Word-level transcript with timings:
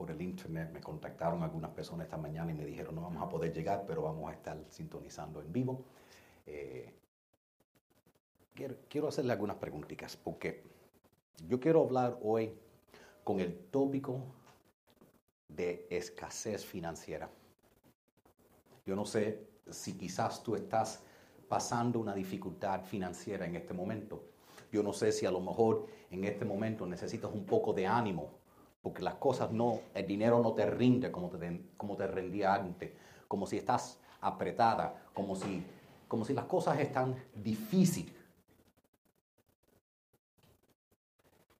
por 0.00 0.10
el 0.10 0.22
internet. 0.22 0.70
Me 0.72 0.80
contactaron 0.80 1.42
algunas 1.42 1.72
personas 1.72 2.06
esta 2.06 2.16
mañana 2.16 2.50
y 2.50 2.54
me 2.54 2.64
dijeron 2.64 2.94
no 2.94 3.02
vamos 3.02 3.22
a 3.22 3.28
poder 3.28 3.52
llegar, 3.52 3.84
pero 3.86 4.00
vamos 4.00 4.30
a 4.30 4.32
estar 4.32 4.56
sintonizando 4.70 5.42
en 5.42 5.52
vivo. 5.52 5.84
Eh, 6.46 6.90
quiero, 8.54 8.76
quiero 8.88 9.08
hacerle 9.08 9.32
algunas 9.32 9.58
preguntitas 9.58 10.16
porque 10.16 10.64
yo 11.46 11.60
quiero 11.60 11.82
hablar 11.84 12.18
hoy 12.22 12.50
con 13.24 13.40
el 13.40 13.54
tópico 13.70 14.22
de 15.48 15.86
escasez 15.90 16.64
financiera. 16.64 17.28
Yo 18.86 18.96
no 18.96 19.04
sé 19.04 19.46
si 19.68 19.98
quizás 19.98 20.42
tú 20.42 20.56
estás 20.56 21.02
pasando 21.46 22.00
una 22.00 22.14
dificultad 22.14 22.84
financiera 22.84 23.44
en 23.44 23.54
este 23.54 23.74
momento. 23.74 24.24
Yo 24.72 24.82
no 24.82 24.94
sé 24.94 25.12
si 25.12 25.26
a 25.26 25.30
lo 25.30 25.40
mejor 25.40 25.88
en 26.10 26.24
este 26.24 26.46
momento 26.46 26.86
necesitas 26.86 27.30
un 27.30 27.44
poco 27.44 27.74
de 27.74 27.86
ánimo, 27.86 28.39
porque 28.82 29.02
las 29.02 29.14
cosas 29.14 29.52
no, 29.52 29.80
el 29.94 30.06
dinero 30.06 30.40
no 30.40 30.52
te 30.54 30.66
rinde 30.66 31.10
como 31.10 31.28
te, 31.28 31.62
como 31.76 31.96
te 31.96 32.06
rendía 32.06 32.54
antes, 32.54 32.92
como 33.28 33.46
si 33.46 33.58
estás 33.58 34.00
apretada, 34.20 35.06
como 35.14 35.36
si, 35.36 35.64
como 36.08 36.24
si 36.24 36.32
las 36.32 36.46
cosas 36.46 36.78
están 36.80 37.16
difíciles. 37.34 38.14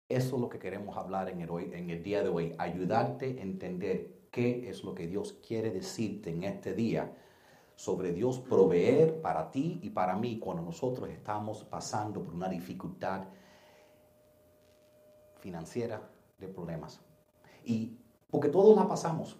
Eso 0.08 0.34
es 0.36 0.40
lo 0.40 0.48
que 0.48 0.58
queremos 0.58 0.96
hablar 0.96 1.28
en 1.28 1.40
el, 1.40 1.50
hoy, 1.50 1.70
en 1.72 1.90
el 1.90 2.02
día 2.02 2.22
de 2.22 2.28
hoy, 2.28 2.54
ayudarte 2.58 3.26
a 3.38 3.42
entender 3.42 4.20
qué 4.32 4.68
es 4.68 4.82
lo 4.82 4.94
que 4.94 5.06
Dios 5.06 5.34
quiere 5.46 5.70
decirte 5.70 6.30
en 6.30 6.42
este 6.42 6.74
día 6.74 7.12
sobre 7.76 8.12
Dios 8.12 8.40
proveer 8.40 9.20
para 9.20 9.50
ti 9.50 9.78
y 9.82 9.90
para 9.90 10.16
mí 10.16 10.38
cuando 10.38 10.62
nosotros 10.62 11.08
estamos 11.08 11.64
pasando 11.64 12.22
por 12.22 12.34
una 12.34 12.48
dificultad 12.48 13.24
financiera 15.38 16.02
de 16.38 16.48
problemas. 16.48 17.00
Y 17.64 17.96
porque 18.30 18.48
todos 18.48 18.76
la 18.76 18.86
pasamos. 18.86 19.36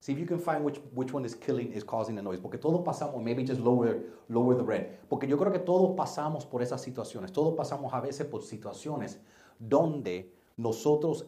See 0.00 0.12
if 0.12 0.18
you 0.18 0.26
can 0.26 0.38
find 0.38 0.62
which, 0.62 0.78
which 0.94 1.14
one 1.14 1.24
is 1.24 1.34
killing, 1.34 1.72
is 1.72 1.82
causing 1.82 2.14
the 2.14 2.22
noise. 2.22 2.38
Porque 2.38 2.58
todos 2.58 2.82
pasamos, 2.82 3.22
maybe 3.22 3.42
just 3.42 3.60
lower, 3.60 4.02
lower 4.28 4.54
the 4.54 4.62
red. 4.62 4.98
Porque 5.08 5.26
yo 5.26 5.38
creo 5.38 5.50
que 5.50 5.60
todos 5.60 5.96
pasamos 5.96 6.44
por 6.44 6.60
esas 6.60 6.82
situaciones. 6.82 7.32
Todos 7.32 7.54
pasamos 7.54 7.92
a 7.94 8.00
veces 8.00 8.26
por 8.26 8.42
situaciones 8.42 9.18
donde 9.58 10.30
nosotros, 10.58 11.26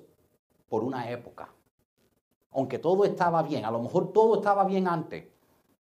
por 0.68 0.84
una 0.84 1.10
época, 1.10 1.48
aunque 2.50 2.78
todo 2.78 3.04
estaba 3.04 3.42
bien, 3.42 3.64
a 3.64 3.70
lo 3.70 3.80
mejor 3.80 4.12
todo 4.12 4.36
estaba 4.36 4.64
bien 4.64 4.88
antes, 4.88 5.24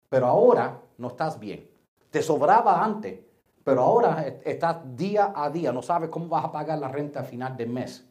pero 0.08 0.27
ahora 0.27 0.80
no 0.98 1.08
estás 1.08 1.39
bien. 1.39 1.69
Te 2.11 2.23
sobraba 2.23 2.84
antes, 2.84 3.20
pero 3.62 3.83
ahora 3.83 4.27
estás 4.45 4.78
día 4.97 5.33
a 5.36 5.50
día, 5.50 5.73
no 5.73 5.83
sabes 5.83 6.08
cómo 6.08 6.28
vas 6.28 6.45
a 6.45 6.52
pagar 6.52 6.78
la 6.78 6.89
renta 6.89 7.20
al 7.20 7.27
final 7.27 7.56
del 7.56 7.69
mes. 7.69 8.09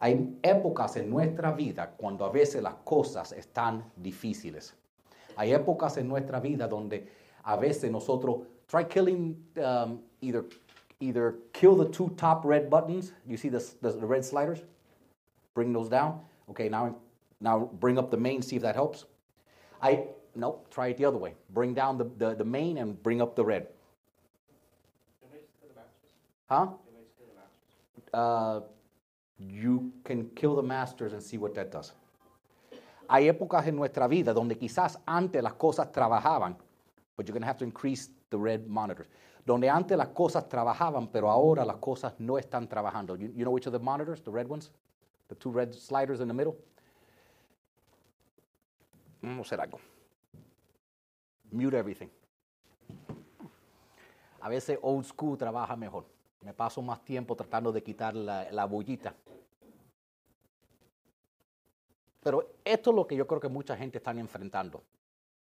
Hay 0.00 0.38
épocas 0.42 0.96
en 0.96 1.08
nuestra 1.08 1.52
vida 1.52 1.94
cuando 1.96 2.24
a 2.24 2.30
veces 2.30 2.62
las 2.62 2.74
cosas 2.84 3.32
están 3.32 3.84
difíciles. 3.96 4.74
Hay 5.36 5.52
épocas 5.52 5.96
en 5.96 6.08
nuestra 6.08 6.40
vida 6.40 6.68
donde 6.68 7.08
a 7.44 7.56
veces 7.56 7.90
nosotros 7.90 8.46
try 8.68 8.84
killing 8.84 9.36
um, 9.56 10.00
either 10.20 10.44
either 11.00 11.36
kill 11.52 11.76
the 11.76 11.90
two 11.90 12.10
top 12.16 12.44
red 12.44 12.68
buttons. 12.68 13.12
You 13.26 13.36
see 13.36 13.48
the, 13.48 13.62
the, 13.80 13.92
the 13.92 14.06
red 14.06 14.24
sliders? 14.24 14.62
Bring 15.54 15.72
those 15.72 15.88
down. 15.88 16.20
Okay, 16.50 16.68
now 16.68 16.96
now 17.40 17.70
bring 17.80 17.98
up 17.98 18.10
the 18.10 18.16
main. 18.16 18.42
See 18.42 18.56
if 18.56 18.62
that 18.62 18.74
helps. 18.74 19.04
I 19.80 20.04
no, 20.34 20.60
try 20.70 20.88
it 20.88 20.98
the 20.98 21.04
other 21.04 21.18
way. 21.18 21.34
Bring 21.50 21.74
down 21.74 21.96
the, 21.96 22.04
the, 22.04 22.34
the 22.34 22.44
main 22.44 22.78
and 22.78 23.02
bring 23.02 23.22
up 23.22 23.34
the 23.36 23.44
red. 23.44 23.68
Huh? 26.48 26.68
Uh, 28.12 28.60
you 29.38 29.92
can 30.04 30.30
kill 30.34 30.56
the 30.56 30.62
masters 30.62 31.12
and 31.12 31.22
see 31.22 31.38
what 31.38 31.54
that 31.54 31.70
does. 31.70 31.92
Hay 33.08 33.28
épocas 33.28 33.66
en 33.66 33.76
nuestra 33.76 34.08
vida 34.08 34.32
donde 34.32 34.56
quizás 34.56 34.98
antes 35.06 35.42
las 35.42 35.54
cosas 35.54 35.92
trabajaban, 35.92 36.56
but 37.16 37.26
you're 37.26 37.32
going 37.32 37.42
to 37.42 37.46
have 37.46 37.58
to 37.58 37.64
increase 37.64 38.10
the 38.30 38.38
red 38.38 38.66
monitors. 38.66 39.06
Donde 39.44 39.70
antes 39.70 39.96
las 39.96 40.08
cosas 40.08 40.48
trabajaban, 40.48 41.08
pero 41.12 41.30
ahora 41.30 41.64
las 41.64 41.76
cosas 41.76 42.14
no 42.18 42.36
están 42.36 42.68
trabajando. 42.68 43.16
You, 43.16 43.32
you 43.34 43.44
know 43.44 43.52
which 43.52 43.66
of 43.66 43.72
the 43.72 43.78
monitors, 43.78 44.20
the 44.22 44.30
red 44.30 44.48
ones? 44.48 44.70
The 45.28 45.36
two 45.36 45.50
red 45.50 45.72
sliders 45.74 46.20
in 46.20 46.26
the 46.26 46.34
middle? 46.34 46.56
Vamos 49.22 49.52
a 49.52 49.54
hacer 49.54 49.60
algo. 49.60 49.78
Mute 51.52 51.74
everything. 51.74 52.10
A 54.40 54.48
veces 54.48 54.78
old 54.82 55.04
school 55.04 55.36
trabaja 55.36 55.76
mejor. 55.76 56.04
Me 56.40 56.52
paso 56.54 56.80
más 56.82 57.04
tiempo 57.04 57.34
tratando 57.34 57.72
de 57.72 57.82
quitar 57.82 58.14
la, 58.14 58.50
la 58.52 58.64
bullita. 58.64 59.14
Pero 62.22 62.56
esto 62.64 62.90
es 62.90 62.96
lo 62.96 63.06
que 63.06 63.16
yo 63.16 63.26
creo 63.26 63.40
que 63.40 63.48
mucha 63.48 63.76
gente 63.76 63.98
está 63.98 64.10
enfrentando. 64.12 64.82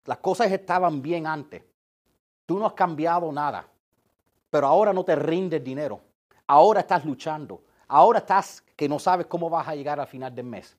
Las 0.04 0.18
cosas 0.18 0.50
estaban 0.50 1.02
bien 1.02 1.26
antes. 1.26 1.62
Tú 2.44 2.58
no 2.58 2.66
has 2.66 2.72
cambiado 2.72 3.30
nada. 3.32 3.68
Pero 4.50 4.66
ahora 4.66 4.92
no 4.92 5.04
te 5.04 5.16
rinde 5.16 5.56
el 5.56 5.64
dinero. 5.64 6.00
Ahora 6.46 6.80
estás 6.80 7.04
luchando. 7.04 7.62
Ahora 7.88 8.20
estás 8.20 8.62
que 8.74 8.88
no 8.88 8.98
sabes 8.98 9.26
cómo 9.26 9.48
vas 9.48 9.68
a 9.68 9.74
llegar 9.74 10.00
al 10.00 10.06
final 10.06 10.34
del 10.34 10.46
mes. 10.46 10.76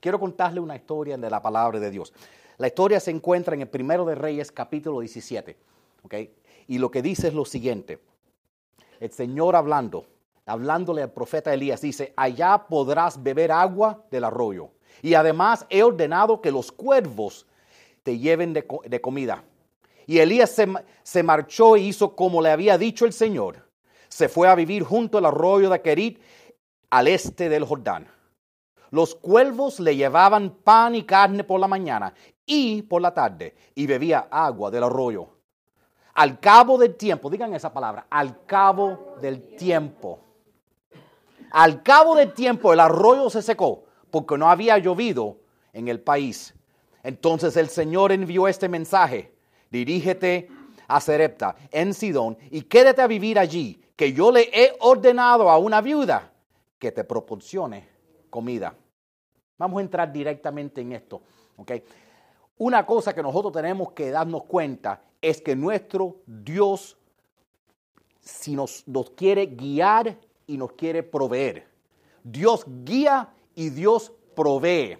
Quiero 0.00 0.18
contarle 0.18 0.60
una 0.60 0.76
historia 0.76 1.16
de 1.16 1.30
la 1.30 1.42
palabra 1.42 1.78
de 1.78 1.90
Dios. 1.90 2.12
La 2.58 2.66
historia 2.66 3.00
se 3.00 3.10
encuentra 3.10 3.54
en 3.54 3.62
el 3.62 3.68
primero 3.68 4.04
de 4.04 4.14
Reyes, 4.14 4.50
capítulo 4.50 5.00
17. 5.00 5.56
¿okay? 6.02 6.34
Y 6.66 6.78
lo 6.78 6.90
que 6.90 7.02
dice 7.02 7.28
es 7.28 7.34
lo 7.34 7.44
siguiente. 7.44 8.00
El 9.00 9.10
Señor 9.10 9.56
hablando, 9.56 10.06
hablándole 10.44 11.02
al 11.02 11.10
profeta 11.10 11.54
Elías, 11.54 11.80
dice, 11.80 12.12
allá 12.16 12.66
podrás 12.68 13.22
beber 13.22 13.50
agua 13.50 14.04
del 14.10 14.24
arroyo. 14.24 14.72
Y 15.00 15.14
además 15.14 15.64
he 15.70 15.82
ordenado 15.82 16.42
que 16.42 16.52
los 16.52 16.70
cuervos 16.70 17.46
te 18.02 18.18
lleven 18.18 18.52
de, 18.52 19.00
comida. 19.00 19.42
Y 20.06 20.18
Elías 20.18 20.50
se, 20.50 20.68
se, 21.02 21.22
marchó 21.22 21.76
e 21.76 21.80
hizo 21.80 22.14
como 22.14 22.42
le 22.42 22.50
había 22.50 22.76
dicho 22.76 23.06
el 23.06 23.14
Señor. 23.14 23.70
Se 24.08 24.28
fue 24.28 24.48
a 24.48 24.54
vivir 24.54 24.82
junto 24.82 25.16
al 25.16 25.24
arroyo 25.24 25.70
de 25.70 25.80
Kerit, 25.80 26.20
al 26.90 27.08
este 27.08 27.48
del 27.48 27.64
Jordán. 27.64 28.06
Los 28.90 29.14
cuervos 29.14 29.80
le 29.80 29.96
llevaban 29.96 30.50
pan 30.62 30.94
y 30.94 31.04
carne 31.04 31.44
por 31.44 31.58
la 31.58 31.68
mañana 31.68 32.12
y 32.44 32.82
por 32.82 33.00
la 33.00 33.14
tarde 33.14 33.54
y 33.74 33.86
bebía 33.86 34.28
agua 34.30 34.70
del 34.70 34.82
arroyo. 34.84 35.39
Al 36.14 36.40
cabo 36.40 36.76
del 36.78 36.96
tiempo, 36.96 37.30
digan 37.30 37.54
esa 37.54 37.72
palabra, 37.72 38.06
al 38.10 38.44
cabo 38.44 39.16
del 39.20 39.56
tiempo. 39.56 40.18
Al 41.50 41.82
cabo 41.82 42.14
del 42.14 42.32
tiempo 42.32 42.72
el 42.72 42.80
arroyo 42.80 43.30
se 43.30 43.42
secó 43.42 43.84
porque 44.10 44.36
no 44.36 44.50
había 44.50 44.78
llovido 44.78 45.38
en 45.72 45.88
el 45.88 46.00
país. 46.00 46.54
Entonces 47.02 47.56
el 47.56 47.68
Señor 47.68 48.12
envió 48.12 48.48
este 48.48 48.68
mensaje. 48.68 49.32
Dirígete 49.70 50.48
a 50.88 51.00
Serepta 51.00 51.56
en 51.70 51.94
Sidón 51.94 52.36
y 52.50 52.62
quédate 52.62 53.02
a 53.02 53.06
vivir 53.06 53.38
allí, 53.38 53.80
que 53.94 54.12
yo 54.12 54.32
le 54.32 54.50
he 54.52 54.76
ordenado 54.80 55.48
a 55.48 55.58
una 55.58 55.80
viuda 55.80 56.32
que 56.78 56.90
te 56.90 57.04
proporcione 57.04 57.88
comida. 58.28 58.74
Vamos 59.58 59.78
a 59.78 59.82
entrar 59.82 60.12
directamente 60.12 60.80
en 60.80 60.92
esto. 60.92 61.22
¿okay? 61.56 61.84
Una 62.60 62.84
cosa 62.84 63.14
que 63.14 63.22
nosotros 63.22 63.54
tenemos 63.54 63.92
que 63.92 64.10
darnos 64.10 64.44
cuenta 64.44 65.02
es 65.22 65.40
que 65.40 65.56
nuestro 65.56 66.16
Dios, 66.26 66.98
si 68.20 68.54
nos, 68.54 68.86
nos 68.86 69.08
quiere 69.12 69.46
guiar 69.46 70.18
y 70.46 70.58
nos 70.58 70.72
quiere 70.72 71.02
proveer, 71.02 71.66
Dios 72.22 72.66
guía 72.84 73.32
y 73.54 73.70
Dios 73.70 74.12
provee. 74.36 74.98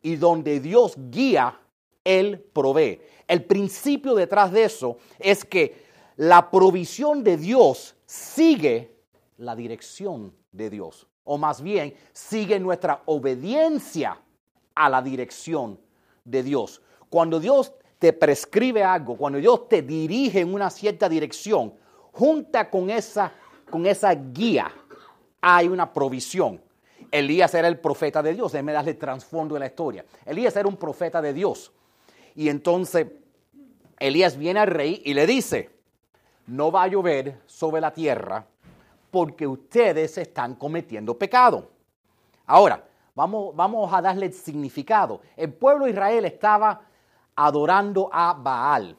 Y 0.00 0.16
donde 0.16 0.60
Dios 0.60 0.94
guía, 1.10 1.60
Él 2.04 2.40
provee. 2.54 3.02
El 3.26 3.44
principio 3.44 4.14
detrás 4.14 4.50
de 4.50 4.64
eso 4.64 4.96
es 5.18 5.44
que 5.44 5.84
la 6.16 6.50
provisión 6.50 7.22
de 7.22 7.36
Dios 7.36 7.96
sigue 8.06 8.96
la 9.36 9.54
dirección 9.54 10.32
de 10.52 10.70
Dios. 10.70 11.06
O 11.24 11.36
más 11.36 11.60
bien, 11.60 11.92
sigue 12.14 12.58
nuestra 12.58 13.02
obediencia 13.04 14.18
a 14.74 14.88
la 14.88 15.02
dirección 15.02 15.78
de 16.30 16.42
Dios. 16.42 16.80
Cuando 17.08 17.40
Dios 17.40 17.72
te 17.98 18.12
prescribe 18.12 18.84
algo, 18.84 19.16
cuando 19.16 19.38
Dios 19.38 19.68
te 19.68 19.82
dirige 19.82 20.40
en 20.40 20.54
una 20.54 20.70
cierta 20.70 21.08
dirección, 21.08 21.74
junta 22.12 22.70
con 22.70 22.90
esa, 22.90 23.32
con 23.70 23.86
esa 23.86 24.14
guía, 24.14 24.72
hay 25.40 25.68
una 25.68 25.92
provisión. 25.92 26.60
Elías 27.10 27.54
era 27.54 27.68
el 27.68 27.78
profeta 27.78 28.22
de 28.22 28.34
Dios, 28.34 28.52
déjeme 28.52 28.72
darle 28.72 28.94
trasfondo 28.94 29.54
de 29.54 29.60
la 29.60 29.66
historia. 29.66 30.04
Elías 30.26 30.54
era 30.56 30.68
un 30.68 30.76
profeta 30.76 31.22
de 31.22 31.32
Dios. 31.32 31.72
Y 32.34 32.48
entonces 32.48 33.06
Elías 33.98 34.36
viene 34.36 34.60
al 34.60 34.68
rey 34.68 35.02
y 35.04 35.14
le 35.14 35.26
dice, 35.26 35.70
no 36.46 36.70
va 36.70 36.84
a 36.84 36.88
llover 36.88 37.40
sobre 37.46 37.80
la 37.80 37.92
tierra 37.92 38.46
porque 39.10 39.46
ustedes 39.46 40.18
están 40.18 40.54
cometiendo 40.54 41.18
pecado. 41.18 41.70
Ahora, 42.46 42.87
vamos, 43.18 43.54
vamos 43.56 43.92
a 43.92 44.00
darle 44.00 44.30
significado. 44.30 45.20
El 45.36 45.52
pueblo 45.52 45.86
de 45.86 45.90
Israel 45.90 46.24
estaba 46.24 46.80
adorando 47.34 48.08
a 48.12 48.32
Baal 48.32 48.96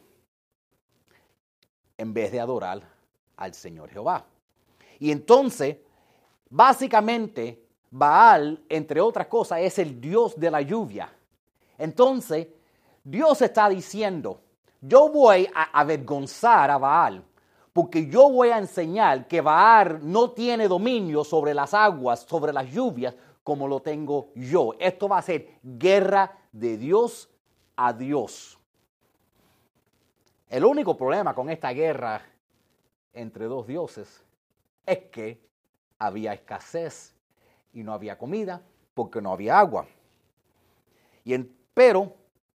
en 1.97 2.13
vez 2.13 2.29
de 2.29 2.41
adorar 2.41 2.81
al 3.37 3.53
Señor 3.53 3.89
Jehová. 3.89 4.25
Y 4.99 5.11
entonces, 5.11 5.77
básicamente, 6.49 7.65
Baal, 7.89 8.61
entre 8.67 8.99
otras 8.99 9.27
cosas, 9.27 9.59
es 9.61 9.79
el 9.79 10.01
dios 10.01 10.37
de 10.37 10.51
la 10.51 10.61
lluvia. 10.61 11.09
Entonces, 11.77 12.47
Dios 13.01 13.41
está 13.41 13.69
diciendo, 13.69 14.41
yo 14.81 15.09
voy 15.09 15.49
a 15.55 15.79
avergonzar 15.79 16.69
a 16.69 16.77
Baal, 16.77 17.23
porque 17.71 18.07
yo 18.07 18.29
voy 18.29 18.49
a 18.49 18.57
enseñar 18.57 19.29
que 19.29 19.39
Baal 19.39 19.99
no 20.03 20.31
tiene 20.31 20.67
dominio 20.67 21.23
sobre 21.23 21.53
las 21.53 21.73
aguas, 21.73 22.25
sobre 22.27 22.51
las 22.51 22.69
lluvias, 22.69 23.15
como 23.49 23.67
lo 23.67 23.79
tengo 23.79 24.29
yo. 24.35 24.75
Esto 24.79 25.09
va 25.09 25.17
a 25.17 25.23
ser 25.23 25.57
guerra 25.63 26.37
de 26.51 26.77
Dios 26.77 27.31
a 27.75 27.93
Dios. 27.93 28.59
El 30.47 30.65
único 30.65 30.95
problema 30.95 31.33
con 31.33 31.49
esta 31.49 31.71
guerra 31.71 32.21
entre 33.11 33.45
dos 33.45 33.65
dioses 33.65 34.23
es 34.85 34.99
que 35.05 35.41
había 35.97 36.31
escasez 36.33 37.15
y 37.73 37.81
no 37.81 37.91
había 37.91 38.19
comida 38.19 38.61
porque 38.93 39.19
no 39.19 39.31
había 39.31 39.57
agua. 39.57 39.87
Y 41.25 41.35
pero 41.73 42.13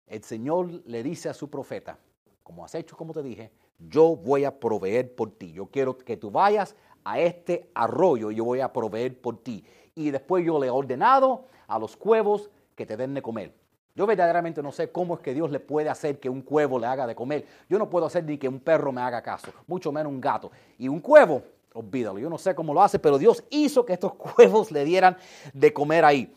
el 0.07 0.21
Señor 0.25 0.81
le 0.85 1.03
dice 1.03 1.29
a 1.29 1.33
su 1.33 1.49
profeta, 1.49 1.97
como 2.43 2.65
has 2.65 2.75
hecho, 2.75 2.97
como 2.97 3.13
te 3.13 3.23
dije, 3.23 3.49
yo 3.79 4.17
voy 4.17 4.43
a 4.43 4.59
proveer 4.59 5.15
por 5.15 5.31
ti. 5.31 5.53
Yo 5.53 5.67
quiero 5.67 5.97
que 5.97 6.17
tú 6.17 6.31
vayas 6.31 6.75
a 7.05 7.17
este 7.17 7.71
arroyo 7.75 8.29
y 8.29 8.35
yo 8.35 8.43
voy 8.43 8.59
a 8.59 8.73
proveer 8.73 9.21
por 9.21 9.41
ti. 9.41 9.63
Y 9.95 10.11
después 10.11 10.45
yo 10.45 10.59
le 10.59 10.67
he 10.67 10.69
ordenado 10.69 11.45
a 11.67 11.79
los 11.79 11.95
cuevos 11.95 12.49
que 12.75 12.85
te 12.85 12.97
den 12.97 13.13
de 13.13 13.21
comer. 13.21 13.53
Yo 13.93 14.07
verdaderamente 14.07 14.63
no 14.63 14.71
sé 14.71 14.91
cómo 14.91 15.15
es 15.15 15.19
que 15.19 15.33
Dios 15.33 15.51
le 15.51 15.59
puede 15.59 15.89
hacer 15.89 16.19
que 16.19 16.29
un 16.29 16.41
cuevo 16.41 16.79
le 16.79 16.88
haga 16.88 17.05
de 17.05 17.15
comer. 17.15 17.45
Yo 17.69 17.77
no 17.77 17.89
puedo 17.89 18.05
hacer 18.05 18.23
ni 18.23 18.38
que 18.38 18.47
un 18.47 18.59
perro 18.59 18.91
me 18.91 19.01
haga 19.01 19.21
caso, 19.21 19.51
mucho 19.67 19.91
menos 19.91 20.11
un 20.11 20.21
gato. 20.21 20.51
Y 20.77 20.88
un 20.88 21.01
cuevo, 21.01 21.43
olvídalo, 21.73 22.19
yo 22.19 22.29
no 22.29 22.38
sé 22.38 22.55
cómo 22.55 22.73
lo 22.73 22.81
hace, 22.81 22.99
pero 22.99 23.17
Dios 23.17 23.43
hizo 23.49 23.85
que 23.85 23.93
estos 23.93 24.13
cuevos 24.15 24.71
le 24.71 24.85
dieran 24.85 25.17
de 25.53 25.73
comer 25.73 26.05
ahí. 26.05 26.33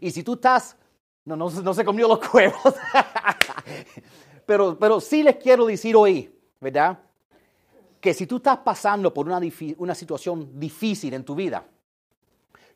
Y 0.00 0.10
si 0.10 0.22
tú 0.24 0.34
estás, 0.34 0.76
no, 1.24 1.36
no, 1.36 1.74
se 1.74 1.84
comió 1.84 2.08
los 2.08 2.18
cuevos, 2.28 2.74
pero, 4.46 4.76
pero 4.78 5.00
sí 5.00 5.22
les 5.22 5.36
quiero 5.36 5.66
decir 5.66 5.94
hoy, 5.94 6.34
¿verdad? 6.60 6.98
Que 8.00 8.12
si 8.12 8.26
tú 8.26 8.38
estás 8.38 8.58
pasando 8.58 9.14
por 9.14 9.26
una, 9.26 9.40
una 9.78 9.94
situación 9.94 10.58
difícil 10.58 11.14
en 11.14 11.24
tu 11.24 11.36
vida, 11.36 11.64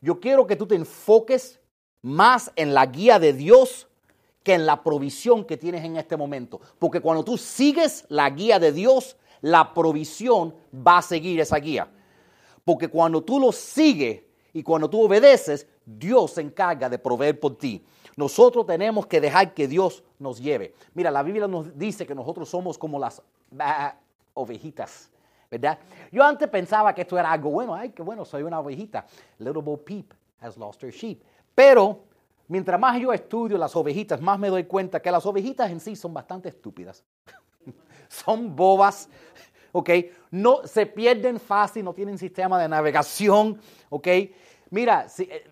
yo 0.01 0.19
quiero 0.19 0.47
que 0.47 0.55
tú 0.55 0.67
te 0.67 0.75
enfoques 0.75 1.59
más 2.01 2.51
en 2.55 2.73
la 2.73 2.85
guía 2.85 3.19
de 3.19 3.33
Dios 3.33 3.87
que 4.43 4.53
en 4.53 4.65
la 4.65 4.81
provisión 4.81 5.43
que 5.43 5.57
tienes 5.57 5.83
en 5.83 5.97
este 5.97 6.15
momento. 6.15 6.61
Porque 6.79 7.01
cuando 7.01 7.23
tú 7.23 7.37
sigues 7.37 8.05
la 8.07 8.29
guía 8.29 8.59
de 8.59 8.71
Dios, 8.71 9.17
la 9.41 9.73
provisión 9.73 10.55
va 10.73 10.99
a 10.99 11.01
seguir 11.01 11.39
esa 11.39 11.57
guía. 11.57 11.89
Porque 12.63 12.87
cuando 12.87 13.21
tú 13.21 13.39
lo 13.39 13.51
sigues 13.51 14.23
y 14.53 14.63
cuando 14.63 14.89
tú 14.89 15.01
obedeces, 15.01 15.67
Dios 15.85 16.31
se 16.31 16.41
encarga 16.41 16.89
de 16.89 16.97
proveer 16.97 17.39
por 17.39 17.57
ti. 17.57 17.83
Nosotros 18.15 18.65
tenemos 18.65 19.05
que 19.05 19.21
dejar 19.21 19.53
que 19.53 19.67
Dios 19.67 20.03
nos 20.17 20.39
lleve. 20.39 20.73
Mira, 20.93 21.11
la 21.11 21.23
Biblia 21.23 21.47
nos 21.47 21.77
dice 21.77 22.07
que 22.07 22.15
nosotros 22.15 22.49
somos 22.49 22.77
como 22.77 22.97
las 22.99 23.21
ah, 23.59 23.95
ovejitas, 24.33 25.09
¿verdad? 25.49 25.79
Yo 26.11 26.23
antes 26.23 26.47
pensaba 26.49 26.93
que 26.93 27.01
esto 27.01 27.17
era 27.17 27.31
algo 27.31 27.49
bueno. 27.49 27.73
Ay, 27.73 27.89
qué 27.89 28.01
bueno, 28.01 28.25
soy 28.25 28.43
una 28.43 28.59
ovejita. 28.59 29.05
Little 29.39 29.61
Bo 29.61 29.77
Peep 29.77 30.13
has 30.39 30.57
lost 30.57 30.83
her 30.83 30.91
sheep. 30.91 31.21
Pero 31.55 32.03
mientras 32.47 32.79
más 32.79 32.99
yo 32.99 33.13
estudio 33.13 33.57
las 33.57 33.75
ovejitas, 33.75 34.21
más 34.21 34.37
me 34.39 34.49
doy 34.49 34.65
cuenta 34.65 35.01
que 35.01 35.11
las 35.11 35.25
ovejitas 35.25 35.71
en 35.71 35.79
sí 35.79 35.95
son 35.95 36.13
bastante 36.13 36.49
estúpidas. 36.49 37.03
son 38.07 38.55
bobas, 38.55 39.09
¿ok? 39.71 39.89
No, 40.31 40.65
se 40.65 40.85
pierden 40.85 41.39
fácil, 41.39 41.83
no 41.83 41.93
tienen 41.93 42.17
sistema 42.17 42.59
de 42.59 42.67
navegación, 42.67 43.59
¿ok? 43.89 44.07
Mira, 44.69 45.07
eh, 45.19 45.45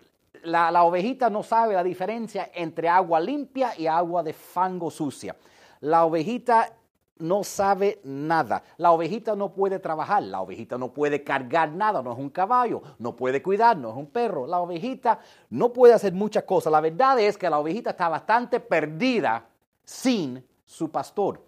la, 0.44 0.70
la, 0.70 0.84
ovejita 0.84 1.30
no 1.30 1.42
sabe 1.42 1.74
la 1.74 1.82
diferencia 1.82 2.50
entre 2.54 2.88
agua 2.88 3.18
limpia 3.18 3.72
y 3.78 3.86
agua 3.86 4.22
de 4.22 4.32
fango 4.32 4.90
sucia. 4.90 5.34
La 5.80 6.04
ovejita 6.04 6.72
no 7.18 7.44
sabe 7.44 8.00
nada. 8.04 8.62
La 8.76 8.92
ovejita 8.92 9.34
no 9.34 9.52
puede 9.52 9.78
trabajar, 9.78 10.22
la 10.22 10.40
ovejita 10.40 10.78
no 10.78 10.92
puede 10.92 11.22
cargar 11.22 11.70
nada, 11.72 12.02
no 12.02 12.12
es 12.12 12.18
un 12.18 12.30
caballo, 12.30 12.82
no 12.98 13.16
puede 13.16 13.42
cuidar, 13.42 13.76
no 13.76 13.90
es 13.90 13.96
un 13.96 14.06
perro. 14.06 14.46
La 14.46 14.60
ovejita 14.60 15.20
no 15.50 15.72
puede 15.72 15.94
hacer 15.94 16.12
muchas 16.12 16.44
cosas. 16.44 16.72
La 16.72 16.80
verdad 16.80 17.18
es 17.20 17.38
que 17.38 17.48
la 17.48 17.58
ovejita 17.58 17.90
está 17.90 18.08
bastante 18.08 18.60
perdida 18.60 19.46
sin 19.84 20.44
su 20.64 20.90
pastor. 20.90 21.42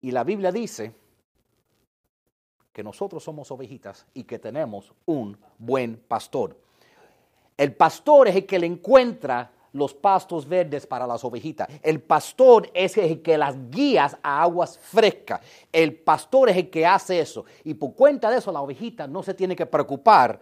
Y 0.00 0.10
la 0.10 0.24
Biblia 0.24 0.52
dice 0.52 0.94
que 2.72 2.82
nosotros 2.82 3.22
somos 3.22 3.50
ovejitas 3.50 4.04
y 4.14 4.24
que 4.24 4.38
tenemos 4.38 4.92
un 5.06 5.38
buen 5.58 5.96
pastor. 5.96 6.58
El 7.56 7.74
pastor 7.74 8.28
es 8.28 8.36
el 8.36 8.46
que 8.46 8.58
le 8.58 8.66
encuentra 8.66 9.50
los 9.74 9.92
pastos 9.92 10.48
verdes 10.48 10.86
para 10.86 11.06
las 11.06 11.24
ovejitas. 11.24 11.68
El 11.82 12.00
pastor 12.00 12.70
es 12.72 12.96
el 12.96 13.20
que 13.20 13.36
las 13.36 13.70
guía 13.70 14.08
a 14.22 14.42
aguas 14.42 14.78
frescas. 14.78 15.40
El 15.72 15.96
pastor 15.96 16.48
es 16.48 16.56
el 16.56 16.70
que 16.70 16.86
hace 16.86 17.20
eso. 17.20 17.44
Y 17.64 17.74
por 17.74 17.94
cuenta 17.94 18.30
de 18.30 18.38
eso, 18.38 18.52
la 18.52 18.62
ovejita 18.62 19.06
no 19.06 19.22
se 19.22 19.34
tiene 19.34 19.54
que 19.56 19.66
preocupar, 19.66 20.40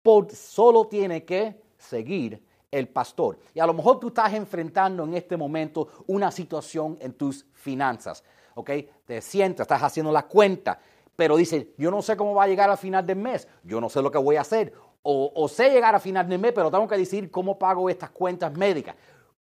por, 0.00 0.30
solo 0.30 0.86
tiene 0.86 1.24
que 1.24 1.60
seguir 1.76 2.40
el 2.70 2.88
pastor. 2.88 3.38
Y 3.52 3.58
a 3.58 3.66
lo 3.66 3.74
mejor 3.74 3.98
tú 3.98 4.08
estás 4.08 4.32
enfrentando 4.32 5.04
en 5.04 5.14
este 5.14 5.36
momento 5.36 5.88
una 6.06 6.30
situación 6.30 6.96
en 7.00 7.14
tus 7.14 7.44
finanzas. 7.52 8.22
¿Ok? 8.54 8.70
Te 9.04 9.20
sientas, 9.20 9.64
estás 9.64 9.82
haciendo 9.82 10.12
la 10.12 10.22
cuenta, 10.28 10.78
pero 11.16 11.36
dices, 11.36 11.66
yo 11.76 11.90
no 11.90 12.00
sé 12.00 12.16
cómo 12.16 12.34
va 12.34 12.44
a 12.44 12.48
llegar 12.48 12.70
al 12.70 12.78
final 12.78 13.04
del 13.04 13.16
mes, 13.16 13.48
yo 13.64 13.80
no 13.80 13.88
sé 13.88 14.00
lo 14.02 14.10
que 14.10 14.18
voy 14.18 14.36
a 14.36 14.42
hacer 14.42 14.72
o, 15.02 15.48
sé 15.48 15.70
llegar 15.70 15.94
a 15.94 16.00
final 16.00 16.28
de 16.28 16.38
mes, 16.38 16.52
pero 16.52 16.70
tengo 16.70 16.86
que 16.86 16.96
decir 16.96 17.30
cómo 17.30 17.58
pago 17.58 17.90
estas 17.90 18.10
cuentas 18.10 18.56
médicas. 18.56 18.94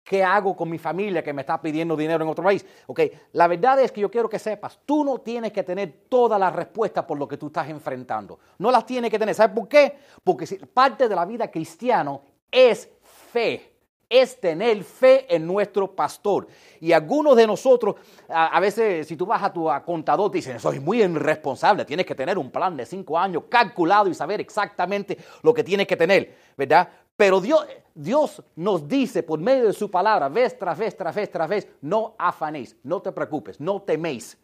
¿Qué 0.02 0.22
hago 0.22 0.54
con 0.54 0.68
mi 0.68 0.78
familia 0.78 1.22
que 1.22 1.32
me 1.32 1.42
está 1.42 1.60
pidiendo 1.62 1.96
dinero 1.96 2.22
en 2.22 2.30
otro 2.30 2.44
país? 2.44 2.64
Ok, 2.86 3.00
la 3.32 3.46
verdad 3.46 3.80
es 3.80 3.90
que 3.90 4.02
yo 4.02 4.10
quiero 4.10 4.28
que 4.28 4.38
sepas, 4.38 4.78
tú 4.84 5.02
no 5.02 5.18
tienes 5.18 5.50
que 5.52 5.62
tener 5.62 6.04
todas 6.10 6.38
las 6.38 6.54
respuestas 6.54 7.04
por 7.04 7.18
lo 7.18 7.26
que 7.26 7.38
tú 7.38 7.46
estás 7.46 7.68
enfrentando. 7.70 8.38
No 8.58 8.70
las 8.70 8.84
tienes 8.84 9.10
que 9.10 9.18
tener. 9.18 9.34
¿Sabes 9.34 9.56
por 9.56 9.66
qué? 9.66 9.96
Porque 10.22 10.46
parte 10.74 11.08
de 11.08 11.14
la 11.14 11.24
vida 11.24 11.50
cristiana 11.50 12.20
es 12.50 12.90
fe 13.32 13.73
es 14.08 14.40
tener 14.40 14.82
fe 14.84 15.34
en 15.34 15.46
nuestro 15.46 15.90
pastor. 15.94 16.46
Y 16.80 16.92
algunos 16.92 17.36
de 17.36 17.46
nosotros, 17.46 17.96
a, 18.28 18.58
veces, 18.60 19.06
si 19.06 19.16
tú 19.16 19.26
vas 19.26 19.42
a 19.42 19.52
tu 19.52 19.68
contador, 19.84 20.30
te 20.30 20.38
dicen, 20.38 20.58
soy 20.60 20.80
muy 20.80 21.02
irresponsable, 21.02 21.84
tienes 21.84 22.06
que 22.06 22.14
tener 22.14 22.38
un 22.38 22.50
plan 22.50 22.76
de 22.76 22.86
cinco 22.86 23.18
años 23.18 23.44
calculado 23.48 24.08
y 24.08 24.14
saber 24.14 24.40
exactamente 24.40 25.18
lo 25.42 25.52
que 25.52 25.64
tienes 25.64 25.86
que 25.86 25.96
tener, 25.96 26.34
¿verdad? 26.56 26.88
Pero 27.16 27.40
Dios, 27.40 27.66
Dios 27.94 28.42
nos 28.56 28.88
dice 28.88 29.22
por 29.22 29.38
medio 29.38 29.66
de 29.66 29.72
su 29.72 29.90
palabra, 29.90 30.28
vez 30.28 30.58
tras 30.58 30.76
vez, 30.76 30.96
tras 30.96 31.14
vez, 31.14 31.30
tras 31.30 31.48
vez, 31.48 31.68
no 31.80 32.14
afanéis, 32.18 32.76
no 32.82 33.00
te 33.00 33.12
preocupes, 33.12 33.60
no 33.60 33.82
teméis. 33.82 34.36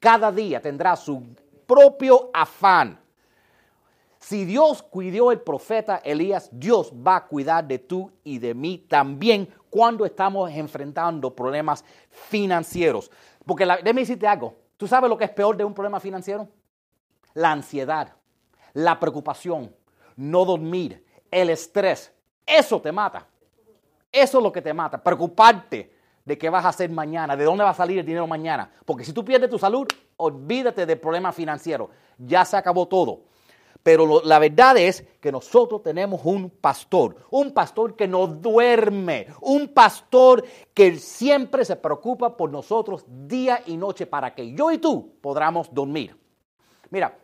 Cada 0.00 0.32
día 0.32 0.60
tendrá 0.60 0.96
su 0.96 1.22
propio 1.66 2.30
afán. 2.32 3.03
Si 4.26 4.46
Dios 4.46 4.82
cuidó 4.82 5.32
el 5.32 5.42
profeta 5.42 6.00
Elías, 6.02 6.48
Dios 6.50 6.90
va 6.94 7.16
a 7.16 7.26
cuidar 7.26 7.62
de 7.68 7.78
tú 7.78 8.10
y 8.24 8.38
de 8.38 8.54
mí 8.54 8.78
también 8.88 9.46
cuando 9.68 10.06
estamos 10.06 10.50
enfrentando 10.50 11.36
problemas 11.36 11.84
financieros. 12.08 13.10
Porque 13.44 13.66
la, 13.66 13.76
déjame 13.76 14.00
decirte 14.00 14.26
algo. 14.26 14.56
¿Tú 14.78 14.86
sabes 14.88 15.10
lo 15.10 15.18
que 15.18 15.26
es 15.26 15.30
peor 15.30 15.58
de 15.58 15.64
un 15.64 15.74
problema 15.74 16.00
financiero? 16.00 16.48
La 17.34 17.52
ansiedad, 17.52 18.14
la 18.72 18.98
preocupación, 18.98 19.76
no 20.16 20.46
dormir, 20.46 21.04
el 21.30 21.50
estrés. 21.50 22.10
Eso 22.46 22.80
te 22.80 22.92
mata. 22.92 23.26
Eso 24.10 24.38
es 24.38 24.42
lo 24.42 24.50
que 24.50 24.62
te 24.62 24.72
mata. 24.72 25.02
Preocuparte 25.02 25.92
de 26.24 26.38
qué 26.38 26.48
vas 26.48 26.64
a 26.64 26.68
hacer 26.68 26.88
mañana, 26.88 27.36
de 27.36 27.44
dónde 27.44 27.62
va 27.62 27.70
a 27.70 27.74
salir 27.74 27.98
el 27.98 28.06
dinero 28.06 28.26
mañana. 28.26 28.72
Porque 28.86 29.04
si 29.04 29.12
tú 29.12 29.22
pierdes 29.22 29.50
tu 29.50 29.58
salud, 29.58 29.86
olvídate 30.16 30.86
del 30.86 30.98
problema 30.98 31.30
financiero. 31.30 31.90
Ya 32.16 32.42
se 32.46 32.56
acabó 32.56 32.88
todo. 32.88 33.33
Pero 33.84 34.22
la 34.24 34.38
verdad 34.38 34.78
es 34.78 35.04
que 35.20 35.30
nosotros 35.30 35.82
tenemos 35.82 36.22
un 36.24 36.48
pastor, 36.48 37.16
un 37.30 37.52
pastor 37.52 37.94
que 37.94 38.08
no 38.08 38.26
duerme, 38.26 39.26
un 39.42 39.68
pastor 39.68 40.42
que 40.72 40.96
siempre 40.96 41.66
se 41.66 41.76
preocupa 41.76 42.34
por 42.34 42.50
nosotros 42.50 43.04
día 43.06 43.62
y 43.66 43.76
noche 43.76 44.06
para 44.06 44.34
que 44.34 44.54
yo 44.54 44.72
y 44.72 44.78
tú 44.78 45.12
podamos 45.20 45.68
dormir. 45.70 46.16
Mira, 46.88 47.14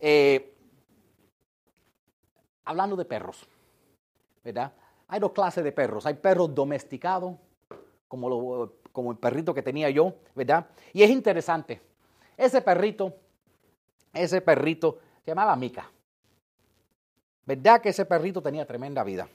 eh, 0.00 0.56
hablando 2.64 2.96
de 2.96 3.04
perros, 3.04 3.46
¿verdad? 4.42 4.72
Hay 5.06 5.20
dos 5.20 5.30
clases 5.30 5.62
de 5.62 5.70
perros. 5.70 6.04
Hay 6.04 6.14
perros 6.14 6.52
domesticados, 6.52 7.36
como, 8.08 8.72
como 8.90 9.12
el 9.12 9.18
perrito 9.18 9.54
que 9.54 9.62
tenía 9.62 9.88
yo, 9.88 10.14
¿verdad? 10.34 10.66
Y 10.92 11.04
es 11.04 11.10
interesante. 11.10 11.80
Ese 12.36 12.60
perrito, 12.60 13.14
ese 14.12 14.40
perrito 14.40 14.98
se 15.24 15.30
llamaba 15.30 15.54
Mica. 15.56 15.90
¿Verdad 17.44 17.80
que 17.80 17.90
ese 17.90 18.04
perrito 18.04 18.42
tenía 18.42 18.66
tremenda 18.66 19.02
vida? 19.02 19.28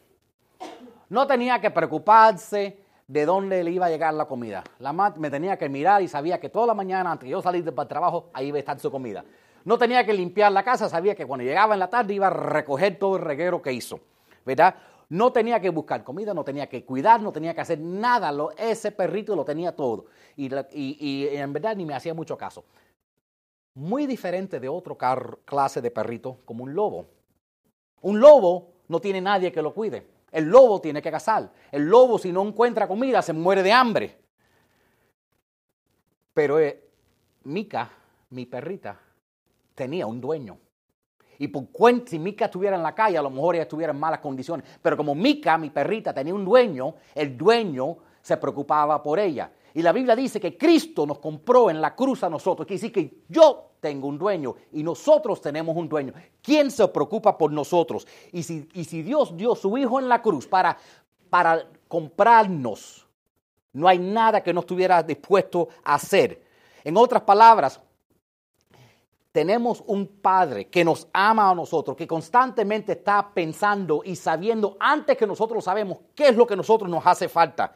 No 1.09 1.25
tenía 1.27 1.59
que 1.59 1.71
preocuparse 1.71 2.79
de 3.07 3.25
dónde 3.25 3.63
le 3.63 3.71
iba 3.71 3.85
a 3.85 3.89
llegar 3.89 4.13
la 4.13 4.25
comida. 4.25 4.63
La 4.79 4.91
madre 4.91 5.19
me 5.19 5.29
tenía 5.29 5.57
que 5.57 5.69
mirar 5.69 6.01
y 6.01 6.07
sabía 6.07 6.39
que 6.39 6.49
toda 6.49 6.67
la 6.67 6.73
mañana, 6.73 7.11
antes 7.11 7.27
de 7.27 7.31
yo 7.31 7.41
salir 7.41 7.63
para 7.73 7.83
el 7.83 7.87
trabajo, 7.87 8.29
ahí 8.33 8.47
iba 8.47 8.57
a 8.57 8.59
estar 8.59 8.79
su 8.79 8.91
comida. 8.91 9.23
No 9.63 9.77
tenía 9.77 10.05
que 10.05 10.13
limpiar 10.13 10.51
la 10.51 10.63
casa, 10.63 10.89
sabía 10.89 11.15
que 11.15 11.25
cuando 11.25 11.45
llegaba 11.45 11.73
en 11.73 11.79
la 11.79 11.89
tarde 11.89 12.13
iba 12.13 12.27
a 12.27 12.31
recoger 12.31 12.99
todo 12.99 13.17
el 13.17 13.23
reguero 13.23 13.61
que 13.61 13.71
hizo, 13.71 13.99
¿verdad? 14.45 14.75
No 15.09 15.31
tenía 15.31 15.59
que 15.61 15.69
buscar 15.69 16.03
comida, 16.03 16.33
no 16.33 16.43
tenía 16.43 16.67
que 16.67 16.83
cuidar, 16.83 17.21
no 17.21 17.31
tenía 17.31 17.53
que 17.53 17.61
hacer 17.61 17.79
nada. 17.79 18.31
ese 18.57 18.91
perrito 18.91 19.35
lo 19.35 19.45
tenía 19.45 19.73
todo. 19.73 20.05
Y, 20.35 21.27
en 21.31 21.53
verdad 21.53 21.75
ni 21.75 21.85
me 21.85 21.95
hacía 21.95 22.13
mucho 22.13 22.37
caso. 22.37 22.65
Muy 23.77 24.07
diferente 24.07 24.59
de 24.59 24.67
otro 24.67 24.97
clase 24.97 25.81
de 25.81 25.91
perrito, 25.91 26.39
como 26.45 26.63
un 26.63 26.73
lobo. 26.73 27.05
Un 28.01 28.19
lobo 28.19 28.73
no 28.87 28.99
tiene 28.99 29.21
nadie 29.21 29.51
que 29.51 29.61
lo 29.61 29.71
cuide. 29.71 30.07
El 30.31 30.45
lobo 30.45 30.81
tiene 30.81 30.99
que 30.99 31.11
cazar. 31.11 31.51
El 31.71 31.83
lobo 31.83 32.17
si 32.17 32.31
no 32.31 32.41
encuentra 32.41 32.87
comida 32.87 33.21
se 33.21 33.33
muere 33.33 33.61
de 33.61 33.71
hambre. 33.71 34.17
Pero 36.33 36.59
eh, 36.59 36.89
Mica, 37.43 37.91
mi 38.31 38.47
perrita, 38.47 38.99
tenía 39.75 40.07
un 40.07 40.19
dueño. 40.19 40.57
Y 41.37 41.47
por 41.49 41.69
cuenta, 41.69 42.09
si 42.09 42.17
Mica 42.17 42.45
estuviera 42.45 42.77
en 42.77 42.81
la 42.81 42.95
calle, 42.95 43.19
a 43.19 43.21
lo 43.21 43.29
mejor 43.29 43.53
ella 43.53 43.65
estuviera 43.65 43.93
en 43.93 43.99
malas 43.99 44.21
condiciones. 44.21 44.65
Pero 44.81 44.97
como 44.97 45.13
Mica, 45.13 45.55
mi 45.59 45.69
perrita, 45.69 46.15
tenía 46.15 46.33
un 46.33 46.45
dueño, 46.45 46.95
el 47.13 47.37
dueño 47.37 47.97
se 48.23 48.37
preocupaba 48.37 49.03
por 49.03 49.19
ella. 49.19 49.51
Y 49.75 49.83
la 49.83 49.91
Biblia 49.91 50.15
dice 50.15 50.39
que 50.39 50.57
Cristo 50.57 51.05
nos 51.05 51.19
compró 51.19 51.69
en 51.69 51.79
la 51.79 51.93
cruz 51.93 52.23
a 52.23 52.29
nosotros. 52.31 52.65
Quiere 52.65 52.81
decir 52.81 52.91
que 52.91 53.23
yo 53.29 53.66
tengo 53.79 54.07
un 54.07 54.17
dueño 54.17 54.55
y 54.71 54.83
nosotros 54.83 55.41
tenemos 55.41 55.75
un 55.75 55.87
dueño. 55.87 56.13
¿Quién 56.41 56.71
se 56.71 56.87
preocupa 56.87 57.37
por 57.37 57.51
nosotros? 57.51 58.07
Y 58.31 58.43
si, 58.43 58.67
y 58.73 58.83
si 58.83 59.01
Dios 59.01 59.35
dio 59.35 59.55
su 59.55 59.77
Hijo 59.77 59.99
en 59.99 60.09
la 60.09 60.21
cruz 60.21 60.47
para, 60.47 60.77
para 61.29 61.67
comprarnos, 61.87 63.07
no 63.73 63.87
hay 63.87 63.99
nada 63.99 64.41
que 64.41 64.53
no 64.53 64.61
estuviera 64.61 65.03
dispuesto 65.03 65.69
a 65.83 65.95
hacer. 65.95 66.43
En 66.83 66.97
otras 66.97 67.21
palabras, 67.23 67.79
tenemos 69.31 69.83
un 69.85 70.07
Padre 70.07 70.67
que 70.67 70.83
nos 70.83 71.07
ama 71.13 71.51
a 71.51 71.53
nosotros, 71.53 71.95
que 71.95 72.07
constantemente 72.07 72.93
está 72.93 73.29
pensando 73.31 74.01
y 74.03 74.15
sabiendo 74.15 74.77
antes 74.79 75.15
que 75.15 75.27
nosotros 75.27 75.63
sabemos 75.63 75.99
qué 76.15 76.29
es 76.29 76.35
lo 76.35 76.47
que 76.47 76.55
a 76.55 76.57
nosotros 76.57 76.89
nos 76.89 77.05
hace 77.05 77.29
falta, 77.29 77.75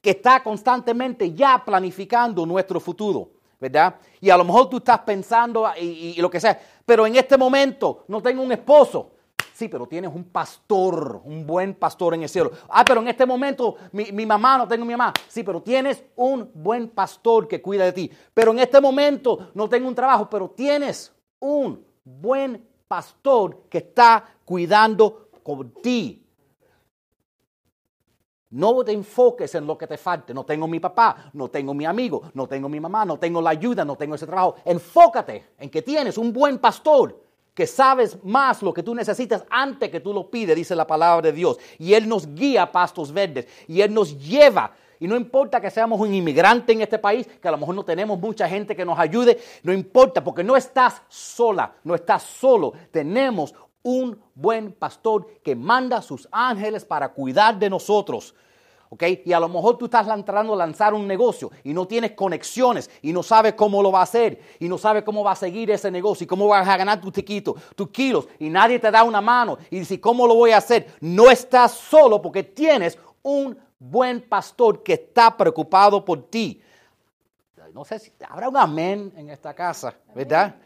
que 0.00 0.10
está 0.10 0.42
constantemente 0.42 1.32
ya 1.32 1.62
planificando 1.64 2.44
nuestro 2.46 2.80
futuro, 2.80 3.30
¿verdad? 3.60 3.96
Y 4.20 4.30
a 4.30 4.36
lo 4.36 4.44
mejor 4.44 4.68
tú 4.68 4.78
estás 4.78 5.00
pensando 5.00 5.70
y, 5.78 6.14
y 6.16 6.20
lo 6.20 6.30
que 6.30 6.40
sea, 6.40 6.58
pero 6.84 7.06
en 7.06 7.16
este 7.16 7.36
momento 7.36 8.04
no 8.08 8.22
tengo 8.22 8.42
un 8.42 8.52
esposo. 8.52 9.12
Sí, 9.60 9.68
pero 9.68 9.86
tienes 9.86 10.10
un 10.14 10.24
pastor, 10.24 11.20
un 11.22 11.46
buen 11.46 11.74
pastor 11.74 12.14
en 12.14 12.22
el 12.22 12.30
cielo. 12.30 12.50
Ah, 12.70 12.82
pero 12.82 13.02
en 13.02 13.08
este 13.08 13.26
momento 13.26 13.76
mi, 13.92 14.24
mamá, 14.24 14.56
no 14.56 14.66
tengo 14.66 14.86
mi 14.86 14.92
mamá. 14.94 15.12
Sí, 15.28 15.42
pero 15.42 15.60
tienes 15.60 16.02
un 16.16 16.50
buen 16.54 16.88
pastor 16.88 17.46
que 17.46 17.60
cuida 17.60 17.84
de 17.84 17.92
ti. 17.92 18.10
Pero 18.32 18.52
en 18.52 18.60
este 18.60 18.80
momento 18.80 19.50
no 19.52 19.68
tengo 19.68 19.86
un 19.86 19.94
trabajo, 19.94 20.30
pero 20.30 20.48
tienes 20.48 21.12
un 21.40 21.84
buen 22.02 22.66
pastor 22.88 23.64
que 23.68 23.76
está 23.76 24.24
cuidando 24.46 25.28
por 25.44 25.70
ti. 25.82 26.24
No 28.50 28.82
te 28.84 28.92
enfoques 28.92 29.54
en 29.54 29.66
lo 29.66 29.78
que 29.78 29.86
te 29.86 29.96
falte. 29.96 30.34
No 30.34 30.44
tengo 30.44 30.66
mi 30.66 30.80
papá, 30.80 31.30
no 31.32 31.48
tengo 31.48 31.72
mi 31.72 31.86
amigo, 31.86 32.22
no 32.34 32.48
tengo 32.48 32.68
mi 32.68 32.80
mamá, 32.80 33.04
no 33.04 33.18
tengo 33.18 33.40
la 33.40 33.50
ayuda, 33.50 33.84
no 33.84 33.96
tengo 33.96 34.16
ese 34.16 34.26
trabajo. 34.26 34.56
Enfócate 34.64 35.46
en 35.58 35.70
que 35.70 35.82
tienes 35.82 36.18
un 36.18 36.32
buen 36.32 36.58
pastor 36.58 37.16
que 37.54 37.66
sabes 37.66 38.18
más 38.24 38.62
lo 38.62 38.72
que 38.72 38.82
tú 38.82 38.94
necesitas 38.94 39.44
antes 39.50 39.90
que 39.90 40.00
tú 40.00 40.12
lo 40.12 40.30
pides, 40.30 40.56
dice 40.56 40.74
la 40.74 40.86
palabra 40.86 41.22
de 41.22 41.32
Dios. 41.32 41.58
Y 41.78 41.94
Él 41.94 42.08
nos 42.08 42.34
guía 42.34 42.62
a 42.62 42.72
pastos 42.72 43.12
verdes 43.12 43.46
y 43.68 43.80
Él 43.82 43.94
nos 43.94 44.18
lleva. 44.18 44.72
Y 44.98 45.06
no 45.06 45.16
importa 45.16 45.60
que 45.60 45.70
seamos 45.70 46.00
un 46.00 46.12
inmigrante 46.12 46.72
en 46.72 46.82
este 46.82 46.98
país, 46.98 47.26
que 47.26 47.48
a 47.48 47.50
lo 47.50 47.58
mejor 47.58 47.74
no 47.74 47.84
tenemos 47.84 48.18
mucha 48.18 48.48
gente 48.48 48.76
que 48.76 48.84
nos 48.84 48.98
ayude, 48.98 49.38
no 49.62 49.72
importa, 49.72 50.22
porque 50.22 50.44
no 50.44 50.56
estás 50.56 51.02
sola, 51.08 51.72
no 51.84 51.94
estás 51.94 52.22
solo. 52.22 52.72
Tenemos 52.90 53.54
un 53.82 54.20
buen 54.34 54.72
pastor 54.72 55.26
que 55.42 55.54
manda 55.56 55.98
a 55.98 56.02
sus 56.02 56.28
ángeles 56.30 56.84
para 56.84 57.08
cuidar 57.08 57.58
de 57.58 57.70
nosotros. 57.70 58.34
Y 59.24 59.32
a 59.32 59.38
lo 59.38 59.48
mejor 59.48 59.78
tú 59.78 59.84
estás 59.84 60.04
tratando 60.04 60.52
de 60.52 60.58
lanzar 60.58 60.94
un 60.94 61.06
negocio 61.06 61.50
y 61.62 61.72
no 61.72 61.86
tienes 61.86 62.12
conexiones 62.12 62.90
y 63.02 63.12
no 63.12 63.22
sabes 63.22 63.54
cómo 63.54 63.82
lo 63.82 63.92
va 63.92 64.00
a 64.00 64.02
hacer 64.02 64.40
y 64.58 64.68
no 64.68 64.78
sabes 64.78 65.04
cómo 65.04 65.22
va 65.22 65.30
a 65.32 65.36
seguir 65.36 65.70
ese 65.70 65.92
negocio 65.92 66.24
y 66.24 66.26
cómo 66.26 66.48
vas 66.48 66.66
a 66.66 66.76
ganar 66.76 67.00
tus 67.00 67.12
tiquitos, 67.12 67.54
tus 67.76 67.90
kilos 67.90 68.26
y 68.40 68.50
nadie 68.50 68.80
te 68.80 68.90
da 68.90 69.04
una 69.04 69.20
mano 69.20 69.58
y 69.70 69.78
dice, 69.78 70.00
¿cómo 70.00 70.26
lo 70.26 70.34
voy 70.34 70.50
a 70.50 70.56
hacer? 70.56 70.94
No 71.00 71.30
estás 71.30 71.70
solo 71.70 72.20
porque 72.20 72.42
tienes 72.42 72.98
un 73.22 73.56
buen 73.78 74.22
pastor 74.22 74.82
que 74.82 74.94
está 74.94 75.36
preocupado 75.36 76.04
por 76.04 76.28
ti. 76.28 76.60
No 77.72 77.84
sé 77.84 78.00
si 78.00 78.12
habrá 78.28 78.48
un 78.48 78.56
amén 78.56 79.12
en 79.16 79.30
esta 79.30 79.54
casa, 79.54 79.94
¿verdad? 80.12 80.56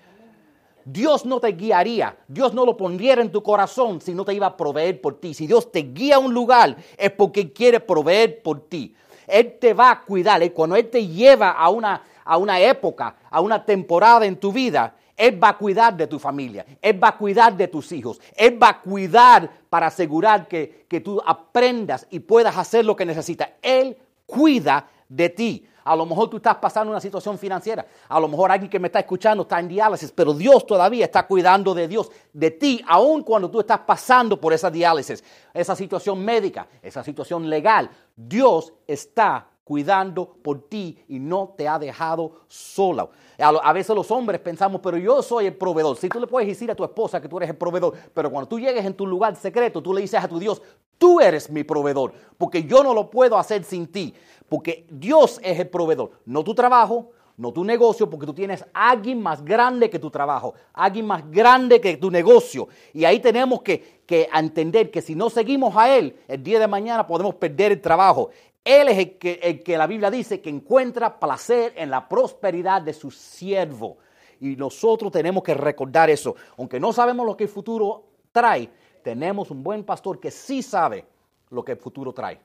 Dios 0.85 1.25
no 1.25 1.41
te 1.41 1.49
guiaría, 1.53 2.17
Dios 2.29 2.53
no 2.53 2.67
lo 2.67 2.77
pondría 2.77 3.15
en 3.15 3.33
tu 3.33 3.43
corazón 3.43 4.01
si 4.01 4.15
no 4.15 4.25
te 4.25 4.35
iba 4.35 4.47
a 4.47 4.57
proveer 4.57 5.01
por 5.01 5.19
ti. 5.19 5.33
Si 5.33 5.47
Dios 5.47 5.73
te 5.73 5.81
guía 5.81 6.17
a 6.17 6.19
un 6.19 6.35
lugar 6.35 6.77
es 6.97 7.11
porque 7.13 7.53
quiere 7.53 7.81
proveer 7.81 8.43
por 8.43 8.69
ti. 8.69 8.95
Él 9.27 9.57
te 9.59 9.73
va 9.73 9.91
a 9.91 10.01
cuidar. 10.03 10.43
Y 10.43 10.51
cuando 10.51 10.77
Él 10.77 10.91
te 10.91 11.07
lleva 11.07 11.53
a 11.53 11.69
una, 11.71 12.03
a 12.25 12.37
una 12.37 12.61
época, 12.61 13.17
a 13.31 13.41
una 13.41 13.65
temporada 13.65 14.27
en 14.27 14.37
tu 14.37 14.53
vida, 14.53 14.95
Él 15.17 15.43
va 15.43 15.51
a 15.51 15.59
cuidar 15.59 15.97
de 15.97 16.07
tu 16.07 16.19
familia, 16.19 16.67
Él 16.83 17.03
va 17.03 17.09
a 17.09 17.17
cuidar 17.17 17.57
de 17.57 17.69
tus 17.69 17.91
hijos, 17.93 18.21
Él 18.37 18.63
va 18.63 18.69
a 18.69 18.81
cuidar 18.81 19.51
para 19.71 19.87
asegurar 19.87 20.47
que, 20.49 20.85
que 20.89 21.01
tú 21.01 21.21
aprendas 21.25 22.07
y 22.11 22.21
puedas 22.21 22.57
hacer 22.57 22.85
lo 22.85 22.95
que 22.97 23.07
necesitas. 23.07 23.49
Él 23.63 23.97
cuida 24.27 24.89
de 25.15 25.29
ti. 25.29 25.67
A 25.85 25.95
lo 25.95 26.07
mejor 26.07 26.31
tú 26.31 26.39
estás 26.39 26.57
pasando 26.57 26.91
una 26.91 27.01
situación 27.01 27.39
financiera. 27.39 27.87
A 28.09 28.19
lo 28.19 28.27
mejor 28.27 28.51
alguien 28.51 28.71
que 28.71 28.79
me 28.79 28.89
está 28.89 29.01
escuchando 29.01 29.43
está 29.43 29.61
en 29.61 29.69
diálisis, 29.69 30.11
pero 30.13 30.33
Dios 30.33 30.67
todavía 30.67 31.05
está 31.05 31.27
cuidando 31.27 31.75
de 31.75 31.87
Dios, 31.87 32.11
de 32.33 32.51
ti, 32.51 32.83
aun 32.89 33.23
cuando 33.23 33.51
tú 33.51 33.61
estás 33.61 33.81
pasando 33.81 34.41
por 34.41 34.53
esa 34.53 34.71
diálisis, 34.71 35.23
esa 35.53 35.77
situación 35.77 36.25
médica, 36.25 36.67
esa 36.83 37.05
situación 37.05 37.49
legal. 37.49 37.91
Dios 38.17 38.73
está 38.87 39.47
cuidando 39.65 40.37
por 40.43 40.69
ti 40.69 41.03
y 41.09 41.19
no 41.19 41.55
te 41.57 41.67
ha 41.67 41.79
dejado 41.79 42.43
sola. 42.47 43.09
A, 43.39 43.73
veces 43.73 43.97
los 43.97 44.11
hombres 44.11 44.41
pensamos, 44.41 44.81
pero 44.83 44.97
yo 44.97 45.23
soy 45.23 45.47
el 45.47 45.55
proveedor. 45.55 45.97
Si 45.97 46.09
tú 46.09 46.21
le 46.21 46.27
puedes 46.27 46.47
decir 46.47 46.71
a 46.71 46.75
tu 46.75 46.85
esposa 46.85 47.21
que 47.21 47.29
tú 47.29 47.39
eres 47.39 47.51
el 47.51 47.57
proveedor, 47.57 47.95
pero 48.13 48.31
cuando 48.31 48.49
tú 48.49 48.61
llegues 48.61 48.85
en 48.85 48.95
tu 48.95 49.07
lugar 49.07 49.35
secreto, 49.37 49.83
tú 49.83 49.93
le 49.93 50.03
dices 50.03 50.23
a 50.23 50.29
tu 50.29 50.39
Dios, 50.39 50.63
tú 50.99 51.21
eres 51.21 51.51
mi 51.51 51.65
proveedor, 51.65 52.13
porque 52.39 52.63
yo 52.65 52.85
no 52.85 52.95
lo 52.95 53.11
puedo 53.11 53.37
hacer 53.39 53.65
sin 53.65 53.87
ti. 53.89 54.15
Porque 54.49 54.87
Dios 54.91 55.41
es 55.43 55.59
el 55.59 55.69
proveedor, 55.69 56.11
no 56.27 56.45
tu 56.45 56.55
trabajo, 56.55 57.11
no 57.37 57.53
tu 57.53 57.65
negocio, 57.65 58.09
porque 58.09 58.27
tú 58.27 58.35
tienes 58.35 58.65
alguien 58.73 59.21
más 59.21 59.45
grande 59.45 59.91
que 59.91 59.99
tu 59.99 60.11
trabajo, 60.11 60.55
alguien 60.73 61.07
más 61.07 61.29
grande 61.31 61.81
que 61.81 61.97
tu 61.97 62.11
negocio. 62.11 62.69
Y 62.93 63.05
ahí 63.05 63.19
tenemos 63.21 63.63
que, 63.63 64.05
entender 64.07 64.91
que 64.91 65.03
si 65.03 65.15
no 65.15 65.31
seguimos 65.31 65.75
a 65.77 65.97
Él, 65.97 66.17
el 66.29 66.43
día 66.43 66.61
de 66.61 66.69
mañana 66.69 67.07
podemos 67.07 67.35
perder 67.35 67.73
el 67.73 67.81
trabajo. 67.81 68.31
Él 68.65 68.89
es 68.89 68.99
el 68.99 69.63
que, 69.63 69.77
la 69.77 69.87
Biblia 69.87 70.11
dice 70.11 70.41
que 70.41 70.49
encuentra 70.49 71.21
placer 71.21 71.75
en 71.77 71.91
la 71.91 72.09
prosperidad 72.09 72.81
de 72.81 72.95
su 72.95 73.11
siervo. 73.11 73.99
Y 74.41 74.57
nosotros 74.57 75.13
tenemos 75.13 75.43
que 75.43 75.55
recordar 75.55 76.09
eso. 76.09 76.35
Aunque 76.57 76.81
no 76.81 76.93
sabemos 76.93 77.27
lo 77.27 77.37
que 77.37 77.45
el 77.45 77.51
futuro 77.51 78.05
trae, 78.33 78.71
tenemos 79.03 79.51
un 79.51 79.63
buen 79.63 79.85
pastor 79.85 80.19
que 80.19 80.31
sí 80.31 80.63
sabe 80.63 81.05
lo 81.51 81.63
que 81.63 81.73
el 81.73 81.79
futuro 81.79 82.13
trae. 82.13 82.41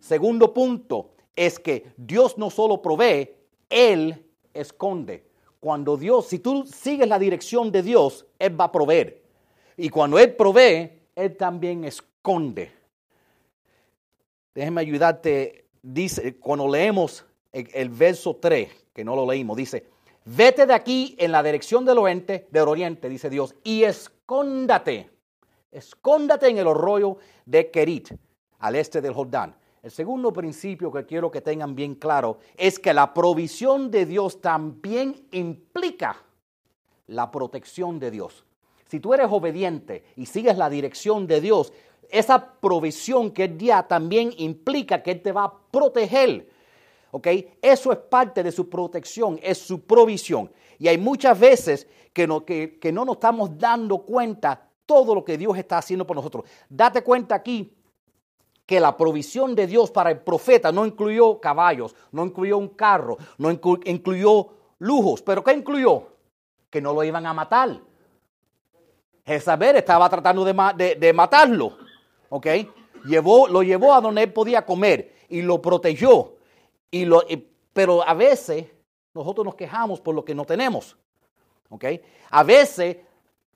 Segundo 0.00 0.52
punto, 0.52 1.10
es 1.34 1.58
que 1.58 1.92
Dios 1.96 2.36
no 2.38 2.50
solo 2.50 2.82
provee, 2.82 3.30
Él 3.70 4.26
esconde. 4.52 5.24
Cuando 5.60 5.96
Dios, 5.96 6.26
si 6.26 6.40
tú 6.40 6.66
sigues 6.66 7.08
la 7.08 7.18
dirección 7.18 7.70
de 7.70 7.82
Dios, 7.82 8.26
Él 8.38 8.60
va 8.60 8.64
a 8.64 8.72
proveer. 8.72 9.22
Y 9.76 9.88
cuando 9.88 10.18
Él 10.18 10.34
provee, 10.34 10.90
Él 11.14 11.36
también 11.36 11.84
esconde. 11.84 12.72
Déjeme 14.54 14.82
ayudarte, 14.82 15.66
dice, 15.82 16.36
cuando 16.36 16.68
leemos 16.68 17.24
el, 17.52 17.88
verso 17.88 18.36
3, 18.36 18.86
que 18.92 19.04
no 19.04 19.16
lo 19.16 19.26
leímos, 19.26 19.56
dice, 19.56 19.86
vete 20.24 20.66
de 20.66 20.74
aquí 20.74 21.16
en 21.18 21.32
la 21.32 21.42
dirección 21.42 21.84
del 21.84 21.98
oriente, 21.98 22.48
del 22.50 22.68
oriente, 22.68 23.08
dice 23.08 23.30
Dios, 23.30 23.54
y 23.64 23.84
escóndate, 23.84 25.10
escóndate 25.70 26.48
en 26.48 26.58
el 26.58 26.68
arroyo 26.68 27.16
de 27.46 27.70
Kerit, 27.70 28.10
al 28.58 28.76
este 28.76 29.00
del 29.00 29.14
Jordán. 29.14 29.56
El 29.82 29.90
segundo 29.90 30.32
principio 30.32 30.92
que 30.92 31.06
quiero 31.06 31.30
que 31.30 31.40
tengan 31.40 31.74
bien 31.74 31.94
claro 31.94 32.38
es 32.56 32.78
que 32.78 32.94
la 32.94 33.12
provisión 33.12 33.90
de 33.90 34.06
Dios 34.06 34.40
también 34.40 35.26
implica 35.32 36.22
la 37.06 37.30
protección 37.30 37.98
de 37.98 38.10
Dios. 38.10 38.44
Si 38.92 39.00
tú 39.00 39.14
eres 39.14 39.28
obediente 39.30 40.04
y 40.16 40.26
sigues 40.26 40.58
la 40.58 40.68
dirección 40.68 41.26
de 41.26 41.40
Dios, 41.40 41.72
esa 42.10 42.60
provisión 42.60 43.30
que 43.30 43.44
Él 43.44 43.56
da 43.56 43.88
también 43.88 44.34
implica 44.36 45.02
que 45.02 45.12
Él 45.12 45.22
te 45.22 45.32
va 45.32 45.44
a 45.44 45.52
proteger. 45.70 46.46
¿Ok? 47.10 47.26
Eso 47.62 47.90
es 47.90 47.96
parte 47.96 48.42
de 48.42 48.52
su 48.52 48.68
protección, 48.68 49.40
es 49.42 49.56
su 49.56 49.86
provisión. 49.86 50.52
Y 50.78 50.88
hay 50.88 50.98
muchas 50.98 51.40
veces 51.40 51.86
que 52.12 52.26
no, 52.26 52.44
que, 52.44 52.78
que 52.78 52.92
no 52.92 53.06
nos 53.06 53.14
estamos 53.14 53.56
dando 53.56 54.00
cuenta 54.00 54.68
todo 54.84 55.14
lo 55.14 55.24
que 55.24 55.38
Dios 55.38 55.56
está 55.56 55.78
haciendo 55.78 56.06
por 56.06 56.16
nosotros. 56.16 56.44
Date 56.68 57.02
cuenta 57.02 57.36
aquí 57.36 57.72
que 58.66 58.78
la 58.78 58.94
provisión 58.94 59.54
de 59.54 59.68
Dios 59.68 59.90
para 59.90 60.10
el 60.10 60.20
profeta 60.20 60.70
no 60.70 60.84
incluyó 60.84 61.40
caballos, 61.40 61.96
no 62.10 62.26
incluyó 62.26 62.58
un 62.58 62.68
carro, 62.68 63.16
no 63.38 63.50
incluyó 63.50 64.48
lujos, 64.80 65.22
pero 65.22 65.42
¿qué 65.42 65.54
incluyó? 65.54 66.12
que 66.72 66.80
no 66.80 66.94
lo 66.94 67.04
iban 67.04 67.26
a 67.26 67.34
matar. 67.34 67.82
Jezabel 69.24 69.76
estaba 69.76 70.08
tratando 70.08 70.44
de, 70.44 71.12
matarlo, 71.12 71.76
¿ok? 72.28 72.46
Llevó, 73.04 73.48
lo 73.48 73.62
llevó 73.62 73.94
a 73.94 74.00
donde 74.00 74.22
él 74.22 74.32
podía 74.32 74.64
comer 74.64 75.14
y 75.28 75.42
lo 75.42 75.60
protegió. 75.62 76.36
Y 76.90 77.04
lo, 77.04 77.22
pero 77.72 78.06
a 78.06 78.14
veces 78.14 78.66
nosotros 79.14 79.44
nos 79.44 79.54
quejamos 79.54 80.00
por 80.00 80.14
lo 80.14 80.24
que 80.24 80.34
no 80.34 80.44
tenemos, 80.44 80.96
¿ok? 81.68 81.84
A 82.30 82.42
veces 82.42 82.96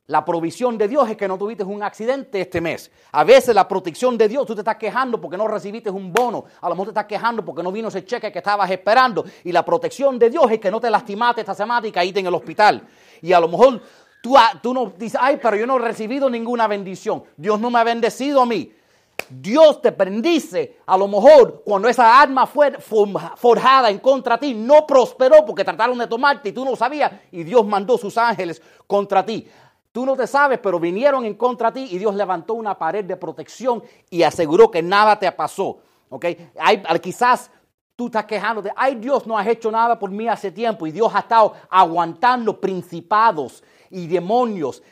la 0.08 0.24
provisión 0.24 0.78
de 0.78 0.86
Dios 0.86 1.10
es 1.10 1.16
que 1.16 1.26
no 1.26 1.36
tuviste 1.36 1.64
un 1.64 1.82
accidente 1.82 2.40
este 2.40 2.60
mes. 2.60 2.92
A 3.10 3.24
veces 3.24 3.52
la 3.54 3.66
protección 3.66 4.16
de 4.16 4.28
Dios, 4.28 4.46
tú 4.46 4.54
te 4.54 4.60
estás 4.60 4.76
quejando 4.76 5.20
porque 5.20 5.36
no 5.36 5.48
recibiste 5.48 5.90
un 5.90 6.12
bono. 6.12 6.44
A 6.60 6.68
lo 6.68 6.76
mejor 6.76 6.86
te 6.86 6.90
estás 6.90 7.06
quejando 7.06 7.44
porque 7.44 7.62
no 7.62 7.72
vino 7.72 7.88
ese 7.88 8.04
cheque 8.04 8.30
que 8.30 8.38
estabas 8.38 8.70
esperando. 8.70 9.24
Y 9.42 9.50
la 9.50 9.64
protección 9.64 10.16
de 10.16 10.30
Dios 10.30 10.48
es 10.50 10.60
que 10.60 10.70
no 10.70 10.80
te 10.80 10.90
lastimaste 10.90 11.40
esta 11.40 11.54
semana 11.54 11.86
y 11.88 11.90
caíste 11.90 12.20
en 12.20 12.26
el 12.26 12.34
hospital. 12.34 12.86
Y 13.20 13.32
a 13.32 13.40
lo 13.40 13.48
mejor 13.48 13.82
tú, 14.26 14.36
tú 14.62 14.74
no 14.74 14.92
dices, 14.96 15.18
ay, 15.22 15.38
pero 15.40 15.56
yo 15.56 15.66
no 15.66 15.76
he 15.76 15.80
recibido 15.80 16.28
ninguna 16.28 16.66
bendición. 16.66 17.22
Dios 17.36 17.60
no 17.60 17.70
me 17.70 17.78
ha 17.78 17.84
bendecido 17.84 18.42
a 18.42 18.46
mí. 18.46 18.72
Dios 19.28 19.80
te 19.80 19.90
bendice. 19.90 20.78
A 20.86 20.96
lo 20.96 21.08
mejor 21.08 21.62
cuando 21.64 21.88
esa 21.88 22.20
arma 22.20 22.46
fue 22.46 22.72
forjada 23.36 23.90
en 23.90 23.98
contra 23.98 24.38
ti, 24.38 24.54
no 24.54 24.86
prosperó 24.86 25.44
porque 25.44 25.64
trataron 25.64 25.98
de 25.98 26.06
tomarte 26.06 26.48
y 26.50 26.52
tú 26.52 26.64
no 26.64 26.76
sabías. 26.76 27.12
Y 27.32 27.44
Dios 27.44 27.64
mandó 27.66 27.96
sus 27.98 28.16
ángeles 28.18 28.60
contra 28.86 29.24
ti. 29.24 29.46
Tú 29.92 30.04
no 30.04 30.14
te 30.14 30.26
sabes, 30.26 30.58
pero 30.62 30.78
vinieron 30.78 31.24
en 31.24 31.34
contra 31.34 31.70
de 31.70 31.80
ti 31.80 31.94
y 31.94 31.98
Dios 31.98 32.14
levantó 32.14 32.54
una 32.54 32.76
pared 32.76 33.04
de 33.04 33.16
protección 33.16 33.82
y 34.10 34.22
aseguró 34.22 34.70
que 34.70 34.82
nada 34.82 35.18
te 35.18 35.30
pasó. 35.32 35.78
¿ok? 36.10 36.24
Hay, 36.58 36.82
quizás 37.00 37.50
tú 37.96 38.06
estás 38.06 38.26
quejándote, 38.26 38.70
ay 38.76 38.96
Dios 38.96 39.26
no 39.26 39.38
has 39.38 39.46
hecho 39.46 39.70
nada 39.70 39.98
por 39.98 40.10
mí 40.10 40.28
hace 40.28 40.50
tiempo 40.50 40.86
y 40.86 40.92
Dios 40.92 41.10
ha 41.14 41.20
estado 41.20 41.54
aguantando 41.70 42.60
principados 42.60 43.64
y 43.90 44.06
demonios 44.06 44.82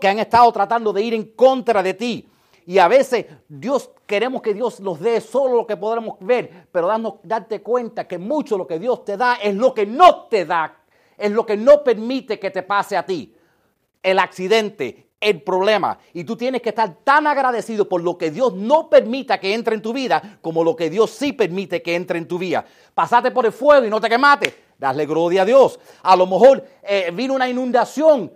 que 0.00 0.08
han 0.08 0.18
estado 0.18 0.50
tratando 0.52 0.92
de 0.92 1.02
ir 1.02 1.14
en 1.14 1.24
contra 1.32 1.82
de 1.82 1.94
ti. 1.94 2.28
Y 2.66 2.78
a 2.78 2.86
veces 2.86 3.26
Dios 3.48 3.90
queremos 4.06 4.40
que 4.40 4.54
Dios 4.54 4.78
nos 4.80 5.00
dé 5.00 5.20
solo 5.20 5.56
lo 5.56 5.66
que 5.66 5.76
podremos 5.76 6.16
ver, 6.20 6.68
pero 6.70 6.88
darte 7.22 7.60
cuenta 7.60 8.06
que 8.06 8.18
mucho 8.18 8.56
lo 8.56 8.66
que 8.66 8.78
Dios 8.78 9.04
te 9.04 9.16
da 9.16 9.34
es 9.42 9.54
lo 9.54 9.74
que 9.74 9.84
no 9.84 10.26
te 10.26 10.44
da, 10.44 10.76
es 11.18 11.32
lo 11.32 11.44
que 11.44 11.56
no 11.56 11.82
permite 11.82 12.38
que 12.38 12.50
te 12.50 12.62
pase 12.62 12.96
a 12.96 13.04
ti 13.04 13.34
el 14.00 14.18
accidente, 14.18 15.08
el 15.20 15.42
problema. 15.42 15.98
Y 16.12 16.22
tú 16.24 16.36
tienes 16.36 16.62
que 16.62 16.68
estar 16.68 16.94
tan 17.02 17.26
agradecido 17.26 17.88
por 17.88 18.02
lo 18.02 18.16
que 18.16 18.30
Dios 18.30 18.54
no 18.54 18.88
permita 18.88 19.38
que 19.38 19.54
entre 19.54 19.74
en 19.74 19.82
tu 19.82 19.92
vida 19.92 20.38
como 20.40 20.62
lo 20.62 20.76
que 20.76 20.90
Dios 20.90 21.10
sí 21.10 21.32
permite 21.32 21.82
que 21.82 21.96
entre 21.96 22.18
en 22.18 22.28
tu 22.28 22.38
vida. 22.38 22.64
Pasaste 22.94 23.32
por 23.32 23.46
el 23.46 23.52
fuego 23.52 23.86
y 23.86 23.90
no 23.90 24.00
te 24.00 24.08
quemaste. 24.08 24.71
Dale 24.82 25.06
gloria 25.06 25.42
a 25.42 25.44
Dios. 25.44 25.78
A 26.02 26.16
lo 26.16 26.26
mejor 26.26 26.66
eh, 26.82 27.12
vino 27.14 27.34
una 27.34 27.48
inundación 27.48 28.32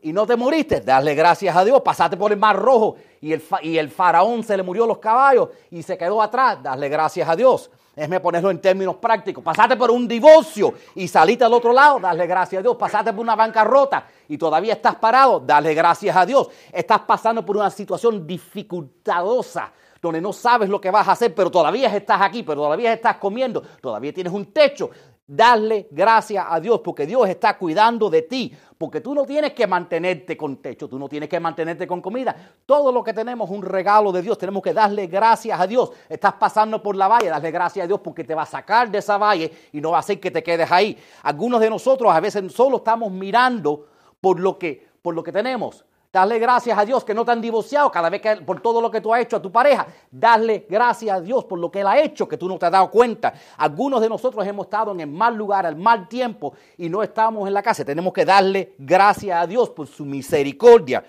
y 0.00 0.10
no 0.10 0.26
te 0.26 0.34
moriste. 0.34 0.80
Dale 0.80 1.14
gracias 1.14 1.54
a 1.54 1.62
Dios. 1.62 1.82
Pasaste 1.82 2.16
por 2.16 2.32
el 2.32 2.38
mar 2.38 2.56
rojo 2.56 2.96
y 3.20 3.34
el, 3.34 3.42
y 3.60 3.76
el 3.76 3.90
faraón 3.90 4.42
se 4.44 4.56
le 4.56 4.62
murió 4.62 4.86
los 4.86 4.96
caballos 4.96 5.50
y 5.70 5.82
se 5.82 5.98
quedó 5.98 6.22
atrás. 6.22 6.62
Dale 6.62 6.88
gracias 6.88 7.28
a 7.28 7.36
Dios. 7.36 7.70
Déjeme 7.94 8.20
ponerlo 8.20 8.50
en 8.50 8.62
términos 8.62 8.96
prácticos. 8.96 9.44
Pasaste 9.44 9.76
por 9.76 9.90
un 9.90 10.08
divorcio 10.08 10.72
y 10.94 11.06
saliste 11.06 11.44
al 11.44 11.52
otro 11.52 11.74
lado, 11.74 12.00
dale 12.00 12.26
gracias 12.26 12.60
a 12.60 12.62
Dios. 12.62 12.76
Pasaste 12.76 13.12
por 13.12 13.20
una 13.20 13.36
bancarrota 13.36 14.06
y 14.28 14.38
todavía 14.38 14.72
estás 14.72 14.94
parado, 14.94 15.38
dale 15.38 15.74
gracias 15.74 16.16
a 16.16 16.24
Dios. 16.24 16.48
Estás 16.72 17.00
pasando 17.00 17.44
por 17.44 17.58
una 17.58 17.68
situación 17.68 18.26
dificultadosa 18.26 19.70
donde 20.02 20.20
no 20.20 20.32
sabes 20.32 20.68
lo 20.68 20.80
que 20.80 20.90
vas 20.90 21.06
a 21.06 21.12
hacer, 21.12 21.32
pero 21.32 21.48
todavía 21.48 21.94
estás 21.94 22.20
aquí, 22.20 22.42
pero 22.42 22.62
todavía 22.62 22.92
estás 22.92 23.18
comiendo, 23.18 23.62
todavía 23.80 24.12
tienes 24.12 24.32
un 24.32 24.46
techo. 24.46 24.90
Dale 25.34 25.88
gracias 25.90 26.44
a 26.46 26.60
Dios 26.60 26.82
porque 26.84 27.06
Dios 27.06 27.26
está 27.26 27.56
cuidando 27.56 28.10
de 28.10 28.20
ti. 28.20 28.52
Porque 28.76 29.00
tú 29.00 29.14
no 29.14 29.24
tienes 29.24 29.54
que 29.54 29.66
mantenerte 29.66 30.36
con 30.36 30.58
techo, 30.58 30.86
tú 30.88 30.98
no 30.98 31.08
tienes 31.08 31.26
que 31.30 31.40
mantenerte 31.40 31.86
con 31.86 32.02
comida. 32.02 32.36
Todo 32.66 32.92
lo 32.92 33.02
que 33.02 33.14
tenemos 33.14 33.48
es 33.48 33.56
un 33.56 33.62
regalo 33.62 34.12
de 34.12 34.20
Dios. 34.20 34.36
Tenemos 34.36 34.62
que 34.62 34.74
darle 34.74 35.06
gracias 35.06 35.58
a 35.58 35.66
Dios. 35.66 35.90
Estás 36.06 36.34
pasando 36.34 36.82
por 36.82 36.96
la 36.96 37.08
valle, 37.08 37.30
dale 37.30 37.50
gracias 37.50 37.84
a 37.84 37.86
Dios 37.86 38.00
porque 38.00 38.24
te 38.24 38.34
va 38.34 38.42
a 38.42 38.46
sacar 38.46 38.90
de 38.90 38.98
esa 38.98 39.16
valle 39.16 39.50
y 39.72 39.80
no 39.80 39.92
va 39.92 39.96
a 39.96 40.00
hacer 40.00 40.20
que 40.20 40.30
te 40.30 40.42
quedes 40.42 40.70
ahí. 40.70 40.98
Algunos 41.22 41.62
de 41.62 41.70
nosotros 41.70 42.12
a 42.12 42.20
veces 42.20 42.52
solo 42.52 42.76
estamos 42.76 43.10
mirando 43.10 43.86
por 44.20 44.38
lo 44.38 44.58
que, 44.58 44.86
por 45.00 45.14
lo 45.14 45.22
que 45.22 45.32
tenemos. 45.32 45.82
Dale 46.12 46.38
gracias 46.38 46.76
a 46.76 46.84
Dios 46.84 47.04
que 47.04 47.14
no 47.14 47.24
te 47.24 47.30
han 47.30 47.40
divorciado 47.40 47.90
cada 47.90 48.10
vez 48.10 48.20
que 48.20 48.36
por 48.36 48.60
todo 48.60 48.82
lo 48.82 48.90
que 48.90 49.00
tú 49.00 49.14
has 49.14 49.22
hecho 49.22 49.36
a 49.36 49.40
tu 49.40 49.50
pareja. 49.50 49.86
Dale 50.10 50.66
gracias 50.68 51.16
a 51.16 51.20
Dios 51.22 51.46
por 51.46 51.58
lo 51.58 51.70
que 51.70 51.80
Él 51.80 51.86
ha 51.86 51.98
hecho 51.98 52.28
que 52.28 52.36
tú 52.36 52.48
no 52.48 52.58
te 52.58 52.66
has 52.66 52.72
dado 52.72 52.90
cuenta. 52.90 53.32
Algunos 53.56 54.02
de 54.02 54.10
nosotros 54.10 54.46
hemos 54.46 54.66
estado 54.66 54.92
en 54.92 55.00
el 55.00 55.06
mal 55.06 55.34
lugar, 55.34 55.64
al 55.64 55.76
mal 55.76 56.08
tiempo 56.08 56.52
y 56.76 56.90
no 56.90 57.02
estamos 57.02 57.48
en 57.48 57.54
la 57.54 57.62
casa. 57.62 57.82
Tenemos 57.82 58.12
que 58.12 58.26
darle 58.26 58.74
gracias 58.76 59.42
a 59.42 59.46
Dios 59.46 59.70
por 59.70 59.86
su 59.86 60.04
misericordia. 60.04 61.02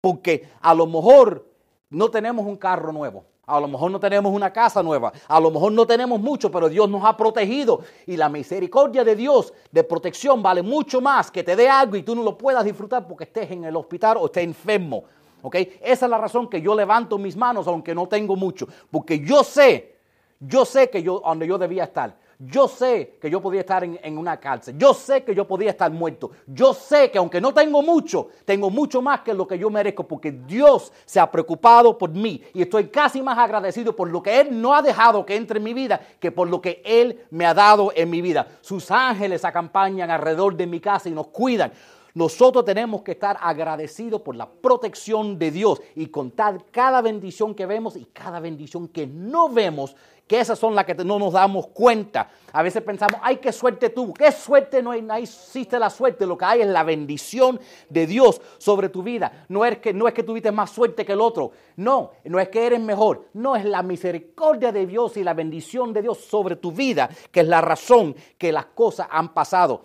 Porque 0.00 0.48
a 0.60 0.72
lo 0.72 0.86
mejor 0.86 1.48
no 1.90 2.08
tenemos 2.08 2.46
un 2.46 2.56
carro 2.56 2.92
nuevo. 2.92 3.24
A 3.46 3.60
lo 3.60 3.68
mejor 3.68 3.90
no 3.90 4.00
tenemos 4.00 4.32
una 4.32 4.52
casa 4.52 4.82
nueva, 4.82 5.12
a 5.28 5.40
lo 5.40 5.50
mejor 5.50 5.72
no 5.72 5.86
tenemos 5.86 6.18
mucho, 6.20 6.50
pero 6.50 6.68
Dios 6.68 6.88
nos 6.88 7.04
ha 7.04 7.16
protegido 7.16 7.80
y 8.06 8.16
la 8.16 8.28
misericordia 8.28 9.04
de 9.04 9.14
Dios 9.14 9.52
de 9.70 9.84
protección 9.84 10.42
vale 10.42 10.62
mucho 10.62 11.00
más 11.00 11.30
que 11.30 11.42
te 11.42 11.54
dé 11.54 11.68
algo 11.68 11.96
y 11.96 12.02
tú 12.02 12.14
no 12.14 12.22
lo 12.22 12.38
puedas 12.38 12.64
disfrutar 12.64 13.06
porque 13.06 13.24
estés 13.24 13.50
en 13.50 13.64
el 13.64 13.76
hospital 13.76 14.16
o 14.18 14.26
estés 14.26 14.44
enfermo. 14.44 15.04
Esa 15.52 16.06
es 16.06 16.10
la 16.10 16.16
razón 16.18 16.48
que 16.48 16.62
yo 16.62 16.74
levanto 16.74 17.18
mis 17.18 17.36
manos 17.36 17.66
aunque 17.66 17.94
no 17.94 18.06
tengo 18.06 18.34
mucho, 18.34 18.66
porque 18.90 19.20
yo 19.20 19.44
sé, 19.44 19.96
yo 20.40 20.64
sé 20.64 20.88
que 20.88 21.02
yo 21.02 21.20
donde 21.20 21.46
yo 21.46 21.58
debía 21.58 21.84
estar. 21.84 22.16
Yo 22.38 22.68
sé 22.68 23.16
que 23.20 23.30
yo 23.30 23.40
podía 23.40 23.60
estar 23.60 23.84
en, 23.84 24.18
una 24.18 24.38
cárcel. 24.38 24.76
Yo 24.76 24.94
sé 24.94 25.22
que 25.22 25.34
yo 25.34 25.46
podía 25.46 25.70
estar 25.70 25.90
muerto. 25.90 26.30
Yo 26.46 26.74
sé 26.74 27.10
que 27.10 27.18
aunque 27.18 27.40
no 27.40 27.54
tengo 27.54 27.82
mucho, 27.82 28.28
tengo 28.44 28.70
mucho 28.70 29.00
más 29.00 29.20
que 29.20 29.34
lo 29.34 29.46
que 29.46 29.58
yo 29.58 29.70
merezco 29.70 30.06
porque 30.06 30.32
Dios 30.32 30.92
se 31.04 31.20
ha 31.20 31.30
preocupado 31.30 31.96
por 31.96 32.10
mí. 32.10 32.42
Y 32.52 32.62
estoy 32.62 32.88
casi 32.88 33.22
más 33.22 33.38
agradecido 33.38 33.94
por 33.94 34.10
lo 34.10 34.22
que 34.22 34.40
Él 34.40 34.60
no 34.60 34.74
ha 34.74 34.82
dejado 34.82 35.24
que 35.24 35.36
entre 35.36 35.58
en 35.58 35.64
mi 35.64 35.74
vida 35.74 36.00
que 36.18 36.32
por 36.32 36.48
lo 36.48 36.60
que 36.60 36.82
Él 36.84 37.24
me 37.30 37.46
ha 37.46 37.54
dado 37.54 37.92
en 37.94 38.10
mi 38.10 38.20
vida. 38.20 38.46
Sus 38.60 38.90
ángeles 38.90 39.44
acompañan 39.44 40.10
alrededor 40.10 40.56
de 40.56 40.66
mi 40.66 40.80
casa 40.80 41.08
y 41.08 41.12
nos 41.12 41.28
cuidan. 41.28 41.72
Nosotros 42.14 42.64
tenemos 42.64 43.02
que 43.02 43.12
estar 43.12 43.36
agradecidos 43.40 44.20
por 44.20 44.36
la 44.36 44.48
protección 44.48 45.36
de 45.36 45.50
Dios 45.50 45.82
y 45.96 46.06
contar 46.06 46.64
cada 46.70 47.02
bendición 47.02 47.54
que 47.54 47.66
vemos 47.66 47.96
y 47.96 48.04
cada 48.06 48.38
bendición 48.38 48.86
que 48.86 49.04
no 49.06 49.48
vemos 49.48 49.96
que 50.26 50.40
esas 50.40 50.58
son 50.58 50.74
las 50.74 50.84
que 50.84 50.94
no 50.94 51.18
nos 51.18 51.32
damos 51.32 51.66
cuenta. 51.68 52.30
A 52.52 52.62
veces 52.62 52.82
pensamos, 52.82 53.20
ay, 53.22 53.36
qué 53.36 53.52
suerte 53.52 53.90
tuvo, 53.90 54.14
qué 54.14 54.32
suerte, 54.32 54.82
no, 54.82 54.92
hay, 54.92 55.02
no 55.02 55.14
existe 55.14 55.78
la 55.78 55.90
suerte, 55.90 56.26
lo 56.26 56.38
que 56.38 56.44
hay 56.44 56.60
es 56.62 56.66
la 56.66 56.82
bendición 56.82 57.60
de 57.90 58.06
Dios 58.06 58.40
sobre 58.58 58.88
tu 58.88 59.02
vida. 59.02 59.44
No 59.48 59.64
es, 59.64 59.78
que, 59.78 59.92
no 59.92 60.08
es 60.08 60.14
que 60.14 60.22
tuviste 60.22 60.50
más 60.50 60.70
suerte 60.70 61.04
que 61.04 61.12
el 61.12 61.20
otro, 61.20 61.52
no, 61.76 62.12
no 62.24 62.40
es 62.40 62.48
que 62.48 62.66
eres 62.66 62.80
mejor, 62.80 63.28
no, 63.34 63.54
es 63.54 63.64
la 63.64 63.82
misericordia 63.82 64.72
de 64.72 64.86
Dios 64.86 65.16
y 65.16 65.24
la 65.24 65.34
bendición 65.34 65.92
de 65.92 66.02
Dios 66.02 66.18
sobre 66.18 66.56
tu 66.56 66.72
vida, 66.72 67.10
que 67.30 67.40
es 67.40 67.48
la 67.48 67.60
razón 67.60 68.16
que 68.38 68.52
las 68.52 68.66
cosas 68.66 69.08
han 69.10 69.34
pasado. 69.34 69.82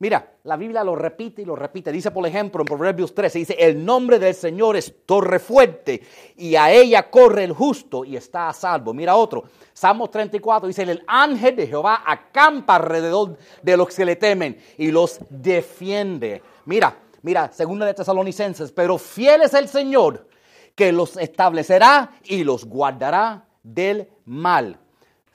Mira, 0.00 0.32
la 0.44 0.56
Biblia 0.56 0.82
lo 0.82 0.96
repite 0.96 1.42
y 1.42 1.44
lo 1.44 1.54
repite. 1.54 1.92
Dice, 1.92 2.10
por 2.10 2.26
ejemplo, 2.26 2.62
en 2.62 2.66
Proverbios 2.66 3.14
13, 3.14 3.38
dice, 3.38 3.56
el 3.58 3.84
nombre 3.84 4.18
del 4.18 4.34
Señor 4.34 4.74
es 4.76 5.04
torre 5.04 5.38
fuerte 5.38 6.00
y 6.38 6.56
a 6.56 6.72
ella 6.72 7.10
corre 7.10 7.44
el 7.44 7.52
justo 7.52 8.06
y 8.06 8.16
está 8.16 8.48
a 8.48 8.54
salvo. 8.54 8.94
Mira 8.94 9.14
otro, 9.14 9.44
Salmos 9.74 10.10
34 10.10 10.68
dice, 10.68 10.84
el 10.84 11.04
ángel 11.06 11.54
de 11.54 11.66
Jehová 11.66 12.02
acampa 12.06 12.76
alrededor 12.76 13.36
de 13.62 13.76
los 13.76 13.94
que 13.94 14.06
le 14.06 14.16
temen 14.16 14.56
y 14.78 14.90
los 14.90 15.20
defiende. 15.28 16.42
Mira, 16.64 16.96
mira, 17.20 17.52
segunda 17.52 17.84
de 17.84 17.92
Tesalonicenses, 17.92 18.72
pero 18.72 18.96
fiel 18.96 19.42
es 19.42 19.52
el 19.52 19.68
Señor 19.68 20.26
que 20.74 20.92
los 20.92 21.18
establecerá 21.18 22.12
y 22.24 22.42
los 22.42 22.64
guardará 22.64 23.44
del 23.62 24.08
mal 24.24 24.78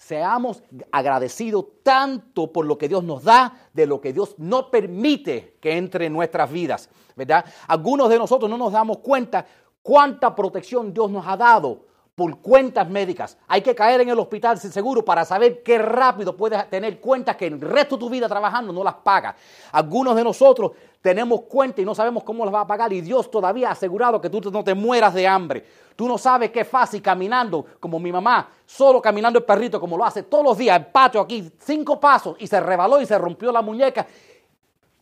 seamos 0.05 0.61
agradecidos 0.91 1.65
tanto 1.81 2.51
por 2.51 2.65
lo 2.65 2.77
que 2.77 2.87
Dios 2.87 3.03
nos 3.03 3.23
da, 3.23 3.69
de 3.73 3.87
lo 3.87 3.99
que 3.99 4.13
Dios 4.13 4.35
no 4.37 4.69
permite 4.69 5.57
que 5.59 5.77
entre 5.77 6.05
en 6.05 6.13
nuestras 6.13 6.51
vidas, 6.51 6.89
¿verdad? 7.15 7.43
Algunos 7.67 8.09
de 8.09 8.19
nosotros 8.19 8.49
no 8.49 8.57
nos 8.57 8.71
damos 8.71 8.99
cuenta 8.99 9.45
cuánta 9.81 10.35
protección 10.35 10.93
Dios 10.93 11.09
nos 11.09 11.25
ha 11.27 11.35
dado 11.35 11.85
por 12.13 12.39
cuentas 12.39 12.87
médicas. 12.87 13.35
Hay 13.47 13.61
que 13.61 13.73
caer 13.73 14.01
en 14.01 14.09
el 14.09 14.19
hospital 14.19 14.59
sin 14.59 14.71
seguro 14.71 15.03
para 15.03 15.25
saber 15.25 15.63
qué 15.63 15.79
rápido 15.79 16.37
puedes 16.37 16.69
tener 16.69 16.99
cuentas 16.99 17.35
que 17.35 17.47
el 17.47 17.59
resto 17.59 17.95
de 17.95 17.99
tu 17.99 18.09
vida 18.09 18.29
trabajando 18.29 18.71
no 18.71 18.83
las 18.83 18.95
pagas. 18.95 19.35
Algunos 19.71 20.15
de 20.15 20.23
nosotros 20.23 20.73
tenemos 21.01 21.41
cuentas 21.41 21.79
y 21.79 21.85
no 21.85 21.95
sabemos 21.95 22.23
cómo 22.23 22.45
las 22.45 22.53
va 22.53 22.61
a 22.61 22.67
pagar 22.67 22.93
y 22.93 23.01
Dios 23.01 23.29
todavía 23.31 23.69
ha 23.69 23.71
asegurado 23.71 24.21
que 24.21 24.29
tú 24.29 24.39
no 24.51 24.63
te 24.63 24.75
mueras 24.75 25.15
de 25.15 25.27
hambre. 25.27 25.65
Tú 25.95 26.07
no 26.07 26.17
sabes 26.17 26.51
qué 26.51 26.65
fácil 26.65 27.01
caminando, 27.01 27.65
como 27.79 27.99
mi 27.99 28.11
mamá, 28.11 28.49
solo 28.65 29.01
caminando 29.01 29.39
el 29.39 29.45
perrito, 29.45 29.79
como 29.79 29.97
lo 29.97 30.03
hace 30.03 30.23
todos 30.23 30.43
los 30.43 30.57
días, 30.57 30.77
el 30.77 30.87
patio 30.87 31.21
aquí, 31.21 31.51
cinco 31.59 31.99
pasos 31.99 32.35
y 32.39 32.47
se 32.47 32.59
rebaló 32.59 32.99
y 33.01 33.05
se 33.05 33.17
rompió 33.17 33.51
la 33.51 33.61
muñeca. 33.61 34.05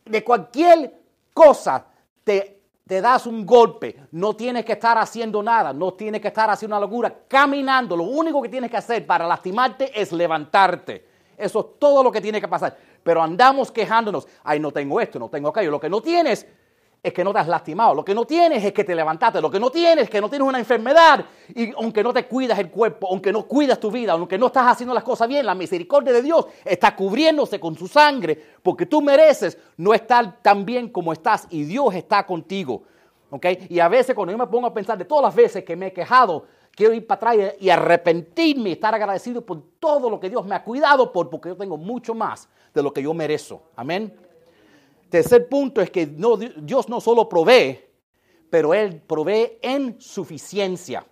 De 0.06 0.24
cualquier 0.24 1.02
cosa 1.34 1.86
te 2.24 2.64
te 2.86 3.00
das 3.02 3.26
un 3.26 3.46
golpe, 3.46 4.08
no 4.12 4.36
tienes 4.36 4.66
que 4.66 4.74
estar 4.74 4.98
haciendo 4.98 5.42
nada, 5.42 5.72
no 5.72 5.94
tienes 5.94 6.22
que 6.22 6.28
estar 6.28 6.50
haciendo 6.50 6.76
una 6.76 6.86
locura, 6.86 7.16
caminando, 7.28 7.96
lo 7.96 8.04
único 8.04 8.42
que 8.42 8.50
tienes 8.50 8.70
que 8.70 8.78
hacer 8.78 9.06
para 9.08 9.26
lastimarte 9.26 10.00
es 10.00 10.12
levantarte. 10.12 11.08
Eso 11.38 11.60
es 11.60 11.80
todo 11.80 12.04
lo 12.04 12.12
que 12.12 12.22
tiene 12.22 12.40
que 12.40 12.48
pasar. 12.48 12.78
pero 13.02 13.22
andamos 13.22 13.72
quejándonos. 13.72 14.28
Ay, 14.44 14.60
no 14.60 14.72
tengo 14.72 15.00
esto, 15.02 15.20
no 15.20 15.30
tengo 15.30 15.50
aquello. 15.50 15.72
Lo 15.72 15.80
que 15.80 15.90
no 15.90 16.02
tienes 16.02 16.46
es 17.04 17.12
que 17.12 17.22
no 17.22 17.34
te 17.34 17.40
has 17.40 17.50
lastimado. 17.50 17.94
Lo 17.94 18.06
que 18.06 18.16
no 18.16 18.24
tienes 18.24 18.64
es 18.64 18.72
que 18.72 18.86
te 18.86 18.96
levantaste. 18.96 19.42
Lo 19.42 19.52
que 19.52 19.60
no 19.60 19.70
tienes 19.70 20.06
es 20.06 20.10
que 20.10 20.22
no 20.22 20.30
tienes 20.30 20.48
una 20.48 20.58
enfermedad. 20.58 21.26
Y 21.54 21.74
aunque 21.74 22.02
no 22.02 22.14
te 22.14 22.26
cuidas 22.26 22.58
el 22.58 22.72
cuerpo, 22.72 23.10
aunque 23.12 23.34
no 23.34 23.46
cuidas 23.46 23.78
tu 23.78 23.92
vida, 23.92 24.14
aunque 24.14 24.38
no 24.38 24.48
estás 24.48 24.68
haciendo 24.68 24.94
las 24.94 25.04
cosas 25.04 25.28
bien, 25.28 25.46
la 25.46 25.54
misericordia 25.54 26.14
de 26.14 26.22
Dios 26.22 26.46
está 26.64 26.96
cubriéndose 26.96 27.60
con 27.60 27.78
su 27.78 27.90
sangre 27.90 28.42
porque 28.64 28.86
tú 28.86 29.02
mereces 29.02 29.58
no 29.76 29.94
estar 29.94 30.42
tan 30.42 30.66
bien 30.66 30.88
como 30.88 31.12
estás 31.12 31.46
y 31.50 31.64
Dios 31.66 31.94
está 31.94 32.26
contigo. 32.26 32.84
Y 33.68 33.80
a 33.80 33.90
veces 33.90 34.16
cuando 34.16 34.32
yo 34.32 34.38
me 34.38 34.48
pongo 34.48 34.68
a 34.68 34.74
pensar 34.74 34.98
de 34.98 35.04
todas 35.04 35.24
las 35.26 35.36
veces 35.36 35.66
que 35.66 35.76
me 35.76 35.88
he 35.88 35.94
quejado, 35.94 36.46
quiero 36.74 36.94
ir 36.94 37.06
para 37.06 37.32
atrás 37.32 37.56
y 37.60 37.70
arrepentirme 37.70 38.70
y 38.70 38.74
estar 38.74 38.96
agradecido 38.96 39.46
por 39.46 39.62
todo 39.80 40.10
lo 40.10 40.20
que 40.22 40.30
Dios 40.30 40.46
me 40.46 40.56
ha 40.56 40.64
cuidado 40.64 41.12
por, 41.12 41.30
porque 41.30 41.50
yo 41.50 41.58
tengo 41.58 41.76
mucho 41.76 42.14
más 42.14 42.48
de 42.74 42.82
lo 42.82 42.94
que 42.94 43.04
yo 43.04 43.14
merezco. 43.14 43.64
Amén. 43.76 44.14
Tercer 45.14 45.48
punto 45.48 45.80
es 45.80 45.92
que 45.92 46.08
Dios 46.08 46.90
no 46.90 47.00
solo 47.00 47.30
provee, 47.30 47.80
pero 48.50 48.74
Él 48.74 49.00
provee 49.00 49.60
en 49.62 50.02
suficiencia. 50.02 51.06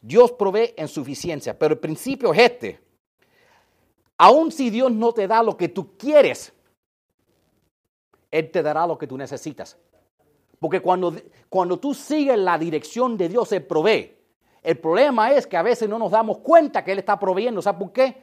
Dios 0.00 0.30
provee 0.30 0.72
en 0.76 0.86
suficiencia, 0.86 1.58
pero 1.58 1.74
el 1.74 1.80
principio 1.80 2.32
es 2.32 2.38
este. 2.38 2.80
Aun 4.18 4.52
si 4.52 4.70
Dios 4.70 4.92
no 4.92 5.12
te 5.12 5.26
da 5.26 5.42
lo 5.42 5.56
que 5.56 5.68
tú 5.68 5.96
quieres, 5.96 6.52
Él 8.30 8.52
te 8.52 8.62
dará 8.62 8.86
lo 8.86 8.96
que 8.96 9.08
tú 9.08 9.18
necesitas. 9.18 9.76
Porque 10.60 10.78
cuando, 10.78 11.12
cuando 11.48 11.80
tú 11.80 11.92
sigues 11.92 12.38
la 12.38 12.56
dirección 12.56 13.16
de 13.16 13.28
Dios, 13.28 13.50
Él 13.50 13.66
provee. 13.66 14.16
El 14.62 14.78
problema 14.78 15.32
es 15.32 15.48
que 15.48 15.56
a 15.56 15.62
veces 15.62 15.88
no 15.88 15.98
nos 15.98 16.12
damos 16.12 16.38
cuenta 16.38 16.84
que 16.84 16.92
Él 16.92 17.00
está 17.00 17.18
proveyendo. 17.18 17.60
¿Sabes 17.60 17.80
por 17.80 17.92
qué? 17.92 18.22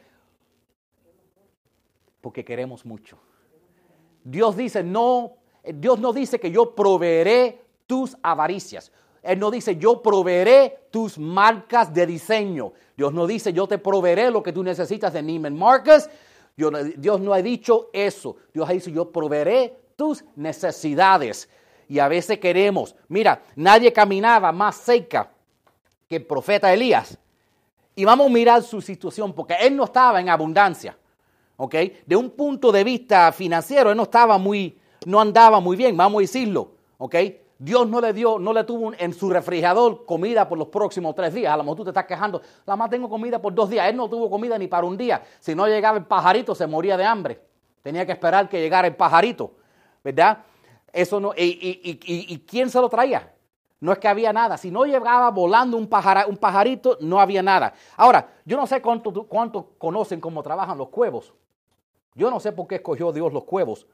Porque 2.22 2.42
queremos 2.42 2.86
mucho. 2.86 3.18
Dios 4.24 4.56
dice, 4.56 4.82
no, 4.82 5.34
Dios 5.62 6.00
no 6.00 6.12
dice 6.12 6.40
que 6.40 6.50
yo 6.50 6.74
proveeré 6.74 7.62
tus 7.86 8.16
avaricias. 8.22 8.90
Él 9.22 9.38
no 9.38 9.50
dice, 9.50 9.76
yo 9.76 10.02
proveeré 10.02 10.86
tus 10.90 11.18
marcas 11.18 11.92
de 11.92 12.06
diseño. 12.06 12.72
Dios 12.96 13.12
no 13.12 13.26
dice, 13.26 13.52
yo 13.52 13.66
te 13.66 13.78
proveeré 13.78 14.30
lo 14.30 14.42
que 14.42 14.52
tú 14.52 14.62
necesitas 14.62 15.12
de 15.12 15.22
Neiman 15.22 15.56
Marcus. 15.56 16.08
Dios 16.56 17.20
no 17.20 17.32
ha 17.32 17.42
dicho 17.42 17.90
eso. 17.92 18.36
Dios 18.52 18.68
ha 18.68 18.72
dicho, 18.72 18.90
yo 18.90 19.10
proveeré 19.10 19.76
tus 19.96 20.24
necesidades. 20.36 21.48
Y 21.88 21.98
a 21.98 22.08
veces 22.08 22.38
queremos, 22.38 22.96
mira, 23.08 23.42
nadie 23.56 23.92
caminaba 23.92 24.52
más 24.52 24.76
cerca 24.76 25.30
que 26.08 26.16
el 26.16 26.26
profeta 26.26 26.72
Elías. 26.72 27.18
Y 27.94 28.04
vamos 28.04 28.26
a 28.26 28.30
mirar 28.30 28.62
su 28.62 28.80
situación, 28.80 29.32
porque 29.32 29.54
él 29.60 29.76
no 29.76 29.84
estaba 29.84 30.20
en 30.20 30.28
abundancia. 30.28 30.96
¿Ok? 31.56 31.74
De 32.06 32.16
un 32.16 32.30
punto 32.30 32.72
de 32.72 32.84
vista 32.84 33.32
financiero, 33.32 33.90
él 33.90 33.96
no 33.96 34.04
estaba 34.04 34.38
muy, 34.38 34.78
no 35.06 35.20
andaba 35.20 35.60
muy 35.60 35.76
bien, 35.76 35.96
vamos 35.96 36.18
a 36.18 36.22
decirlo, 36.22 36.72
¿ok? 36.98 37.16
Dios 37.58 37.88
no 37.88 38.00
le 38.00 38.12
dio, 38.12 38.38
no 38.38 38.52
le 38.52 38.64
tuvo 38.64 38.92
en 38.98 39.14
su 39.14 39.30
refrigerador 39.30 40.04
comida 40.04 40.48
por 40.48 40.58
los 40.58 40.68
próximos 40.68 41.14
tres 41.14 41.32
días. 41.32 41.52
A 41.52 41.56
lo 41.56 41.62
mejor 41.62 41.78
tú 41.78 41.84
te 41.84 41.90
estás 41.90 42.04
quejando, 42.04 42.42
la 42.66 42.76
más 42.76 42.90
tengo 42.90 43.08
comida 43.08 43.40
por 43.40 43.54
dos 43.54 43.70
días. 43.70 43.88
Él 43.88 43.96
no 43.96 44.08
tuvo 44.08 44.28
comida 44.28 44.58
ni 44.58 44.66
para 44.66 44.86
un 44.86 44.96
día. 44.96 45.22
Si 45.38 45.54
no 45.54 45.66
llegaba 45.66 45.96
el 45.96 46.04
pajarito, 46.04 46.54
se 46.54 46.66
moría 46.66 46.96
de 46.96 47.04
hambre. 47.04 47.40
Tenía 47.82 48.04
que 48.04 48.12
esperar 48.12 48.48
que 48.48 48.60
llegara 48.60 48.88
el 48.88 48.96
pajarito, 48.96 49.52
¿verdad? 50.02 50.38
Eso 50.92 51.20
no, 51.20 51.32
y, 51.36 52.44
quién 52.46 52.70
se 52.70 52.80
lo 52.80 52.88
traía? 52.88 53.32
No 53.80 53.92
es 53.92 53.98
que 53.98 54.08
había 54.08 54.32
nada. 54.32 54.56
Si 54.56 54.70
no 54.70 54.84
llegaba 54.84 55.30
volando 55.30 55.76
un, 55.76 55.88
un 56.28 56.36
pajarito, 56.36 56.98
no 57.00 57.20
había 57.20 57.42
nada. 57.42 57.74
Ahora, 57.96 58.28
yo 58.44 58.56
no 58.56 58.66
sé 58.66 58.80
cuánto, 58.80 59.12
cuánto 59.26 59.70
conocen 59.78 60.20
cómo 60.20 60.42
trabajan 60.42 60.78
los 60.78 60.88
cuevos. 60.88 61.32
Yo 62.14 62.30
no 62.30 62.38
sé 62.38 62.52
por 62.52 62.66
qué 62.66 62.76
escogió 62.76 63.12
Dios 63.12 63.32
los 63.32 63.44
cuevos, 63.44 63.86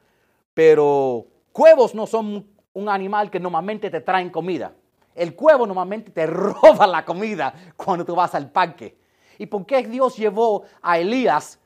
pero 0.52 1.26
cuevos 1.52 1.94
no 1.94 2.06
son 2.06 2.46
un 2.72 2.88
animal 2.88 3.30
que 3.30 3.40
normalmente 3.40 3.90
te 3.90 4.00
traen 4.00 4.30
comida. 4.30 4.74
El 5.14 5.34
cuevo 5.34 5.66
normalmente 5.66 6.10
te 6.10 6.26
roba 6.26 6.86
la 6.86 7.04
comida 7.04 7.52
cuando 7.76 8.04
tú 8.04 8.14
vas 8.14 8.34
al 8.34 8.50
parque. 8.50 8.98
¿Y 9.38 9.46
por 9.46 9.64
qué 9.64 9.82
Dios 9.82 10.16
llevó 10.16 10.64
a 10.82 10.98
Elías 10.98 11.58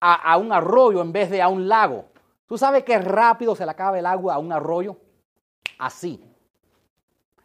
a, 0.00 0.36
un 0.38 0.52
arroyo 0.52 1.02
en 1.02 1.12
vez 1.12 1.28
de 1.30 1.42
a 1.42 1.48
un 1.48 1.68
lago? 1.68 2.06
¿Tú 2.46 2.56
sabes 2.56 2.84
qué 2.84 2.98
rápido 2.98 3.54
se 3.54 3.66
le 3.66 3.70
acaba 3.70 3.98
el 3.98 4.06
agua 4.06 4.34
a 4.34 4.38
un 4.38 4.50
arroyo? 4.50 4.96
Así. 5.78 6.24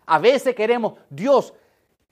A 0.05 0.19
veces 0.19 0.55
queremos, 0.55 0.93
Dios, 1.09 1.53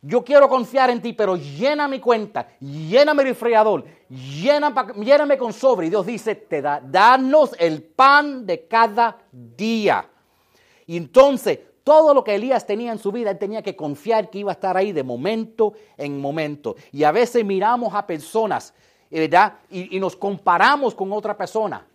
yo 0.01 0.23
quiero 0.23 0.49
confiar 0.49 0.89
en 0.89 1.01
ti, 1.01 1.13
pero 1.13 1.35
llena 1.35 1.87
mi 1.87 1.99
cuenta, 1.99 2.47
llena 2.59 3.13
mi 3.13 3.23
refrigerador, 3.23 3.85
lléname 4.09 5.37
con 5.37 5.53
sobre. 5.53 5.87
Y 5.87 5.89
Dios 5.91 6.07
dice, 6.07 6.33
te 6.33 6.61
da, 6.61 6.81
danos 6.83 7.51
el 7.59 7.83
pan 7.83 8.45
de 8.45 8.67
cada 8.67 9.19
día. 9.31 10.09
Y 10.87 10.97
entonces, 10.97 11.59
todo 11.83 12.15
lo 12.15 12.23
que 12.23 12.33
Elías 12.33 12.65
tenía 12.65 12.91
en 12.91 12.97
su 12.97 13.11
vida, 13.11 13.29
él 13.29 13.37
tenía 13.37 13.61
que 13.61 13.75
confiar 13.75 14.31
que 14.31 14.39
iba 14.39 14.51
a 14.51 14.53
estar 14.53 14.75
ahí 14.75 14.91
de 14.91 15.03
momento 15.03 15.73
en 15.97 16.19
momento. 16.19 16.75
Y 16.91 17.03
a 17.03 17.11
veces 17.11 17.45
miramos 17.45 17.93
a 17.93 18.07
personas, 18.07 18.73
¿verdad? 19.11 19.53
Y, 19.69 19.95
y 19.95 19.99
nos 19.99 20.15
comparamos 20.15 20.95
con 20.95 21.11
otra 21.11 21.37
persona 21.37 21.85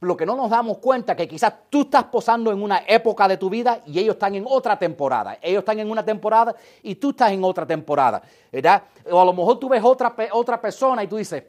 lo 0.00 0.16
que 0.16 0.24
no 0.24 0.34
nos 0.34 0.48
damos 0.48 0.78
cuenta 0.78 1.12
es 1.12 1.18
que 1.18 1.28
quizás 1.28 1.52
tú 1.68 1.82
estás 1.82 2.04
posando 2.04 2.50
en 2.50 2.62
una 2.62 2.84
época 2.86 3.28
de 3.28 3.36
tu 3.36 3.50
vida 3.50 3.82
y 3.86 3.98
ellos 3.98 4.14
están 4.14 4.34
en 4.34 4.44
otra 4.46 4.78
temporada. 4.78 5.38
Ellos 5.42 5.58
están 5.58 5.78
en 5.78 5.90
una 5.90 6.02
temporada 6.04 6.54
y 6.82 6.94
tú 6.94 7.10
estás 7.10 7.32
en 7.32 7.44
otra 7.44 7.66
temporada, 7.66 8.22
¿verdad? 8.50 8.82
O 9.10 9.20
a 9.20 9.24
lo 9.26 9.34
mejor 9.34 9.58
tú 9.58 9.68
ves 9.68 9.82
otra, 9.84 10.14
otra 10.32 10.58
persona 10.58 11.04
y 11.04 11.06
tú 11.06 11.16
dices, 11.16 11.44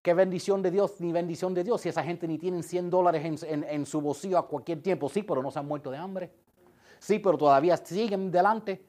qué 0.00 0.14
bendición 0.14 0.62
de 0.62 0.70
Dios, 0.70 1.00
ni 1.00 1.12
bendición 1.12 1.52
de 1.52 1.64
Dios, 1.64 1.82
si 1.82 1.90
esa 1.90 2.02
gente 2.02 2.26
ni 2.26 2.38
tienen 2.38 2.62
100 2.62 2.88
dólares 2.88 3.42
en, 3.42 3.84
su 3.84 4.00
bolsillo 4.00 4.38
a 4.38 4.46
cualquier 4.46 4.80
tiempo. 4.80 5.10
Sí, 5.10 5.22
pero 5.22 5.42
no 5.42 5.50
se 5.50 5.58
han 5.58 5.66
muerto 5.66 5.90
de 5.90 5.98
hambre. 5.98 6.30
Sí, 6.98 7.18
pero 7.18 7.36
todavía 7.36 7.76
siguen 7.76 8.30
delante. 8.30 8.82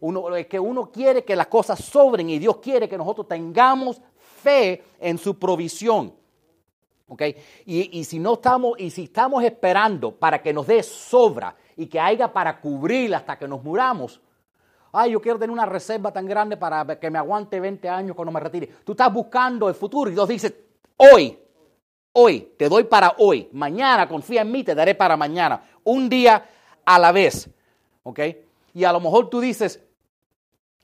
Uno, 0.00 0.34
es 0.34 0.46
que 0.46 0.58
uno 0.58 0.90
quiere 0.90 1.24
que 1.24 1.36
las 1.36 1.48
cosas 1.48 1.78
sobren 1.80 2.30
y 2.30 2.38
Dios 2.38 2.56
quiere 2.56 2.88
que 2.88 2.96
nosotros 2.96 3.28
tengamos 3.28 4.00
fe 4.16 4.82
en 4.98 5.18
su 5.18 5.38
provisión. 5.38 6.14
Y, 7.66 8.04
si 8.04 8.18
no 8.18 8.34
estamos, 8.34 8.78
y 8.78 8.90
si 8.90 9.04
estamos 9.04 9.42
esperando 9.42 10.12
para 10.12 10.40
que 10.40 10.52
nos 10.52 10.66
dé 10.66 10.82
sobra 10.82 11.54
y 11.76 11.86
que 11.86 11.98
haya 11.98 12.32
para 12.32 12.60
cubrir 12.60 13.14
hasta 13.14 13.38
que 13.38 13.48
nos 13.48 13.62
muramos, 13.62 14.20
ay, 14.92 15.12
yo 15.12 15.20
quiero 15.20 15.38
tener 15.38 15.52
una 15.52 15.66
reserva 15.66 16.12
tan 16.12 16.26
grande 16.26 16.56
para 16.56 16.98
que 16.98 17.10
me 17.10 17.18
aguante 17.18 17.58
20 17.58 17.88
años 17.88 18.14
cuando 18.14 18.32
me 18.32 18.40
retire. 18.40 18.68
Tú 18.84 18.92
estás 18.92 19.12
buscando 19.12 19.68
el 19.68 19.74
futuro 19.74 20.10
y 20.10 20.14
Dios 20.14 20.28
dice, 20.28 20.66
hoy, 20.96 21.38
hoy, 22.12 22.52
te 22.56 22.68
doy 22.68 22.84
para 22.84 23.14
hoy. 23.18 23.48
Mañana, 23.52 24.08
confía 24.08 24.42
en 24.42 24.52
mí, 24.52 24.62
te 24.62 24.74
daré 24.74 24.94
para 24.94 25.16
mañana. 25.16 25.62
Un 25.84 26.08
día 26.08 26.44
a 26.84 26.98
la 26.98 27.10
vez, 27.10 27.50
¿ok? 28.04 28.20
Y 28.74 28.84
a 28.84 28.92
lo 28.92 29.00
mejor 29.00 29.28
tú 29.28 29.40
dices, 29.40 29.82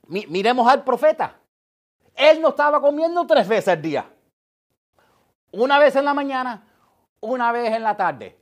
miremos 0.08 0.68
al 0.68 0.82
profeta. 0.82 1.38
Él 2.14 2.40
no 2.40 2.48
estaba 2.48 2.80
comiendo 2.80 3.26
tres 3.26 3.46
veces 3.46 3.68
al 3.68 3.82
día. 3.82 4.10
Una 5.52 5.78
vez 5.78 5.96
en 5.96 6.04
la 6.04 6.14
mañana, 6.14 6.64
una 7.20 7.52
vez 7.52 7.72
en 7.72 7.82
la 7.82 7.96
tarde. 7.96 8.38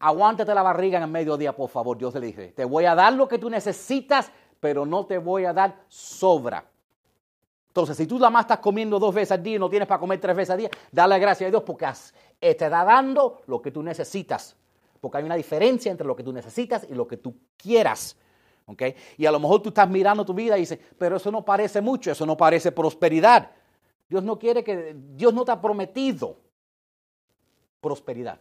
Aguántate 0.00 0.54
la 0.54 0.62
barriga 0.62 0.98
en 0.98 1.04
el 1.04 1.10
mediodía, 1.10 1.54
por 1.54 1.68
favor. 1.68 1.98
Dios 1.98 2.14
le 2.14 2.26
dice, 2.26 2.48
te 2.52 2.64
voy 2.64 2.84
a 2.84 2.94
dar 2.94 3.12
lo 3.12 3.26
que 3.26 3.38
tú 3.38 3.50
necesitas, 3.50 4.30
pero 4.60 4.86
no 4.86 5.06
te 5.06 5.18
voy 5.18 5.44
a 5.44 5.52
dar 5.52 5.76
sobra. 5.88 6.64
Entonces, 7.68 7.96
si 7.96 8.06
tú 8.06 8.18
la 8.18 8.30
más 8.30 8.44
estás 8.44 8.58
comiendo 8.58 8.98
dos 8.98 9.14
veces 9.14 9.32
al 9.32 9.42
día 9.42 9.56
y 9.56 9.58
no 9.58 9.68
tienes 9.68 9.86
para 9.86 10.00
comer 10.00 10.20
tres 10.20 10.34
veces 10.34 10.50
al 10.50 10.58
día, 10.58 10.70
dale 10.90 11.18
gracias 11.18 11.48
a 11.48 11.50
Dios 11.50 11.62
porque 11.64 11.86
eh, 11.86 12.54
te 12.54 12.64
está 12.64 12.84
dando 12.84 13.42
lo 13.46 13.60
que 13.60 13.70
tú 13.70 13.82
necesitas. 13.82 14.56
Porque 15.00 15.18
hay 15.18 15.24
una 15.24 15.36
diferencia 15.36 15.90
entre 15.90 16.06
lo 16.06 16.16
que 16.16 16.24
tú 16.24 16.32
necesitas 16.32 16.86
y 16.88 16.94
lo 16.94 17.06
que 17.06 17.18
tú 17.18 17.36
quieras. 17.56 18.16
¿Okay? 18.66 18.94
Y 19.16 19.26
a 19.26 19.32
lo 19.32 19.40
mejor 19.40 19.62
tú 19.62 19.68
estás 19.68 19.88
mirando 19.88 20.24
tu 20.24 20.34
vida 20.34 20.56
y 20.56 20.60
dices, 20.60 20.78
pero 20.98 21.16
eso 21.16 21.30
no 21.30 21.44
parece 21.44 21.80
mucho, 21.80 22.10
eso 22.10 22.26
no 22.26 22.36
parece 22.36 22.72
prosperidad. 22.72 23.50
Dios 24.08 24.24
no 24.24 24.38
quiere 24.38 24.64
que, 24.64 24.96
Dios 25.14 25.34
no 25.34 25.44
te 25.44 25.52
ha 25.52 25.60
prometido 25.60 26.36
prosperidad. 27.80 28.40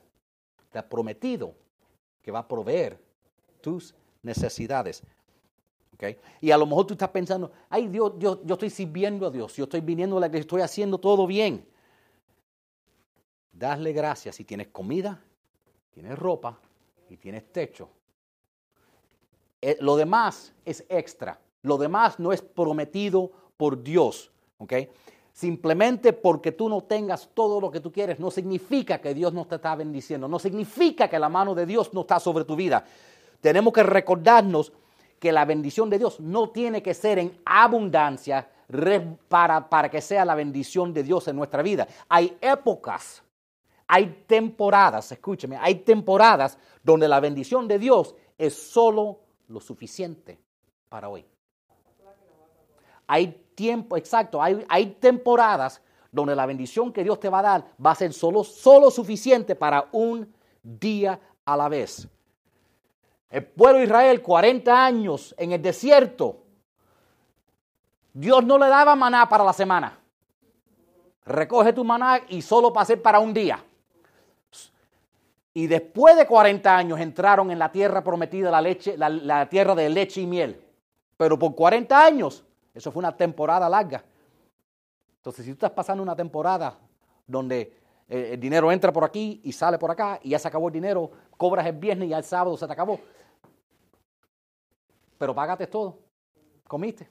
Te 0.72 0.80
ha 0.80 0.88
prometido 0.88 1.54
que 2.22 2.32
va 2.32 2.40
a 2.40 2.48
proveer 2.48 3.00
tus 3.62 3.94
necesidades. 4.22 5.04
¿Okay? 5.94 6.18
Y 6.42 6.52
a 6.52 6.58
lo 6.58 6.66
mejor 6.66 6.88
tú 6.88 6.94
estás 6.94 7.10
pensando, 7.10 7.52
ay 7.70 7.88
Dios, 7.88 8.14
yo, 8.20 8.42
estoy 8.48 8.70
sirviendo 8.70 9.26
a 9.26 9.32
Dios, 9.32 9.56
yo 9.56 9.64
estoy 9.64 9.82
viniendo 9.82 10.18
a 10.18 10.20
la 10.22 10.30
que 10.30 10.38
estoy 10.38 10.62
haciendo 10.62 11.00
todo 11.00 11.26
bien. 11.26 11.68
Dale 13.52 13.92
gracias 13.92 14.36
si 14.36 14.44
tienes 14.44 14.68
comida, 14.68 15.20
tienes 15.92 16.18
ropa 16.18 16.60
y 17.10 17.18
tienes 17.18 17.52
techo. 17.52 17.90
Eh, 19.62 19.78
lo 19.82 19.96
demás 19.96 20.54
es 20.64 20.86
extra. 20.88 21.40
Lo 21.64 21.78
demás 21.78 22.20
no 22.20 22.32
es 22.32 22.42
prometido 22.42 23.32
por 23.58 23.82
Dios. 23.82 24.32
¿okay? 24.60 24.90
Simplemente 25.38 26.14
porque 26.14 26.52
tú 26.52 26.68
no 26.68 26.82
tengas 26.86 27.30
todo 27.36 27.62
lo 27.62 27.70
que 27.70 27.80
tú 27.80 27.92
quieres 27.92 28.20
no 28.20 28.32
significa 28.32 29.00
que 29.00 29.14
Dios 29.14 29.34
no 29.34 29.46
te 29.46 29.58
está 29.58 29.76
bendiciendo, 29.76 30.28
no 30.28 30.40
significa 30.40 31.08
que 31.08 31.20
la 31.20 31.30
mano 31.30 31.54
de 31.54 31.68
Dios 31.68 31.94
no 31.94 32.02
está 32.02 32.20
sobre 32.20 32.44
tu 32.44 32.56
vida. 32.56 32.84
Tenemos 33.40 33.72
que 33.72 33.84
recordarnos 33.84 34.74
que 35.20 35.32
la 35.32 35.46
bendición 35.46 35.92
de 35.92 36.00
Dios 36.00 36.20
no 36.20 36.50
tiene 36.50 36.82
que 36.82 36.96
ser 36.96 37.20
en 37.20 37.40
abundancia 37.46 38.50
para, 39.28 39.70
para 39.70 39.92
que 39.92 40.02
sea 40.02 40.26
la 40.26 40.34
bendición 40.34 40.92
de 40.92 41.04
Dios 41.04 41.28
en 41.28 41.36
nuestra 41.36 41.62
vida. 41.62 41.88
Hay 42.10 42.36
épocas, 42.42 43.22
Hay 43.86 44.24
temporadas, 44.26 45.12
escúcheme, 45.12 45.56
hay 45.58 45.76
temporadas 45.76 46.58
donde 46.82 47.08
la 47.08 47.20
bendición 47.20 47.68
de 47.68 47.78
Dios 47.78 48.16
es 48.40 48.56
solo 48.56 49.20
lo 49.50 49.60
suficiente 49.60 50.40
para 50.90 51.10
hoy. 51.10 51.24
Hay 53.06 53.47
tiempo, 53.58 53.98
exacto, 53.98 54.42
hay, 54.42 54.64
hay 54.70 54.86
temporadas 54.86 55.82
donde 56.12 56.36
la 56.36 56.46
bendición 56.46 56.94
que 56.94 57.04
Dios 57.04 57.20
te 57.20 57.28
va 57.28 57.40
a 57.40 57.42
dar 57.42 57.66
va 57.84 57.92
a 57.92 57.96
ser 57.96 58.14
solo, 58.14 58.44
solo 58.44 58.92
suficiente 58.92 59.56
para 59.56 59.88
un 59.92 60.32
día 60.62 61.20
a 61.44 61.58
la 61.58 61.68
vez. 61.68 62.08
El 63.30 63.46
pueblo 63.46 63.80
de 63.80 63.86
Israel, 63.86 64.22
40 64.22 64.86
años 64.86 65.34
en 65.40 65.52
el 65.52 65.62
desierto, 65.62 66.44
Dios 68.14 68.46
no 68.46 68.60
le 68.60 68.68
daba 68.68 68.96
maná 68.96 69.28
para 69.28 69.44
la 69.44 69.54
semana. 69.54 70.00
Recoge 71.26 71.74
tu 71.74 71.84
maná 71.84 72.22
y 72.30 72.42
solo 72.42 72.72
pasé 72.72 72.96
para 72.96 73.20
un 73.20 73.34
día. 73.34 73.64
Y 75.54 75.66
después 75.66 76.16
de 76.16 76.28
40 76.28 76.78
años 76.78 77.00
entraron 77.00 77.50
en 77.50 77.58
la 77.58 77.72
tierra 77.72 78.04
prometida, 78.04 78.52
la, 78.52 78.62
leche, 78.62 78.96
la, 78.96 79.50
tierra 79.50 79.74
de 79.74 79.90
leche 79.90 80.22
y 80.22 80.28
miel. 80.28 80.62
Pero 81.18 81.40
por 81.40 81.56
40 81.56 82.06
años, 82.06 82.46
eso 82.78 82.92
fue 82.92 83.00
una 83.00 83.18
temporada 83.18 83.68
larga. 83.68 84.04
Entonces, 85.16 85.44
si 85.44 85.52
tú 85.52 85.56
estás 85.56 85.72
pasando 85.72 86.04
una 86.04 86.16
temporada 86.16 86.78
donde 87.26 87.74
eh, 88.08 88.30
el 88.34 88.40
dinero 88.40 88.72
entra 88.72 88.94
por 88.94 89.04
aquí 89.04 89.42
y 89.44 89.52
sale 89.52 89.80
por 89.80 89.90
acá 89.90 90.20
y 90.22 90.30
ya 90.30 90.40
se 90.40 90.48
acabó 90.48 90.68
el 90.68 90.74
dinero, 90.74 91.10
cobras 91.36 91.66
el 91.66 91.76
viernes 91.76 92.06
y 92.06 92.10
ya 92.10 92.20
el 92.20 92.24
sábado 92.24 92.56
se 92.56 92.68
te 92.68 92.74
acabó. 92.74 93.00
Pero 95.18 95.34
págate 95.34 95.66
todo. 95.66 95.98
Comiste 96.68 97.10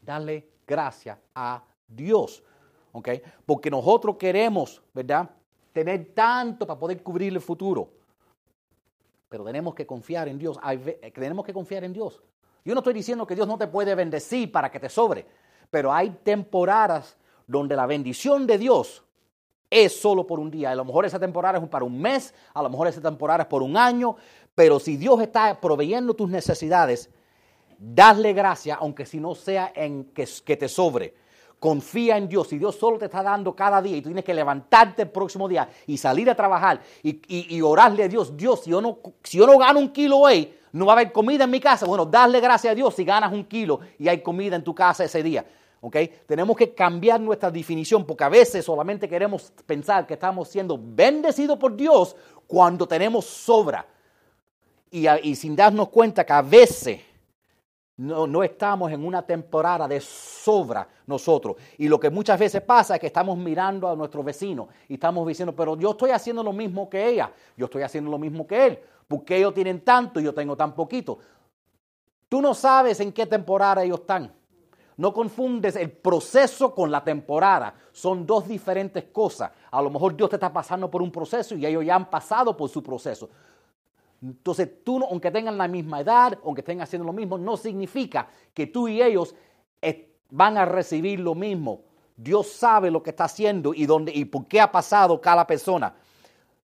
darle 0.00 0.48
gracias 0.66 1.18
a 1.34 1.62
Dios. 1.86 2.42
¿Ok? 2.92 3.10
Porque 3.44 3.70
nosotros 3.70 4.16
queremos, 4.16 4.82
¿verdad? 4.94 5.28
Tener 5.74 6.14
tanto 6.14 6.66
para 6.66 6.80
poder 6.80 7.02
cubrir 7.02 7.34
el 7.34 7.40
futuro. 7.42 7.90
Pero 9.28 9.44
tenemos 9.44 9.74
que 9.74 9.86
confiar 9.86 10.26
en 10.28 10.38
Dios. 10.38 10.58
Tenemos 11.12 11.44
que 11.44 11.52
confiar 11.52 11.84
en 11.84 11.92
Dios. 11.92 12.22
Yo 12.64 12.74
no 12.74 12.80
estoy 12.80 12.94
diciendo 12.94 13.26
que 13.26 13.34
Dios 13.34 13.46
no 13.48 13.58
te 13.58 13.66
puede 13.66 13.94
bendecir 13.94 14.50
para 14.50 14.70
que 14.70 14.80
te 14.80 14.88
sobre. 14.88 15.26
Pero 15.70 15.92
hay 15.92 16.10
temporadas 16.22 17.16
donde 17.46 17.76
la 17.76 17.86
bendición 17.86 18.46
de 18.46 18.58
Dios 18.58 19.04
es 19.70 20.00
solo 20.00 20.26
por 20.26 20.38
un 20.38 20.50
día. 20.50 20.70
A 20.70 20.74
lo 20.74 20.84
mejor 20.84 21.04
esa 21.04 21.18
temporada 21.18 21.58
es 21.58 21.68
para 21.68 21.84
un 21.84 22.00
mes, 22.00 22.34
a 22.54 22.62
lo 22.62 22.70
mejor 22.70 22.88
esa 22.88 23.00
temporada 23.00 23.44
es 23.44 23.48
por 23.48 23.62
un 23.62 23.76
año, 23.76 24.16
pero 24.54 24.78
si 24.78 24.96
Dios 24.96 25.20
está 25.20 25.60
proveyendo 25.60 26.14
tus 26.14 26.28
necesidades, 26.28 27.10
Dale 27.84 28.32
gracias, 28.32 28.78
aunque 28.80 29.04
si 29.04 29.18
no 29.18 29.34
sea 29.34 29.72
en 29.74 30.04
que, 30.04 30.24
que 30.44 30.56
te 30.56 30.68
sobre. 30.68 31.14
Confía 31.62 32.16
en 32.16 32.28
Dios. 32.28 32.48
Si 32.48 32.58
Dios 32.58 32.74
solo 32.74 32.98
te 32.98 33.04
está 33.04 33.22
dando 33.22 33.54
cada 33.54 33.80
día 33.80 33.96
y 33.96 34.02
tú 34.02 34.08
tienes 34.08 34.24
que 34.24 34.34
levantarte 34.34 35.02
el 35.02 35.10
próximo 35.10 35.46
día 35.46 35.68
y 35.86 35.96
salir 35.96 36.28
a 36.28 36.34
trabajar 36.34 36.80
y, 37.04 37.60
orarle 37.60 38.02
a 38.02 38.08
Dios, 38.08 38.36
Dios, 38.36 38.64
si 38.64 38.70
yo, 38.70 38.80
no, 38.80 38.98
si 39.22 39.38
yo 39.38 39.46
no 39.46 39.56
gano 39.56 39.78
un 39.78 39.90
kilo 39.90 40.18
hoy, 40.18 40.52
no 40.72 40.86
va 40.86 40.94
a 40.94 40.96
haber 40.96 41.12
comida 41.12 41.44
en 41.44 41.50
mi 41.52 41.60
casa. 41.60 41.86
Bueno, 41.86 42.04
dale 42.04 42.40
gracias 42.40 42.72
a 42.72 42.74
Dios 42.74 42.92
si 42.96 43.04
ganas 43.04 43.32
un 43.32 43.44
kilo 43.44 43.78
y 43.96 44.08
hay 44.08 44.20
comida 44.22 44.56
en 44.56 44.64
tu 44.64 44.74
casa 44.74 45.04
ese 45.04 45.22
día. 45.22 45.46
¿Okay? 45.80 46.08
Tenemos 46.26 46.56
que 46.56 46.74
cambiar 46.74 47.20
nuestra 47.20 47.48
definición 47.48 48.04
porque 48.04 48.24
a 48.24 48.28
veces 48.28 48.64
solamente 48.64 49.08
queremos 49.08 49.52
pensar 49.64 50.04
que 50.04 50.14
estamos 50.14 50.48
siendo 50.48 50.76
bendecidos 50.82 51.58
por 51.58 51.76
Dios 51.76 52.16
cuando 52.48 52.88
tenemos 52.88 53.24
sobra. 53.24 53.86
Y, 54.90 55.08
y 55.08 55.36
sin 55.36 55.54
darnos 55.54 55.90
cuenta 55.90 56.26
que 56.26 56.32
a 56.32 56.42
veces 56.42 56.98
no, 58.02 58.42
estamos 58.42 58.90
en 58.90 59.04
una 59.04 59.22
temporada 59.22 59.86
de 59.86 60.00
sobra 60.00 60.88
nosotros. 61.06 61.56
Y 61.78 61.88
lo 61.88 62.00
que 62.00 62.10
muchas 62.10 62.38
veces 62.38 62.60
pasa 62.60 62.94
es 62.94 63.00
que 63.00 63.06
estamos 63.06 63.38
mirando 63.38 63.88
a 63.88 63.94
nuestro 63.94 64.24
vecino 64.24 64.68
y 64.88 64.94
estamos 64.94 65.26
diciendo, 65.26 65.54
pero 65.54 65.76
yo 65.76 65.92
estoy 65.92 66.10
haciendo 66.10 66.42
lo 66.42 66.52
mismo 66.52 66.90
que 66.90 67.06
ella, 67.06 67.30
yo 67.56 67.66
estoy 67.66 67.82
haciendo 67.82 68.10
lo 68.10 68.18
mismo 68.18 68.44
que 68.44 68.66
él, 68.66 68.78
porque 69.06 69.36
ellos 69.36 69.54
tienen 69.54 69.82
tanto 69.82 70.18
y 70.18 70.24
yo 70.24 70.34
tengo 70.34 70.56
tan 70.56 70.74
poquito. 70.74 71.18
Tú 72.28 72.42
no 72.42 72.54
sabes 72.54 72.98
en 72.98 73.12
qué 73.12 73.24
temporada 73.24 73.84
ellos 73.84 74.00
están. 74.00 74.32
No 74.96 75.12
confundes 75.12 75.76
el 75.76 75.92
proceso 75.92 76.74
con 76.74 76.90
la 76.90 77.04
temporada. 77.04 77.74
Son 77.92 78.26
dos 78.26 78.48
diferentes 78.48 79.04
cosas. 79.04 79.52
A 79.70 79.80
lo 79.80 79.90
mejor 79.90 80.16
Dios 80.16 80.28
te 80.28 80.36
está 80.36 80.52
pasando 80.52 80.90
por 80.90 81.02
un 81.02 81.12
proceso 81.12 81.54
y 81.54 81.64
ellos 81.64 81.84
ya 81.84 81.94
han 81.94 82.10
pasado 82.10 82.56
por 82.56 82.68
su 82.68 82.82
proceso. 82.82 83.30
Entonces 84.22 84.84
tú, 84.84 85.04
aunque 85.04 85.30
tengan 85.30 85.58
la 85.58 85.66
misma 85.66 86.00
edad, 86.00 86.38
aunque 86.44 86.60
estén 86.60 86.80
haciendo 86.80 87.04
lo 87.04 87.12
mismo, 87.12 87.36
no 87.36 87.56
significa 87.56 88.28
que 88.54 88.68
tú 88.68 88.86
y 88.86 89.02
ellos 89.02 89.34
van 90.30 90.56
a 90.56 90.64
recibir 90.64 91.20
lo 91.20 91.34
mismo. 91.34 91.82
Dios 92.16 92.52
sabe 92.52 92.90
lo 92.90 93.02
que 93.02 93.10
está 93.10 93.24
haciendo 93.24 93.74
y, 93.74 93.84
dónde, 93.84 94.12
y 94.12 94.24
por 94.24 94.46
qué 94.46 94.60
ha 94.60 94.70
pasado 94.70 95.20
cada 95.20 95.46
persona. 95.46 95.94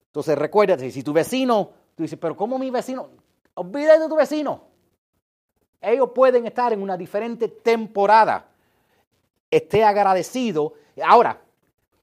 Entonces 0.06 0.38
recuérdate, 0.38 0.90
si 0.90 1.02
tu 1.02 1.12
vecino, 1.12 1.70
tú 1.94 2.02
dices, 2.04 2.18
pero 2.18 2.36
¿cómo 2.36 2.58
mi 2.58 2.70
vecino? 2.70 3.10
Olvídate 3.54 4.00
de 4.00 4.08
tu 4.08 4.16
vecino. 4.16 4.62
Ellos 5.80 6.10
pueden 6.14 6.46
estar 6.46 6.72
en 6.72 6.80
una 6.80 6.96
diferente 6.96 7.48
temporada. 7.48 8.48
Esté 9.50 9.84
agradecido. 9.84 10.74
Ahora, 11.04 11.40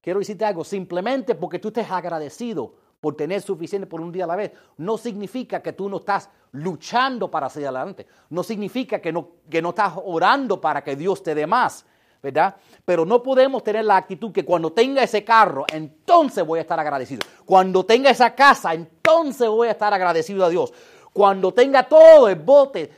quiero 0.01 0.19
decirte 0.19 0.45
algo, 0.45 0.63
simplemente 0.63 1.33
porque 1.33 1.59
tú 1.59 1.69
estés 1.69 1.89
agradecido 1.89 2.75
por 3.05 3.15
tener 3.15 3.39
suficiente 3.39 3.85
por 3.85 4.01
un 4.01 4.11
día 4.11 4.23
a 4.23 4.27
la 4.27 4.35
vez, 4.35 4.51
no 4.77 4.97
significa 4.97 5.61
que 5.61 5.73
tú 5.73 5.87
no 5.87 5.97
estás 5.97 6.27
luchando 6.53 7.29
para 7.29 7.51
seguir 7.51 7.67
adelante. 7.67 8.07
No 8.31 8.41
significa 8.41 8.99
que 8.99 9.11
no, 9.13 9.27
que 9.47 9.61
no 9.61 9.69
estás 9.69 9.93
orando 10.03 10.59
para 10.59 10.83
que 10.83 10.95
Dios 10.95 11.21
te 11.21 11.35
dé 11.35 11.45
más, 11.45 11.85
¿verdad? 12.23 12.55
Pero 12.83 13.05
no 13.05 13.21
podemos 13.21 13.63
tener 13.63 13.85
la 13.85 13.97
actitud 13.97 14.31
que 14.31 14.43
cuando 14.43 14.71
tenga 14.71 15.03
ese 15.03 15.23
carro, 15.23 15.65
entonces 15.71 16.43
voy 16.43 16.57
a 16.57 16.63
estar 16.63 16.79
agradecido. 16.79 17.21
Cuando 17.45 17.85
tenga 17.85 18.09
esa 18.09 18.33
casa, 18.33 18.73
entonces 18.73 19.47
voy 19.47 19.67
a 19.67 19.73
estar 19.73 19.93
agradecido 19.93 20.43
a 20.43 20.49
Dios. 20.49 20.73
Cuando 21.13 21.53
tenga 21.53 21.83
todo 21.83 22.27
el 22.27 22.39
bote, 22.39 22.91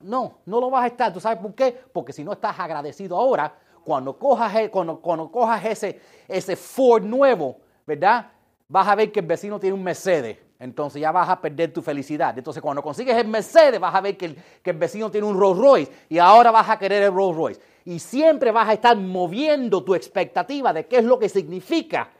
no, 0.00 0.38
no 0.46 0.60
lo 0.60 0.68
vas 0.68 0.82
a 0.82 0.86
estar. 0.88 1.12
¿Tú 1.12 1.20
sabes 1.20 1.38
por 1.38 1.54
qué? 1.54 1.80
Porque 1.92 2.12
si 2.12 2.24
no 2.24 2.32
estás 2.32 2.58
agradecido 2.58 3.16
ahora, 3.16 3.54
cuando 3.84 4.18
cojas, 4.18 4.52
e, 4.56 4.68
cuando, 4.68 5.00
cuando 5.00 5.30
cojas 5.30 5.64
ese, 5.64 6.00
ese 6.26 6.56
Ford 6.56 7.04
nuevo, 7.04 7.58
¿verdad? 7.86 8.32
Vas 8.68 8.88
a 8.88 8.94
ver 8.94 9.12
que 9.12 9.20
el 9.20 9.26
vecino 9.26 9.58
tiene 9.58 9.74
un 9.74 9.82
Mercedes. 9.82 10.38
Entonces 10.58 11.02
ya 11.02 11.12
vas 11.12 11.28
a 11.28 11.40
perder 11.40 11.72
tu 11.72 11.82
felicidad. 11.82 12.36
Entonces 12.36 12.62
cuando 12.62 12.82
consigues 12.82 13.16
el 13.16 13.28
Mercedes 13.28 13.78
vas 13.78 13.94
a 13.94 14.00
ver 14.00 14.16
que 14.16 14.36
el, 14.64 14.76
vecino 14.76 15.10
tiene 15.10 15.26
un 15.26 15.38
Rolls 15.38 15.58
Royce 15.58 15.92
y 16.08 16.18
ahora 16.18 16.50
vas 16.50 16.68
a 16.70 16.78
querer 16.78 17.02
el 17.02 17.12
Rolls 17.12 17.36
Royce. 17.36 17.60
Y 17.84 17.98
siempre 17.98 18.50
vas 18.50 18.68
a 18.68 18.72
estar 18.72 18.96
moviendo 18.96 19.84
tu 19.84 19.94
expectativa 19.94 20.72
de 20.72 20.86
qué 20.86 20.98
es 20.98 21.04
lo 21.04 21.18
que 21.18 21.28
significa 21.28 22.10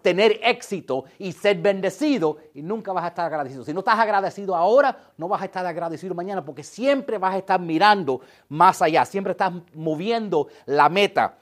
tener 0.00 0.40
éxito 0.42 1.04
y 1.18 1.32
ser 1.32 1.58
bendecido 1.58 2.38
y 2.54 2.62
nunca 2.62 2.92
vas 2.92 3.04
a 3.04 3.08
estar 3.08 3.26
agradecido. 3.26 3.64
Si 3.64 3.72
no 3.72 3.80
estás 3.80 3.98
agradecido 3.98 4.54
ahora, 4.54 4.96
no 5.16 5.28
vas 5.28 5.42
a 5.42 5.46
estar 5.46 5.66
agradecido 5.66 6.14
mañana 6.14 6.44
porque 6.44 6.62
siempre 6.62 7.18
vas 7.18 7.34
a 7.34 7.38
estar 7.38 7.60
mirando 7.60 8.20
más 8.48 8.80
allá, 8.80 9.04
siempre 9.04 9.32
estás 9.32 9.52
moviendo 9.74 10.48
la 10.66 10.88
meta. 10.88 11.36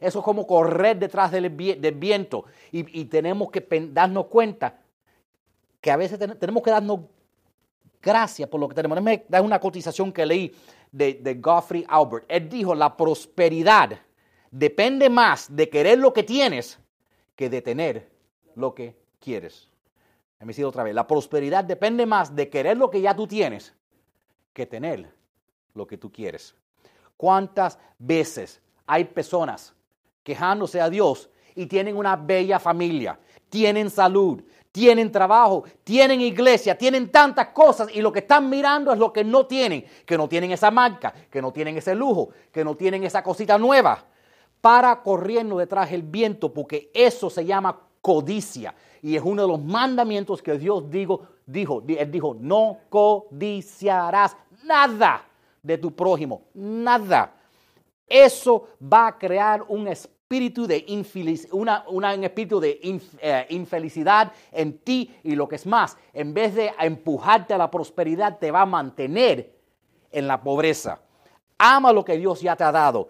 Eso 0.00 0.18
es 0.18 0.24
como 0.24 0.46
correr 0.46 0.98
detrás 0.98 1.30
del, 1.30 1.50
viento 1.50 2.44
y, 2.72 3.04
tenemos 3.04 3.50
que 3.50 3.66
darnos 3.92 4.26
cuenta 4.26 4.80
que 5.80 5.90
a 5.90 5.96
veces 5.96 6.18
tenemos 6.38 6.62
que 6.62 6.70
darnos 6.70 7.00
gracias 8.00 8.48
por 8.48 8.60
lo 8.60 8.68
que 8.68 8.74
tenemos. 8.74 8.96
Déjame 8.96 9.24
dar 9.28 9.42
una 9.42 9.60
cotización 9.60 10.12
que 10.12 10.24
leí 10.24 10.54
de, 10.90 11.14
de 11.14 11.34
Godfrey 11.34 11.84
Albert. 11.88 12.24
Él 12.28 12.48
dijo, 12.48 12.74
la 12.74 12.96
prosperidad 12.96 13.98
depende 14.50 15.10
más 15.10 15.54
de 15.54 15.68
querer 15.68 15.98
lo 15.98 16.12
que 16.12 16.22
tienes 16.22 16.78
que 17.36 17.50
de 17.50 17.62
tener 17.62 18.10
lo 18.54 18.74
que 18.74 18.96
quieres. 19.18 19.68
Me 20.40 20.46
decir 20.46 20.64
otra 20.64 20.82
vez, 20.82 20.94
la 20.94 21.06
prosperidad 21.06 21.64
depende 21.64 22.06
más 22.06 22.34
de 22.34 22.48
querer 22.48 22.78
lo 22.78 22.90
que 22.90 23.02
ya 23.02 23.14
tú 23.14 23.26
tienes 23.26 23.74
que 24.54 24.64
tener 24.64 25.12
lo 25.74 25.86
que 25.86 25.98
tú 25.98 26.10
quieres. 26.10 26.54
¿Cuántas 27.16 27.78
veces 27.98 28.62
hay 28.86 29.04
personas 29.04 29.74
quejándose 30.22 30.80
a 30.80 30.90
Dios 30.90 31.30
y 31.54 31.66
tienen 31.66 31.96
una 31.96 32.16
bella 32.16 32.58
familia, 32.58 33.18
tienen 33.48 33.90
salud, 33.90 34.42
tienen 34.72 35.10
trabajo, 35.10 35.64
tienen 35.82 36.20
iglesia, 36.20 36.78
tienen 36.78 37.10
tantas 37.10 37.48
cosas 37.48 37.88
y 37.92 38.00
lo 38.00 38.12
que 38.12 38.20
están 38.20 38.48
mirando 38.48 38.92
es 38.92 38.98
lo 38.98 39.12
que 39.12 39.24
no 39.24 39.46
tienen, 39.46 39.84
que 40.06 40.16
no 40.16 40.28
tienen 40.28 40.52
esa 40.52 40.70
marca, 40.70 41.12
que 41.30 41.42
no 41.42 41.52
tienen 41.52 41.76
ese 41.76 41.94
lujo, 41.94 42.30
que 42.52 42.64
no 42.64 42.76
tienen 42.76 43.04
esa 43.04 43.22
cosita 43.22 43.58
nueva. 43.58 44.04
Para 44.60 45.02
corriendo 45.02 45.58
detrás 45.58 45.90
del 45.90 46.02
viento 46.02 46.52
porque 46.52 46.90
eso 46.94 47.30
se 47.30 47.44
llama 47.44 47.80
codicia 48.00 48.74
y 49.02 49.16
es 49.16 49.22
uno 49.24 49.42
de 49.42 49.48
los 49.48 49.60
mandamientos 49.60 50.42
que 50.42 50.58
Dios 50.58 50.90
dijo, 50.90 51.22
dijo, 51.46 51.82
él 51.88 52.10
dijo, 52.10 52.36
no 52.38 52.78
codiciarás 52.90 54.36
nada 54.64 55.24
de 55.62 55.78
tu 55.78 55.94
prójimo, 55.94 56.42
nada 56.54 57.34
eso 58.10 58.68
va 58.82 59.06
a 59.06 59.18
crear 59.18 59.64
un 59.68 59.86
espíritu 59.86 60.66
de 60.66 60.84
una, 61.52 61.84
un 61.88 62.04
espíritu 62.04 62.60
de 62.60 62.78
eh, 63.20 63.46
infelicidad 63.50 64.32
en 64.52 64.78
ti 64.78 65.12
y 65.22 65.34
lo 65.34 65.48
que 65.48 65.56
es 65.56 65.66
más, 65.66 65.96
en 66.12 66.34
vez 66.34 66.54
de 66.54 66.72
empujarte 66.78 67.54
a 67.54 67.58
la 67.58 67.70
prosperidad, 67.70 68.38
te 68.38 68.50
va 68.50 68.62
a 68.62 68.66
mantener 68.66 69.52
en 70.10 70.26
la 70.26 70.40
pobreza. 70.40 71.00
Ama 71.58 71.92
lo 71.92 72.04
que 72.04 72.16
Dios 72.16 72.40
ya 72.40 72.56
te 72.56 72.64
ha 72.64 72.72
dado. 72.72 73.08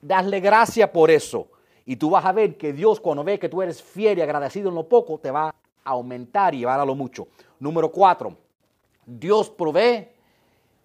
Dale 0.00 0.40
gracias 0.40 0.88
por 0.90 1.10
eso. 1.10 1.48
Y 1.84 1.96
tú 1.96 2.10
vas 2.10 2.24
a 2.24 2.32
ver 2.32 2.56
que 2.56 2.72
Dios 2.72 3.00
cuando 3.00 3.22
ve 3.22 3.38
que 3.38 3.48
tú 3.48 3.62
eres 3.62 3.82
fiel 3.82 4.18
y 4.18 4.22
agradecido 4.22 4.68
en 4.68 4.74
lo 4.74 4.88
poco, 4.88 5.18
te 5.18 5.30
va 5.30 5.48
a 5.48 5.54
aumentar 5.84 6.54
y 6.54 6.58
llevar 6.58 6.80
a 6.80 6.84
lo 6.84 6.94
mucho. 6.94 7.28
Número 7.60 7.90
cuatro, 7.90 8.36
Dios 9.04 9.50
provee, 9.50 10.08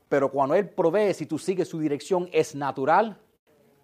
pero 0.09 0.29
cuando 0.29 0.55
Él 0.55 0.69
provee, 0.69 1.13
si 1.13 1.25
tú 1.25 1.39
sigues 1.39 1.67
su 1.67 1.79
dirección, 1.79 2.29
es 2.31 2.53
natural 2.55 3.17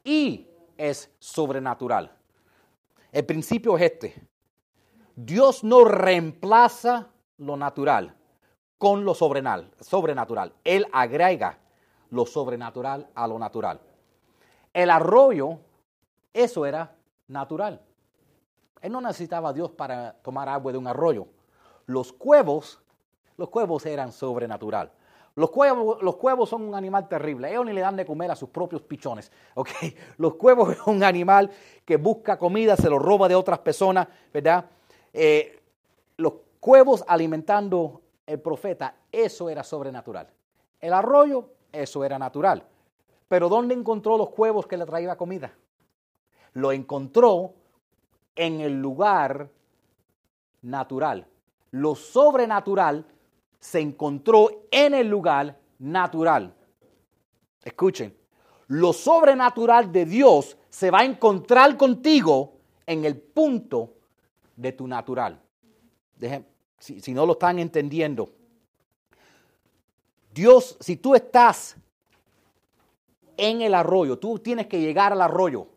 y 0.08 0.48
es 0.78 1.14
sobrenatural. 1.20 2.16
El 3.12 3.26
principio 3.26 3.76
es 3.76 3.92
este. 3.92 4.28
Dios 5.18 5.66
no 5.66 5.84
reemplaza 5.84 7.10
lo 7.38 7.58
natural 7.58 8.16
con 8.78 9.04
lo 9.04 9.14
sobrenatural. 9.14 10.54
Él 10.64 10.88
agrega 10.94 11.60
lo 12.10 12.26
sobrenatural 12.26 13.10
a 13.16 13.28
lo 13.28 13.38
natural. 13.38 13.82
El 14.74 14.92
arroyo, 14.92 15.60
eso 16.34 16.66
era 16.66 16.96
natural. 17.28 17.82
Él 18.82 18.94
no 18.94 19.02
necesitaba 19.02 19.50
a 19.50 19.54
Dios 19.54 19.72
para 19.72 20.14
tomar 20.22 20.48
agua 20.48 20.72
de 20.72 20.78
un 20.78 20.88
arroyo. 20.88 21.28
Los 21.86 22.14
cuevos, 22.14 22.82
los 23.36 23.50
cuevos 23.50 23.86
eran 23.86 24.14
sobrenatural. 24.14 24.90
Los 25.38 25.52
cuevos, 25.52 26.02
los 26.02 26.50
son 26.50 26.64
un 26.64 26.74
animal 26.74 27.08
terrible. 27.08 27.52
Ellos 27.52 27.64
ni 27.64 27.72
le 27.72 27.82
dan 27.82 27.96
de 27.96 28.08
comer 28.08 28.32
a 28.32 28.36
sus 28.36 28.50
propios 28.50 28.82
pichones. 28.82 29.32
¿okay? 29.54 29.96
Los 30.18 30.34
cuevos 30.34 30.72
es 30.74 30.80
un 30.88 31.04
animal 31.04 31.52
que 31.86 31.98
busca 31.98 32.40
comida, 32.40 32.76
se 32.76 32.90
lo 32.90 32.98
roba 32.98 33.28
de 33.28 33.36
otras 33.36 33.60
personas, 33.60 34.08
¿verdad? 34.34 34.66
Eh, 35.14 35.62
los 36.18 36.34
cuevos 36.60 37.04
alimentando 37.08 38.02
el 38.26 38.42
profeta, 38.42 38.96
eso 39.12 39.48
era 39.48 39.64
sobrenatural. 39.64 40.28
El 40.82 40.92
arroyo, 40.92 41.52
eso 41.72 42.04
era 42.04 42.18
natural. 42.18 42.64
Pero 43.28 43.48
¿dónde 43.48 43.76
encontró 43.76 44.18
los 44.18 44.30
cuevos 44.30 44.66
que 44.66 44.76
le 44.76 44.88
traía 44.88 45.16
comida? 45.18 45.54
Lo 46.54 46.72
encontró 46.72 47.54
en 48.36 48.60
el 48.62 48.82
lugar 48.82 49.52
natural. 50.64 51.28
Lo 51.70 51.94
sobrenatural 51.94 53.06
se 53.60 53.80
encontró 53.80 54.68
en 54.72 54.94
el 54.94 55.08
lugar 55.08 55.60
natural. 55.80 56.54
Escuchen, 57.64 58.16
lo 58.68 58.94
sobrenatural 58.94 59.92
de 59.92 60.06
Dios 60.06 60.58
se 60.70 60.92
va 60.92 61.00
a 61.00 61.06
encontrar 61.06 61.78
contigo 61.78 62.54
en 62.86 63.06
el 63.06 63.18
punto 63.18 63.94
de 64.56 64.72
tu 64.72 64.88
natural. 64.88 65.42
si, 66.80 67.00
si 67.02 67.14
no 67.14 67.26
lo 67.26 67.34
están 67.34 67.60
entendiendo, 67.60 68.30
Dios, 70.34 70.78
si 70.80 70.98
tú 70.98 71.16
estás 71.16 71.76
en 73.38 73.62
el 73.62 73.74
arroyo, 73.74 74.20
tú 74.20 74.40
tienes 74.40 74.68
que 74.68 74.80
llegar 74.80 75.12
al 75.12 75.22
arroyo. 75.22 75.68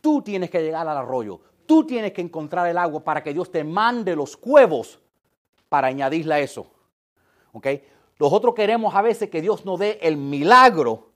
Tú 0.00 0.22
tienes 0.22 0.50
que 0.50 0.62
llegar 0.62 0.86
al 0.86 0.96
arroyo. 0.96 1.40
Tú 1.66 1.84
tienes 1.84 2.12
que 2.12 2.20
encontrar 2.20 2.68
el 2.68 2.78
agua 2.78 3.02
para 3.02 3.22
que 3.22 3.32
Dios 3.32 3.50
te 3.50 3.64
mande 3.64 4.14
los 4.14 4.36
cuevos 4.36 5.01
para 5.72 5.88
añadirle 5.88 6.34
a 6.34 6.38
eso. 6.38 6.66
¿Ok? 7.50 7.66
Nosotros 8.18 8.54
queremos 8.54 8.94
a 8.94 9.00
veces 9.00 9.30
que 9.30 9.40
Dios 9.40 9.64
nos 9.64 9.78
dé 9.78 9.98
el 10.02 10.18
milagro, 10.18 11.12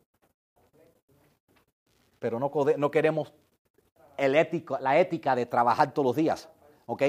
pero 2.19 2.41
no, 2.41 2.91
queremos 2.91 3.35
la 4.17 4.99
ética 4.99 5.37
de 5.37 5.45
trabajar 5.45 5.93
todos 5.93 6.07
los 6.07 6.17
días. 6.17 6.49
¿Ok? 6.87 7.03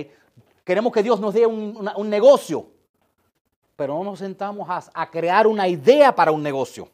Queremos 0.65 0.91
que 0.91 1.01
Dios 1.01 1.21
nos 1.21 1.33
dé 1.33 1.45
un, 1.45 2.09
negocio, 2.09 2.67
pero 3.77 3.93
no 3.93 4.03
nos 4.03 4.19
sentamos 4.19 4.67
a, 4.69 5.09
crear 5.09 5.47
una 5.47 5.69
idea 5.69 6.13
para 6.13 6.33
un 6.33 6.43
negocio. 6.43 6.89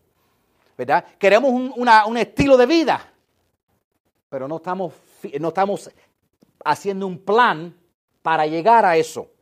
¿Verdad? 0.78 1.04
Queremos 1.18 1.50
un, 1.50 1.74
un 1.76 2.18
estilo 2.18 2.58
de 2.58 2.68
vida, 2.68 3.12
pero 4.30 4.48
no 4.48 4.58
estamos, 4.58 4.94
no 5.40 5.48
estamos 5.48 5.90
haciendo 6.64 7.08
un 7.08 7.18
plan 7.18 7.76
para 8.22 8.46
llegar 8.46 8.86
a 8.86 8.96
eso. 8.98 9.33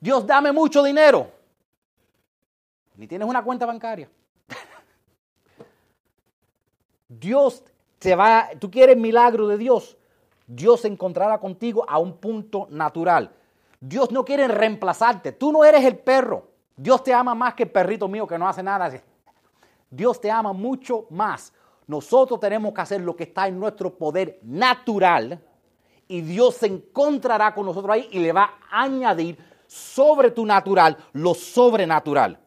Dios, 0.00 0.26
dame 0.26 0.52
mucho 0.52 0.82
dinero. 0.82 1.30
Ni 2.96 3.06
tienes 3.06 3.28
una 3.28 3.42
cuenta 3.42 3.66
bancaria. 3.66 4.08
Dios 7.08 7.62
te 7.98 8.14
va, 8.14 8.48
tú 8.58 8.70
quieres 8.70 8.96
milagro 8.96 9.46
de 9.46 9.58
Dios. 9.58 9.96
Dios 10.46 10.80
se 10.80 10.88
encontrará 10.88 11.38
contigo 11.38 11.84
a 11.88 11.98
un 11.98 12.16
punto 12.16 12.66
natural. 12.70 13.30
Dios 13.80 14.10
no 14.10 14.24
quiere 14.24 14.48
reemplazarte. 14.48 15.32
Tú 15.32 15.52
no 15.52 15.64
eres 15.64 15.84
el 15.84 15.98
perro. 15.98 16.48
Dios 16.76 17.02
te 17.02 17.12
ama 17.12 17.34
más 17.34 17.54
que 17.54 17.64
el 17.64 17.70
perrito 17.70 18.08
mío 18.08 18.26
que 18.26 18.38
no 18.38 18.48
hace 18.48 18.62
nada. 18.62 18.90
Dios 19.90 20.20
te 20.20 20.30
ama 20.30 20.52
mucho 20.52 21.06
más. 21.10 21.52
Nosotros 21.86 22.40
tenemos 22.40 22.72
que 22.72 22.80
hacer 22.80 23.00
lo 23.00 23.14
que 23.14 23.24
está 23.24 23.48
en 23.48 23.58
nuestro 23.58 23.94
poder 23.96 24.38
natural 24.42 25.40
y 26.12 26.20
Dios 26.20 26.56
se 26.56 26.66
encontrará 26.66 27.54
con 27.54 27.64
nosotros 27.64 27.94
ahí 27.94 28.06
y 28.12 28.18
le 28.18 28.34
va 28.34 28.58
a 28.70 28.82
añadir 28.82 29.38
sobre 29.66 30.30
tu 30.30 30.44
natural 30.44 30.94
lo 31.14 31.32
sobrenatural. 31.32 32.38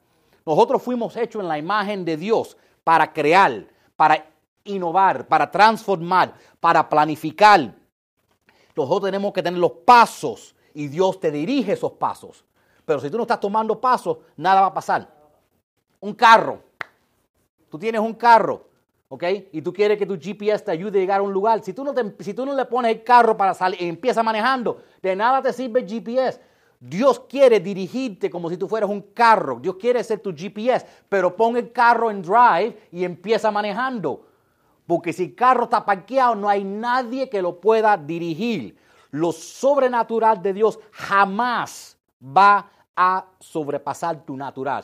Nosotros 0.45 0.83
fuimos 0.83 1.17
hechos 1.17 1.41
en 1.41 1.47
la 1.47 1.57
imagen 1.57 2.05
de 2.05 2.15
Dios 2.15 2.55
para 2.83 3.11
crear, 3.11 3.65
para 3.95 4.23
innovar, 4.65 5.27
para 5.27 5.49
transformar, 5.49 6.35
para 6.59 6.87
planificar. 6.87 7.73
Nosotros 8.75 9.09
tenemos 9.09 9.33
que 9.33 9.41
tener 9.41 9.59
los 9.59 9.71
pasos 9.83 10.55
y 10.75 10.87
Dios 10.87 11.19
te 11.19 11.31
dirige 11.31 11.71
esos 11.71 11.93
pasos. 11.93 12.45
Pero 12.85 12.99
si 12.99 13.09
tú 13.09 13.17
no 13.17 13.23
estás 13.23 13.39
tomando 13.39 13.81
pasos, 13.81 14.19
nada 14.37 14.61
va 14.61 14.67
a 14.67 14.73
pasar. 14.75 15.11
Un 16.01 16.13
carro. 16.13 16.61
Tú 17.71 17.79
tienes 17.79 17.99
un 17.99 18.13
carro 18.13 18.67
¿ok? 19.15 19.23
Y 19.53 19.61
tú 19.61 19.73
quieres 19.73 19.97
que 19.97 20.05
tu 20.05 20.19
GPS 20.19 20.63
te 20.63 20.71
ayude 20.71 20.99
a 20.99 21.01
llegar 21.01 21.19
a 21.21 21.23
un 21.23 21.31
lugar. 21.31 21.61
Si 21.63 21.73
tú 21.73 21.83
no, 21.83 21.93
si 22.19 22.33
tú 22.33 22.45
no 22.45 22.53
le 22.53 22.65
pones 22.65 22.91
el 22.91 23.03
carro 23.03 23.35
para 23.35 23.53
salir 23.53 23.81
y 23.81 23.87
empieza 23.87 24.21
manejando, 24.21 24.81
de 25.01 25.15
nada 25.15 25.41
te 25.41 25.53
sirve 25.53 25.79
el 25.79 25.87
GPS. 25.87 26.39
Dios 26.79 27.21
quiere 27.21 27.59
dirigirte 27.59 28.29
como 28.29 28.49
si 28.49 28.57
tú 28.57 28.67
fueras 28.67 28.89
un 28.89 29.01
carro. 29.13 29.59
Dios 29.59 29.77
quiere 29.77 30.03
ser 30.03 30.19
tu 30.19 30.33
GPS, 30.35 30.85
pero 31.07 31.35
pon 31.35 31.55
el 31.55 31.71
carro 31.71 32.11
en 32.11 32.21
drive 32.21 32.77
y 32.91 33.03
empieza 33.03 33.49
manejando. 33.49 34.27
Porque 34.85 35.13
si 35.13 35.23
el 35.23 35.35
carro 35.35 35.63
está 35.63 35.83
parqueado, 35.85 36.35
no 36.35 36.49
hay 36.49 36.63
nadie 36.63 37.29
que 37.29 37.41
lo 37.41 37.59
pueda 37.59 37.97
dirigir. 37.97 38.77
Lo 39.11 39.31
sobrenatural 39.31 40.41
de 40.41 40.53
Dios 40.53 40.77
jamás 40.91 41.97
va 42.21 42.69
a 42.95 43.25
sobrepasar 43.39 44.25
tu 44.25 44.35
natural, 44.35 44.83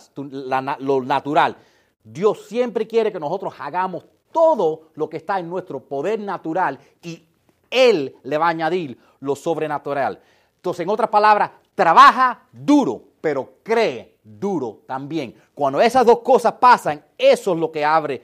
lo 0.80 1.02
natural. 1.02 1.58
Dios 2.04 2.46
siempre 2.48 2.88
quiere 2.88 3.12
que 3.12 3.20
nosotros 3.20 3.54
hagamos 3.60 4.06
todo 4.32 4.90
lo 4.96 5.10
que 5.10 5.18
está 5.18 5.40
en 5.40 5.50
nuestro 5.50 5.80
poder 5.80 6.20
natural 6.20 6.80
y 7.02 7.24
Él 7.70 8.16
le 8.24 8.38
va 8.38 8.48
a 8.48 8.50
añadir 8.50 8.98
lo 9.20 9.36
sobrenatural. 9.36 10.20
Entonces, 10.56 10.84
en 10.84 10.90
otras 10.90 11.10
palabras, 11.10 11.52
trabaja 11.76 12.44
duro, 12.52 13.02
pero 13.20 13.56
cree 13.64 14.18
duro 14.24 14.82
también. 14.86 15.36
Cuando 15.54 15.82
esas 15.82 16.06
dos 16.06 16.20
cosas 16.20 16.54
pasan, 16.54 17.04
eso 17.18 17.54
es 17.54 17.60
lo 17.60 17.72
que 17.72 17.84
abre 17.86 18.16
eh, 18.16 18.24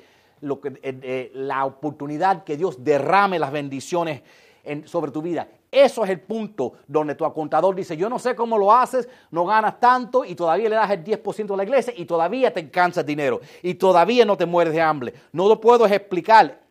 eh, 0.84 1.32
la 1.34 1.66
oportunidad 1.66 2.44
que 2.44 2.58
Dios 2.58 2.84
derrame 2.84 3.40
las 3.40 3.52
bendiciones 3.52 4.22
sobre 4.86 5.12
tu 5.12 5.22
vida. 5.22 5.48
Eso 5.78 6.04
es 6.04 6.10
el 6.10 6.22
punto 6.22 6.74
donde 6.88 7.14
tu 7.14 7.32
contador 7.32 7.76
dice, 7.76 7.96
yo 7.96 8.10
no 8.10 8.18
sé 8.18 8.34
cómo 8.34 8.58
lo 8.58 8.74
haces, 8.74 9.08
no 9.30 9.46
ganas 9.46 9.80
tanto 9.80 10.26
y 10.26 10.34
todavía 10.34 10.70
le 10.70 10.76
das 10.76 10.90
el 10.90 11.04
10% 11.04 11.54
a 11.54 11.56
la 11.56 11.64
iglesia 11.64 11.94
y 11.96 12.06
todavía 12.06 12.52
te 12.52 12.62
alcanza 12.62 13.04
dinero 13.04 13.42
y 13.62 13.76
todavía 13.76 14.26
no 14.26 14.36
te 14.36 14.48
mueres 14.48 14.74
de 14.74 14.82
hambre. 14.82 15.14
No 15.34 15.48
lo 15.48 15.62
puedo 15.62 15.86
explicar. 15.86 16.62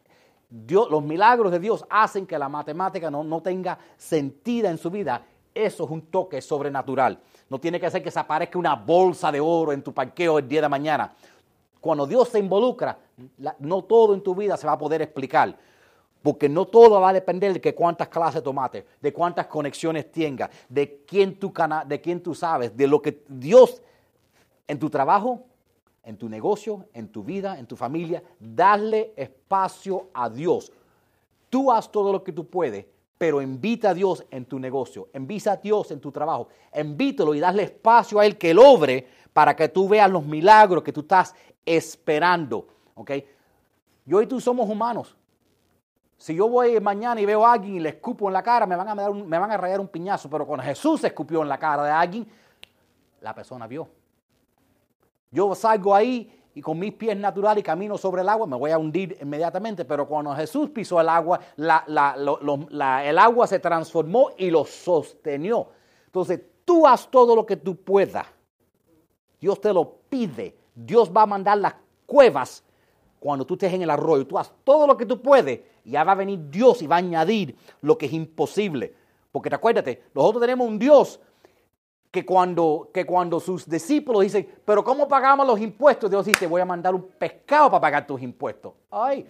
Dios, 0.51 0.91
los 0.91 1.05
milagros 1.05 1.53
de 1.53 1.61
Dios 1.61 1.87
hacen 1.89 2.27
que 2.27 2.37
la 2.37 2.49
matemática 2.49 3.09
no, 3.09 3.23
no 3.23 3.41
tenga 3.41 3.79
sentido 3.97 4.69
en 4.69 4.77
su 4.77 4.91
vida. 4.91 5.23
Eso 5.55 5.85
es 5.85 5.91
un 5.91 6.03
toque 6.07 6.43
sobrenatural. 6.43 7.17
No 7.49 7.61
tiene 7.61 7.79
que 7.79 7.89
ser 7.89 8.03
que 8.03 8.11
se 8.11 8.19
aparezca 8.19 8.59
una 8.59 8.75
bolsa 8.75 9.31
de 9.31 9.39
oro 9.39 9.71
en 9.71 9.85
tu 9.85 9.95
parqueo 9.95 10.41
el 10.41 10.49
día 10.49 10.63
de 10.63 10.69
mañana. 10.69 11.15
Cuando 11.81 12.09
Dios 12.09 12.29
se 12.29 12.41
involucra, 12.41 12.99
no 13.61 13.85
todo 13.85 14.15
en 14.15 14.21
tu 14.21 14.35
vida 14.35 14.57
se 14.57 14.67
va 14.67 14.73
a 14.73 14.79
poder 14.79 15.01
explicar. 15.01 15.57
Porque 16.27 16.49
no 16.49 16.67
todo 16.67 17.01
va 17.01 17.11
a 17.11 17.13
depender 17.13 17.61
de 17.61 17.73
cuántas 17.73 18.09
clases 18.09 18.43
tomaste, 18.43 18.85
de 19.01 19.13
cuántas 19.13 19.47
conexiones 19.47 20.11
tengas, 20.11 20.51
de 20.69 21.05
quién 21.07 21.39
tú, 21.39 21.53
de 21.87 22.01
quién 22.01 22.21
tú 22.21 22.35
sabes, 22.35 22.77
de 22.77 22.89
lo 22.89 23.01
que 23.01 23.23
Dios 23.29 23.81
en 24.67 24.77
tu 24.81 24.91
trabajo, 24.91 25.45
en 26.03 26.17
tu 26.17 26.29
negocio, 26.29 26.87
en 26.95 27.07
tu 27.13 27.23
vida, 27.23 27.61
en 27.61 27.67
tu 27.67 27.77
familia, 27.77 28.25
darle 28.41 29.13
espacio 29.15 30.09
a 30.13 30.29
Dios. 30.29 30.73
Tú 31.49 31.71
haz 31.71 31.93
todo 31.93 32.11
lo 32.11 32.25
que 32.25 32.33
tú 32.33 32.49
puedes, 32.49 32.85
pero 33.17 33.41
invita 33.41 33.91
a 33.91 33.95
Dios 33.95 34.25
en 34.29 34.47
tu 34.47 34.59
negocio, 34.59 35.07
invita 35.15 35.53
a 35.53 35.57
Dios 35.59 35.93
en 35.93 36.01
tu 36.01 36.11
trabajo, 36.11 36.49
invítalo 36.75 37.37
y 37.37 37.39
dale 37.39 37.63
espacio 37.63 38.19
a 38.19 38.27
Él 38.27 38.37
que 38.37 38.53
logre 38.53 39.07
para 39.33 39.55
que 39.55 39.69
tú 39.69 39.89
veas 39.89 40.11
los 40.11 40.27
milagros 40.27 40.83
que 40.83 40.93
tú 40.93 41.03
estás 41.03 41.37
esperando. 41.65 42.67
¿ok? 42.97 43.13
Yo 44.05 44.21
y 44.21 44.27
tú 44.27 44.41
somos 44.41 44.69
humanos. 44.69 45.15
Si 46.17 46.35
yo 46.35 46.49
voy 46.49 46.81
mañana 46.81 47.21
y 47.21 47.27
veo 47.27 47.45
a 47.45 47.53
alguien 47.53 47.77
y 47.77 47.81
le 47.81 47.91
escupo 47.91 48.29
en 48.29 48.33
la 48.33 48.43
cara, 48.43 48.67
me 48.67 48.75
van 48.75 48.89
a, 48.89 48.95
dar 48.95 49.13
me 49.13 49.39
van 49.39 49.51
a 49.51 49.57
rayar 49.57 49.81
un 49.81 49.89
piñazo. 49.89 50.31
Pero 50.31 50.47
cuando 50.47 50.65
Jesús 50.65 51.05
escupió 51.05 51.43
en 51.43 51.49
la 51.49 51.59
cara 51.59 51.83
de 51.85 51.91
alguien, 51.91 52.27
la 53.21 53.35
persona 53.35 53.67
vio. 53.67 53.89
Yo 55.31 55.55
salgo 55.55 55.95
ahí 55.95 56.33
y 56.55 56.63
con 56.63 56.79
mis 56.79 56.95
pies 56.95 57.17
naturales 57.19 57.61
y 57.61 57.63
camino 57.63 57.99
sobre 57.99 58.23
el 58.23 58.29
agua, 58.31 58.47
me 58.47 58.57
voy 58.57 58.71
a 58.71 58.79
hundir 58.79 59.19
inmediatamente. 59.21 59.85
Pero 59.85 60.09
cuando 60.09 60.35
Jesús 60.35 60.71
pisó 60.71 60.99
el 60.99 61.09
agua, 61.11 61.39
el 61.57 63.19
agua 63.19 63.47
se 63.47 63.59
transformó 63.59 64.31
y 64.39 64.51
lo 64.51 64.65
sostenió. 64.65 65.69
Entonces, 66.07 66.41
tú 66.65 66.87
haz 66.87 67.11
todo 67.11 67.37
lo 67.37 67.45
que 67.45 67.57
tú 67.57 67.77
puedas. 67.77 68.27
Dios 69.39 69.61
te 69.61 69.71
lo 69.71 69.99
pide. 70.09 70.57
Dios 70.75 71.13
va 71.15 71.23
a 71.23 71.27
mandar 71.27 71.59
las 71.59 71.75
cuevas 72.07 72.65
cuando 73.19 73.45
tú 73.45 73.55
estés 73.55 73.73
en 73.73 73.83
el 73.83 73.91
arroyo. 73.91 74.27
Tú 74.27 74.39
haz 74.39 74.53
todo 74.65 74.87
lo 74.87 74.97
que 74.97 75.07
tú 75.07 75.21
puedes 75.21 75.61
ya 75.85 76.05
va 76.05 76.13
a 76.13 76.17
venir 76.17 76.51
Dios 76.51 76.83
y 76.83 76.87
va 76.87 76.97
a 76.97 76.99
añadir 76.99 77.57
lo 77.81 77.97
que 77.97 78.07
es 78.07 78.13
imposible. 78.13 78.95
Porque 79.31 79.51
te 79.51 79.57
acuérdate, 79.57 80.05
nosotros 80.15 80.41
tenemos 80.41 80.67
un 80.67 80.79
Dios 80.79 81.21
que 82.11 82.25
cuando, 82.25 82.91
que 82.93 83.05
cuando 83.05 83.39
sus 83.41 83.69
discípulos 83.69 84.23
dicen, 84.23 84.49
pero 84.65 84.83
¿cómo 84.83 85.07
pagamos 85.07 85.47
los 85.47 85.61
impuestos? 85.61 86.11
Dios 86.11 86.25
dice, 86.25 86.47
voy 86.47 86.61
a 86.61 86.65
mandar 86.65 86.95
un 86.95 87.03
pescado 87.03 87.71
para 87.71 87.81
pagar 87.81 88.07
tus 88.07 88.23
impuestos. 88.23 88.73
Ay, 88.91 89.27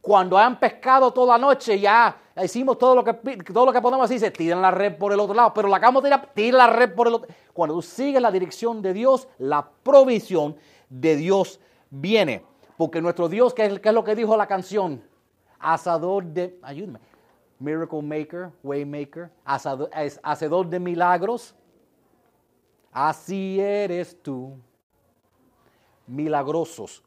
cuando 0.00 0.38
han 0.38 0.60
pescado 0.60 1.10
toda 1.10 1.36
la 1.36 1.46
noche, 1.46 1.80
ya 1.80 2.16
hicimos 2.44 2.78
todo 2.78 2.94
lo 2.94 3.02
que, 3.02 3.14
todo 3.52 3.66
lo 3.66 3.72
que 3.72 3.80
podemos, 3.80 4.08
dice, 4.08 4.30
tiran 4.30 4.62
la 4.62 4.70
red 4.70 4.96
por 4.96 5.12
el 5.12 5.18
otro 5.18 5.34
lado, 5.34 5.52
pero 5.54 5.66
la 5.66 5.78
acabamos 5.78 6.02
de 6.02 6.10
tirar, 6.10 6.30
tira 6.32 6.58
la 6.58 6.66
red 6.68 6.94
por 6.94 7.08
el 7.08 7.14
otro. 7.14 7.34
Cuando 7.52 7.74
tú 7.74 7.82
sigues 7.82 8.22
la 8.22 8.30
dirección 8.30 8.82
de 8.82 8.92
Dios, 8.92 9.26
la 9.38 9.68
provisión 9.82 10.56
de 10.88 11.16
Dios 11.16 11.58
viene. 11.90 12.44
Porque 12.76 13.00
nuestro 13.00 13.28
Dios, 13.28 13.54
¿qué 13.54 13.66
es, 13.66 13.80
es 13.82 13.92
lo 13.92 14.04
que 14.04 14.14
dijo 14.14 14.36
la 14.36 14.46
canción? 14.46 15.02
Asador 15.58 16.24
de, 16.24 16.58
ayúdame, 16.62 17.00
miracle 17.58 18.02
maker, 18.02 18.50
way 18.62 18.84
maker, 18.84 19.30
asador, 19.44 19.90
hacedor 20.22 20.68
de 20.68 20.78
milagros 20.78 21.54
Así 22.98 23.60
eres 23.60 24.16
tú, 24.22 24.56
milagrosos. 26.06 27.02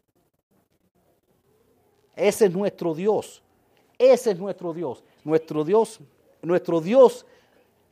Ese 2.16 2.46
es 2.46 2.54
nuestro 2.54 2.94
Dios. 2.94 3.42
Ese 3.98 4.30
es 4.30 4.38
nuestro 4.38 4.72
Dios. 4.72 5.04
Nuestro 5.24 5.64
Dios, 5.64 6.00
nuestro 6.44 6.80
Dios 6.80 7.26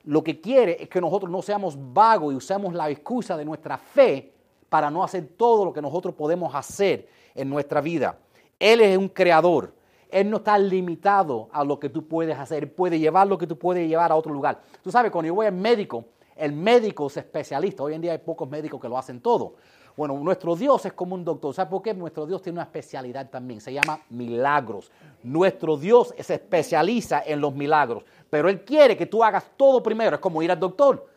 lo 0.03 0.23
que 0.23 0.39
quiere 0.39 0.83
es 0.83 0.89
que 0.89 1.01
nosotros 1.01 1.31
no 1.31 1.41
seamos 1.41 1.75
vagos 1.91 2.33
y 2.33 2.37
usemos 2.37 2.71
la 2.75 2.87
excusa 2.87 3.35
de 3.35 3.43
nuestra 3.43 3.79
fe 3.79 4.31
para 4.69 4.91
no 4.91 5.03
hacer 5.03 5.29
todo 5.35 5.65
lo 5.65 5.73
que 5.73 5.81
nosotros 5.81 6.13
podemos 6.13 6.53
hacer 6.53 7.09
en 7.37 7.49
nuestra 7.49 7.79
vida. 7.79 8.17
Él 8.59 8.81
es 8.81 8.97
un 8.97 9.07
creador. 9.07 9.73
Él 10.09 10.29
no 10.29 10.37
está 10.37 10.57
limitado 10.57 11.49
a 11.51 11.63
lo 11.63 11.79
que 11.79 11.89
tú 11.89 12.07
puedes 12.07 12.37
hacer. 12.37 12.63
Él 12.63 12.69
puede 12.69 12.99
llevar 12.99 13.27
lo 13.27 13.37
que 13.37 13.47
tú 13.47 13.57
puedes 13.57 13.87
llevar 13.87 14.11
a 14.11 14.15
otro 14.15 14.33
lugar. 14.33 14.61
Tú 14.81 14.91
sabes, 14.91 15.11
cuando 15.11 15.27
yo 15.27 15.35
voy 15.35 15.45
al 15.45 15.53
médico, 15.53 16.05
el 16.35 16.53
médico 16.53 17.07
es 17.07 17.17
especialista. 17.17 17.83
Hoy 17.83 17.93
en 17.93 18.01
día 18.01 18.11
hay 18.13 18.17
pocos 18.19 18.49
médicos 18.49 18.81
que 18.81 18.89
lo 18.89 18.97
hacen 18.97 19.21
todo. 19.21 19.55
Bueno, 19.97 20.15
nuestro 20.19 20.55
Dios 20.55 20.85
es 20.85 20.93
como 20.93 21.15
un 21.15 21.25
doctor. 21.25 21.53
¿Sabes 21.53 21.71
por 21.71 21.81
qué? 21.81 21.93
Nuestro 21.93 22.25
Dios 22.27 22.41
tiene 22.41 22.57
una 22.57 22.63
especialidad 22.63 23.29
también. 23.29 23.59
Se 23.59 23.73
llama 23.73 23.99
milagros. 24.09 24.91
Nuestro 25.23 25.75
Dios 25.75 26.13
se 26.19 26.35
especializa 26.35 27.23
en 27.25 27.41
los 27.41 27.53
milagros. 27.55 28.03
Pero 28.29 28.47
Él 28.47 28.63
quiere 28.63 28.95
que 28.95 29.07
tú 29.07 29.23
hagas 29.23 29.51
todo 29.57 29.81
primero. 29.81 30.15
Es 30.15 30.21
como 30.21 30.41
ir 30.41 30.51
al 30.51 30.59
doctor. 30.59 31.07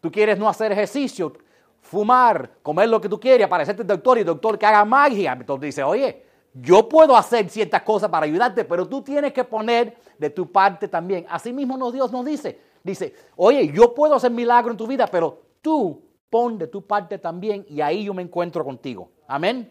Tú 0.00 0.10
quieres 0.10 0.38
no 0.38 0.48
hacer 0.48 0.72
ejercicio, 0.72 1.34
fumar, 1.80 2.58
comer 2.62 2.88
lo 2.88 3.00
que 3.00 3.08
tú 3.08 3.18
quieres, 3.18 3.46
aparecerte 3.46 3.82
el 3.82 3.88
doctor 3.88 4.18
y 4.18 4.24
doctor 4.24 4.58
que 4.58 4.66
haga 4.66 4.84
magia. 4.84 5.32
Entonces 5.32 5.66
dice, 5.66 5.82
oye, 5.82 6.24
yo 6.54 6.88
puedo 6.88 7.16
hacer 7.16 7.48
ciertas 7.48 7.82
cosas 7.82 8.10
para 8.10 8.26
ayudarte, 8.26 8.64
pero 8.64 8.86
tú 8.86 9.02
tienes 9.02 9.32
que 9.32 9.44
poner 9.44 9.96
de 10.18 10.30
tu 10.30 10.50
parte 10.50 10.88
también. 10.88 11.26
Así 11.28 11.52
mismo 11.52 11.90
Dios 11.90 12.10
nos 12.10 12.24
dice, 12.24 12.70
Dice, 12.82 13.14
oye, 13.36 13.70
yo 13.72 13.94
puedo 13.94 14.14
hacer 14.14 14.30
milagro 14.30 14.70
en 14.70 14.76
tu 14.76 14.86
vida, 14.86 15.06
pero 15.06 15.42
tú 15.60 16.02
pon 16.30 16.58
de 16.58 16.66
tu 16.66 16.86
parte 16.86 17.18
también 17.18 17.66
y 17.68 17.80
ahí 17.80 18.04
yo 18.04 18.14
me 18.14 18.22
encuentro 18.22 18.64
contigo. 18.64 19.10
Amén. 19.26 19.70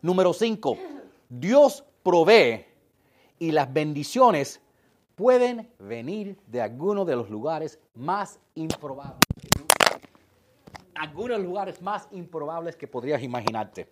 Número 0.00 0.32
cinco, 0.32 0.76
Dios 1.28 1.84
provee 2.02 2.64
y 3.38 3.52
las 3.52 3.72
bendiciones 3.72 4.60
pueden 5.14 5.70
venir 5.78 6.38
de 6.46 6.62
algunos 6.62 7.06
de 7.06 7.14
los 7.14 7.30
lugares 7.30 7.78
más 7.94 8.40
improbables. 8.54 9.20
Algunos 10.94 11.40
lugares 11.40 11.80
más 11.80 12.08
improbables 12.12 12.76
que 12.76 12.86
podrías 12.86 13.22
imaginarte. 13.22 13.88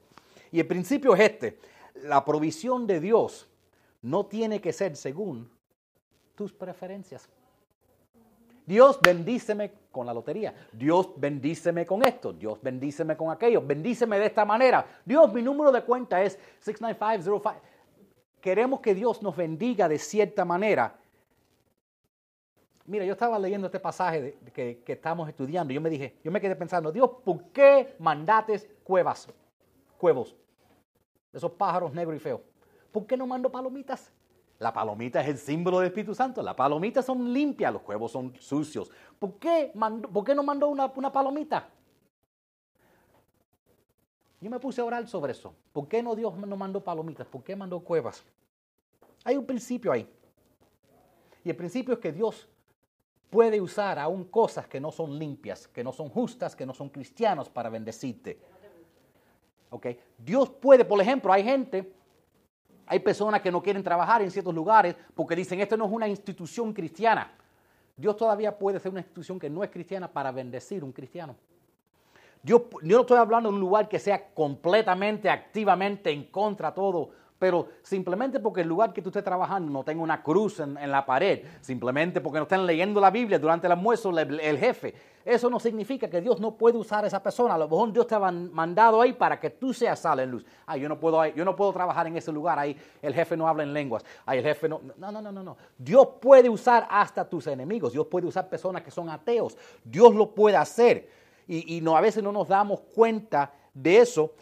Y 0.53 0.61
el 0.61 0.67
principio 0.67 1.15
es 1.15 1.21
este, 1.21 1.59
la 2.03 2.25
provisión 2.25 2.87
de 2.87 3.01
Dios 3.01 3.49
no 4.03 4.27
tiene 4.27 4.61
que 4.61 4.73
ser 4.73 4.97
según 4.97 5.51
tus 6.35 6.53
preferencias. 6.53 7.29
Dios 8.67 9.01
bendíceme 9.03 9.73
con 9.91 10.07
la 10.07 10.15
lotería. 10.15 10.55
Dios 10.73 11.11
bendíceme 11.17 11.85
con 11.85 12.05
esto. 12.05 12.33
Dios 12.33 12.59
bendíceme 12.63 13.17
con 13.17 13.31
aquello. 13.31 13.61
Bendíceme 13.61 14.19
de 14.19 14.27
esta 14.27 14.45
manera. 14.45 14.87
Dios, 15.05 15.33
mi 15.33 15.43
número 15.43 15.73
de 15.73 15.83
cuenta 15.83 16.23
es 16.23 16.39
69505. 16.61 17.53
Queremos 18.41 18.81
que 18.81 18.95
Dios 18.95 19.23
nos 19.23 19.37
bendiga 19.37 19.89
de 19.89 19.99
cierta 19.99 20.45
manera. 20.45 21.00
Mira, 22.91 23.05
yo 23.05 23.13
estaba 23.13 23.39
leyendo 23.39 23.69
este 23.69 23.79
pasaje 23.79 24.37
que, 24.53 24.83
estamos 24.85 25.29
estudiando 25.29 25.73
y 25.73 25.77
yo 25.77 25.81
me 25.81 25.89
dije, 25.89 26.17
yo 26.25 26.33
me 26.33 26.41
quedé 26.41 26.57
pensando, 26.57 26.91
Dios, 26.91 27.09
¿por 27.25 27.45
qué 27.53 27.95
mandates 28.01 28.69
cuevas? 28.83 29.29
Cuevos. 29.97 30.35
Esos 31.33 31.53
pájaros 31.53 31.93
negros 31.95 32.17
y 32.17 32.19
feos. 32.19 32.41
¿Por 32.91 33.07
qué 33.07 33.17
no 33.17 33.29
mando 33.29 33.49
palomitas? 33.49 34.11
La 34.59 34.73
palomita 34.73 35.21
es 35.21 35.29
el 35.29 35.39
símbolo 35.39 35.79
del 35.79 35.87
Espíritu 35.87 36.17
Santo. 36.17 36.43
Las 36.43 36.57
palomitas 36.57 37.05
son 37.05 37.33
limpias, 37.33 37.73
los 37.73 37.87
huevos 37.87 38.11
son 38.11 38.35
sucios. 38.41 38.91
¿Por 39.21 39.35
qué, 39.35 39.73
¿por 40.13 40.25
qué 40.25 40.35
no 40.35 40.43
mandó 40.43 40.67
una 40.67 41.13
palomita? 41.13 41.69
Yo 44.41 44.51
me 44.51 44.59
puse 44.59 44.81
a 44.81 44.85
orar 44.85 45.07
sobre 45.07 45.31
eso. 45.31 45.55
¿Por 45.73 45.87
qué 45.87 46.03
no 46.03 46.17
Dios 46.17 46.37
no 46.37 46.57
mandó 46.57 46.83
palomitas? 46.83 47.29
¿Por 47.29 47.45
qué 47.45 47.55
mandó 47.55 47.79
cuevas? 47.79 48.25
Hay 49.23 49.37
un 49.37 49.47
principio 49.47 49.93
ahí. 49.93 50.13
Y 51.45 51.51
el 51.51 51.57
principio 51.57 51.95
es 51.95 52.01
que 52.01 52.11
Dios 52.11 52.49
puede 53.31 53.61
usar 53.61 53.99
aún 53.99 54.25
cosas 54.25 54.67
que 54.67 54.81
no 54.81 54.91
son 54.91 55.19
limpias, 55.19 55.69
que 55.69 55.85
no 55.85 55.93
son 55.93 56.09
justas, 56.09 56.55
que 56.55 56.67
no 56.67 56.75
son 56.75 56.89
cristianos 56.91 57.49
para 57.49 57.71
bendecirte. 57.71 58.39
Okay. 59.71 59.99
Dios 60.19 60.51
puede, 60.51 60.85
por 60.85 61.01
ejemplo, 61.01 61.33
hay 61.33 61.45
gente 61.45 61.95
hay 62.91 62.99
personas 62.99 63.41
que 63.41 63.53
no 63.53 63.63
quieren 63.63 63.85
trabajar 63.85 64.21
en 64.21 64.33
ciertos 64.33 64.53
lugares 64.53 64.97
porque 65.15 65.37
dicen, 65.37 65.61
esto 65.61 65.77
no 65.77 65.85
es 65.85 65.93
una 65.93 66.09
institución 66.09 66.73
cristiana. 66.73 67.31
Dios 67.97 68.17
todavía 68.17 68.59
puede 68.59 68.81
ser 68.81 68.91
una 68.91 68.99
institución 68.99 69.39
que 69.39 69.49
no 69.49 69.63
es 69.63 69.71
cristiana 69.71 70.09
para 70.09 70.33
bendecir 70.33 70.83
a 70.83 70.85
un 70.85 70.91
cristiano. 70.91 71.37
Yo, 72.43 72.69
yo 72.83 72.97
no 72.97 73.03
estoy 73.03 73.19
hablando 73.19 73.49
de 73.49 73.55
un 73.55 73.61
lugar 73.61 73.89
que 73.89 74.01
sea 74.01 74.35
completamente, 74.35 75.31
activamente 75.31 76.11
en 76.11 76.25
contra 76.25 76.71
de 76.71 76.75
todo 76.75 77.11
pero 77.41 77.69
simplemente 77.81 78.39
porque 78.39 78.61
el 78.61 78.69
lugar 78.69 78.93
que 78.93 79.01
tú 79.01 79.09
estés 79.09 79.25
trabajando 79.25 79.73
no 79.73 79.83
tenga 79.83 80.03
una 80.03 80.23
cruz 80.23 80.61
en, 80.61 80.75
la 80.91 81.07
pared, 81.07 81.43
simplemente 81.63 82.21
porque 82.21 82.37
no 82.37 82.43
estén 82.43 82.67
leyendo 82.67 83.01
la 83.01 83.11
Biblia 83.11 83.39
durante 83.39 83.67
el 83.67 83.73
almuerzo 83.73 84.11
el, 84.11 84.59
jefe, 84.59 84.93
eso 85.25 85.49
no 85.49 85.59
significa 85.59 86.11
que 86.11 86.21
Dios 86.21 86.39
no 86.39 86.55
puede 86.55 86.77
usar 86.77 87.03
a 87.03 87.07
esa 87.07 87.23
persona. 87.23 87.55
A 87.55 87.59
lo 87.59 87.67
mejor 87.67 87.95
Dios 87.95 88.07
te 88.07 88.15
ha 88.15 88.19
mandado 88.19 89.01
ahí 89.01 89.15
para 89.15 89.41
que 89.41 89.49
tú 89.49 89.73
seas 89.73 89.99
sal 90.01 90.21
en 90.21 90.31
luz. 90.31 90.45
Ay, 90.67 90.83
yo 90.83 90.89
no 90.91 91.01
puedo, 91.01 91.25
yo 91.29 91.43
no 91.47 91.57
puedo 91.57 91.73
trabajar 91.73 92.07
en 92.07 92.19
ese 92.19 92.31
lugar, 92.31 92.59
ahí 92.59 92.77
el 93.01 93.15
jefe 93.15 93.39
no 93.39 93.49
habla 93.49 93.63
en 93.63 93.73
lenguas, 93.73 94.05
ahí 94.27 94.41
el 94.41 94.45
jefe 94.45 94.69
no... 94.69 94.83
No, 94.99 95.11
no, 95.11 95.23
no, 95.23 95.33
no, 95.33 95.43
no. 95.43 95.57
Dios 95.79 96.09
puede 96.21 96.51
usar 96.51 96.87
hasta 96.91 97.27
tus 97.27 97.47
enemigos, 97.47 97.95
Dios 97.95 98.07
puede 98.07 98.27
usar 98.27 98.51
personas 98.51 98.83
que 98.83 98.91
son 98.91 99.09
ateos, 99.09 99.57
Dios 99.83 100.15
lo 100.15 100.35
puede 100.35 100.59
hacer. 100.59 101.09
Y, 101.49 101.79
y 101.79 101.81
no, 101.81 101.97
a 101.97 102.03
veces 102.03 102.23
no 102.23 102.33
nos 102.33 102.49
damos 102.49 102.81
cuenta 102.95 103.51
de 103.73 103.97
eso 103.97 104.35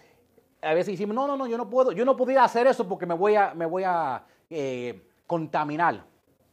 a 0.63 0.75
veces 0.75 0.93
decimos, 0.93 1.15
no, 1.15 1.27
no, 1.27 1.37
no, 1.37 1.47
yo 1.47 1.57
no 1.57 1.69
puedo, 1.71 1.93
yo 1.93 2.05
no 2.05 2.17
podía 2.17 2.45
hacer 2.45 2.67
eso 2.67 2.87
porque 2.89 3.07
me 3.07 3.15
voy 3.15 3.37
a, 3.37 3.55
me 3.55 3.67
voy 3.67 3.85
a 3.85 4.25
eh, 4.51 5.09
contaminar. 5.27 6.05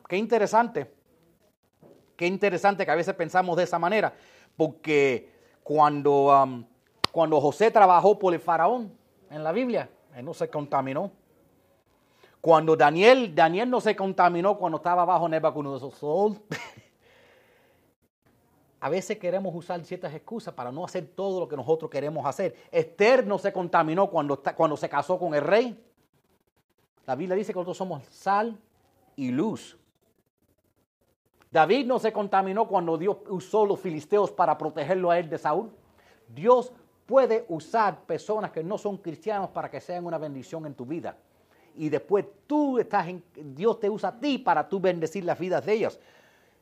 Qué 0.07 0.17
interesante, 0.17 0.93
qué 2.15 2.27
interesante 2.27 2.85
que 2.85 2.91
a 2.91 2.95
veces 2.95 3.15
pensamos 3.15 3.57
de 3.57 3.63
esa 3.63 3.79
manera, 3.79 4.13
porque 4.55 5.31
cuando, 5.63 6.65
cuando 7.11 7.41
José 7.41 7.71
trabajó 7.71 8.19
por 8.19 8.33
el 8.33 8.39
faraón 8.39 8.95
en 9.31 9.43
la 9.43 9.51
Biblia, 9.51 9.89
él 10.15 10.23
no 10.23 10.33
se 10.33 10.49
contaminó. 10.49 11.11
Cuando 12.39 12.75
Daniel, 12.75 13.33
Daniel 13.33 13.69
no 13.71 13.81
se 13.81 13.95
contaminó 13.95 14.55
cuando 14.57 14.77
estaba 14.77 15.03
bajo 15.03 15.27
Nebuchadnezzar. 15.27 16.41
A 18.85 18.89
veces 18.89 19.17
queremos 19.17 19.55
usar 19.55 19.83
ciertas 19.83 20.13
excusas 20.13 20.53
para 20.53 20.71
no 20.71 20.85
hacer 20.85 21.07
todo 21.15 21.39
lo 21.39 21.47
que 21.47 21.55
nosotros 21.55 21.89
queremos 21.89 22.23
hacer. 22.23 22.55
Esther 22.71 23.25
no 23.25 23.39
se 23.39 23.51
contaminó 23.51 24.11
cuando, 24.11 24.43
cuando 24.55 24.77
se 24.77 24.87
casó 24.87 25.17
con 25.17 25.33
el 25.33 25.41
rey. 25.41 25.83
La 27.07 27.15
Biblia 27.15 27.35
dice 27.35 27.51
que 27.51 27.57
nosotros 27.57 27.77
somos 27.77 28.03
sal 28.11 28.55
y 29.15 29.31
luz. 29.31 29.75
David 31.49 31.87
no 31.87 31.97
se 31.97 32.13
contaminó 32.13 32.67
cuando 32.67 32.95
Dios 32.95 33.17
usó 33.27 33.65
los 33.65 33.79
filisteos 33.79 34.29
para 34.29 34.55
protegerlo 34.55 35.09
a 35.09 35.17
él 35.17 35.31
de 35.31 35.39
Saúl. 35.39 35.71
Dios 36.27 36.71
puede 37.07 37.43
usar 37.49 38.01
personas 38.01 38.51
que 38.51 38.63
no 38.63 38.77
son 38.77 38.97
cristianos 38.97 39.49
para 39.49 39.71
que 39.71 39.81
sean 39.81 40.05
una 40.05 40.19
bendición 40.19 40.63
en 40.67 40.75
tu 40.75 40.85
vida. 40.85 41.17
Y 41.75 41.89
después 41.89 42.23
tú 42.45 42.77
estás 42.77 43.07
en, 43.07 43.23
Dios 43.33 43.79
te 43.79 43.89
usa 43.89 44.09
a 44.09 44.19
ti 44.19 44.37
para 44.37 44.69
tú 44.69 44.79
bendecir 44.79 45.25
las 45.25 45.39
vidas 45.39 45.65
de 45.65 45.73
ellas. 45.73 45.99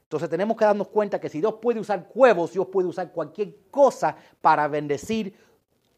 Entonces 0.03 0.29
tenemos 0.29 0.55
que 0.55 0.65
darnos 0.65 0.89
cuenta 0.89 1.19
que 1.19 1.29
si 1.29 1.39
Dios 1.39 1.55
puede 1.61 1.79
usar 1.79 2.07
cuevos, 2.07 2.53
Dios 2.53 2.67
puede 2.67 2.87
usar 2.87 3.11
cualquier 3.11 3.55
cosa 3.71 4.15
para 4.41 4.67
bendecir 4.67 5.35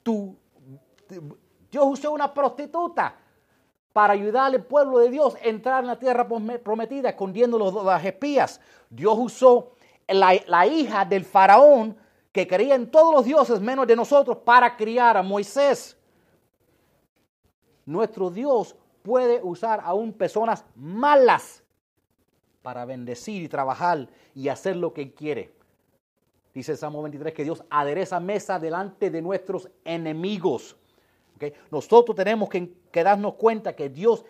tu, 0.02 0.38
Dios 1.72 1.86
usó 1.86 2.12
una 2.12 2.34
prostituta 2.34 3.18
para 3.92 4.14
ayudar 4.14 4.54
al 4.54 4.64
pueblo 4.64 5.00
de 5.00 5.10
Dios 5.10 5.36
a 5.36 5.48
entrar 5.48 5.82
en 5.82 5.88
la 5.88 6.00
tierra 6.00 6.28
prometida, 6.28 7.10
escondiendo 7.10 7.84
las 7.84 8.06
espías. 8.06 8.62
Dios 8.90 9.16
usó 9.18 9.72
la, 10.08 10.34
la 10.48 10.68
hija 10.68 11.06
del 11.06 11.26
faraón 11.26 11.98
que 12.32 12.48
creía 12.48 12.76
en 12.76 12.92
todos 12.92 13.14
los 13.14 13.26
dioses 13.26 13.60
menos 13.62 13.88
de 13.88 13.96
nosotros 13.96 14.38
para 14.38 14.76
criar 14.78 15.18
a 15.18 15.24
Moisés. 15.24 15.98
Nuestro 17.86 18.30
Dios 18.30 18.76
puede 19.02 19.42
usar 19.44 19.82
aún 19.84 20.14
personas 20.14 20.66
malas 20.76 21.65
para 22.66 22.84
bendecir 22.84 23.44
y 23.44 23.48
trabajar 23.48 24.08
y 24.34 24.50
hacer 24.50 24.76
lo 24.76 24.92
que 24.92 25.14
quiere. 25.14 25.54
Dice 26.52 26.72
el 26.72 26.80
Salmo 26.80 27.04
23 27.04 27.32
que 27.32 27.44
Dios 27.44 27.64
adereza 27.70 28.20
mesa 28.20 28.58
delante 28.58 29.12
de 29.12 29.22
nuestros 29.22 29.70
enemigos. 29.84 30.76
Nosotros 31.70 32.16
tenemos 32.16 32.50
que, 32.50 32.74
que 32.92 33.04
darnos 33.04 33.36
cuenta 33.36 33.76
que 33.76 33.90
Dios 33.90 34.26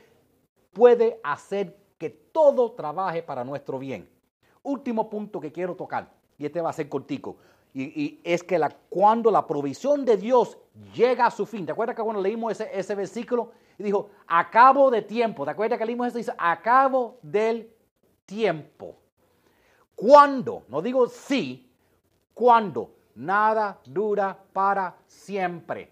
puede 0.74 1.18
hacer 1.24 1.78
que 1.98 2.10
todo 2.10 2.74
trabaje 2.74 3.24
para 3.24 3.46
nuestro 3.46 3.80
bien. 3.80 4.10
Último 4.64 5.10
punto 5.10 5.40
que 5.40 5.54
quiero 5.54 5.74
tocar, 5.74 6.12
y 6.38 6.46
este 6.46 6.60
va 6.60 6.72
a 6.72 6.74
ser 6.74 6.90
cortico, 6.90 7.38
y, 7.74 8.20
es 8.22 8.44
que 8.44 8.60
la, 8.60 8.70
cuando 8.90 9.32
la 9.32 9.48
provisión 9.48 10.04
de 10.04 10.18
Dios 10.18 10.58
llega 10.94 11.28
a 11.28 11.32
su 11.32 11.46
fin, 11.46 11.66
¿te 11.66 11.72
acuerdas 11.72 11.96
que 11.96 12.02
cuando 12.02 12.22
leímos 12.22 12.52
ese, 12.52 12.70
ese 12.74 12.96
versículo? 12.96 13.52
Y 13.78 13.84
dijo, 13.84 14.10
a 14.28 14.50
cabo 14.50 14.92
de 14.92 15.02
tiempo, 15.04 15.46
¿te 15.46 15.52
acuerdas 15.52 15.80
que 15.80 15.86
leímos 15.86 16.08
eso? 16.08 16.18
Dice, 16.18 16.34
a 16.38 16.62
cabo 16.62 17.18
del 17.22 17.75
tiempo. 18.26 18.98
Cuando, 19.96 20.64
no 20.68 20.82
digo 20.82 21.08
sí, 21.08 21.70
cuando 22.34 22.96
nada 23.16 23.80
dura 23.86 24.38
para 24.54 24.96
siempre. 25.08 25.92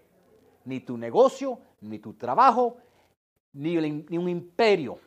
Ni 0.64 0.80
tu 0.80 0.96
negocio, 0.96 1.58
ni 1.80 1.98
tu 1.98 2.14
trabajo, 2.14 2.76
ni, 3.52 3.76
ni, 3.76 4.18
un 4.18 4.28
imperio 4.28 4.98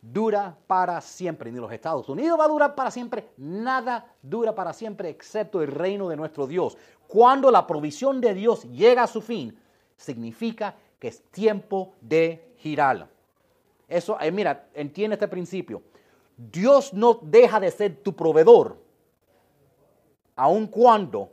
dura 0.00 0.56
para 0.66 1.00
siempre. 1.00 1.50
Ni 1.50 1.58
los 1.58 1.72
Estados 1.72 2.08
Unidos 2.08 2.38
va 2.38 2.44
a 2.44 2.48
durar 2.48 2.74
para 2.74 2.90
siempre. 2.90 3.30
Nada 3.36 4.14
dura 4.22 4.54
para 4.54 4.72
siempre 4.72 5.08
excepto 5.08 5.62
el 5.62 5.68
reino 5.68 6.08
de 6.08 6.16
nuestro 6.16 6.46
Dios. 6.46 6.76
Cuando 7.06 7.50
la 7.50 7.66
provisión 7.66 8.20
de 8.20 8.34
Dios 8.34 8.64
llega 8.64 9.04
a 9.04 9.06
su 9.06 9.20
fin, 9.20 9.58
significa 9.96 10.74
que 10.98 11.08
es 11.08 11.22
tiempo 11.30 11.94
de 12.00 12.54
girar. 12.58 13.08
Eso, 13.88 14.18
eh, 14.20 14.30
mira, 14.30 14.68
entiende 14.74 15.14
este 15.14 15.28
principio. 15.28 15.82
Dios 16.38 16.94
no 16.94 17.18
deja 17.20 17.58
de 17.58 17.70
ser 17.72 17.96
tu 17.96 18.14
proveedor, 18.14 18.78
aun 20.36 20.68
cuando 20.68 21.32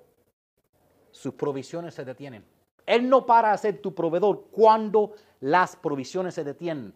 sus 1.11 1.35
provisiones 1.35 1.93
se 1.93 2.03
detienen. 2.03 2.43
Él 2.87 3.07
no 3.07 3.23
para 3.23 3.51
de 3.51 3.57
ser 3.59 3.81
tu 3.81 3.93
proveedor 3.93 4.45
cuando 4.51 5.13
las 5.41 5.75
provisiones 5.75 6.33
se 6.33 6.43
detienen. 6.43 6.91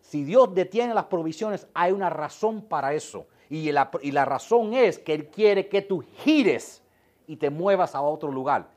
Si 0.00 0.22
Dios 0.22 0.54
detiene 0.54 0.94
las 0.94 1.06
provisiones, 1.06 1.66
hay 1.74 1.90
una 1.90 2.08
razón 2.10 2.62
para 2.62 2.94
eso. 2.94 3.26
Y 3.50 3.72
la, 3.72 3.90
y 4.02 4.12
la 4.12 4.24
razón 4.24 4.72
es 4.72 5.00
que 5.00 5.14
Él 5.14 5.26
quiere 5.26 5.68
que 5.68 5.82
tú 5.82 6.04
gires 6.18 6.82
y 7.26 7.36
te 7.36 7.50
muevas 7.50 7.96
a 7.96 8.00
otro 8.02 8.30
lugar. 8.30 8.70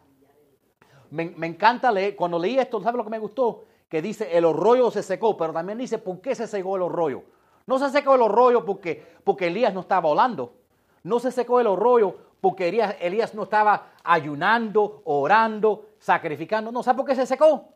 Me, 1.12 1.30
me, 1.30 1.46
encanta 1.46 1.92
leer, 1.92 2.16
cuando 2.16 2.40
leí 2.40 2.58
esto, 2.58 2.82
¿sabes 2.82 2.98
lo 2.98 3.04
que 3.04 3.10
me 3.12 3.20
gustó? 3.20 3.66
Que 3.88 4.02
dice, 4.02 4.36
el 4.36 4.46
arroyo 4.46 4.90
se 4.90 5.04
secó, 5.04 5.38
pero 5.38 5.54
también 5.54 5.78
dice, 5.78 6.00
¿por 6.00 6.20
qué 6.20 6.34
se 6.34 6.48
secó 6.48 6.78
el 6.78 6.84
arroyo? 6.84 7.24
No 7.66 7.80
se 7.80 7.90
secó 7.90 8.16
el 8.16 8.24
arroyo 8.24 8.66
porque, 8.66 9.06
porque 9.24 9.48
Elías 9.48 9.74
no 9.74 9.82
estaba 9.82 10.02
volando. 10.02 10.54
No 11.04 11.20
se 11.20 11.32
secó 11.32 11.60
el 11.60 11.68
arroyo 11.68 12.16
porque 12.42 12.70
Elías, 12.70 12.96
Elías 13.00 13.34
no 13.36 13.44
estaba 13.44 13.92
ayunando, 14.04 15.02
orando, 15.06 15.90
sacrificando. 16.00 16.72
No, 16.72 16.84
¿sabe 16.84 16.98
por 16.98 17.06
qué 17.06 17.16
se 17.16 17.26
secó? 17.26 17.70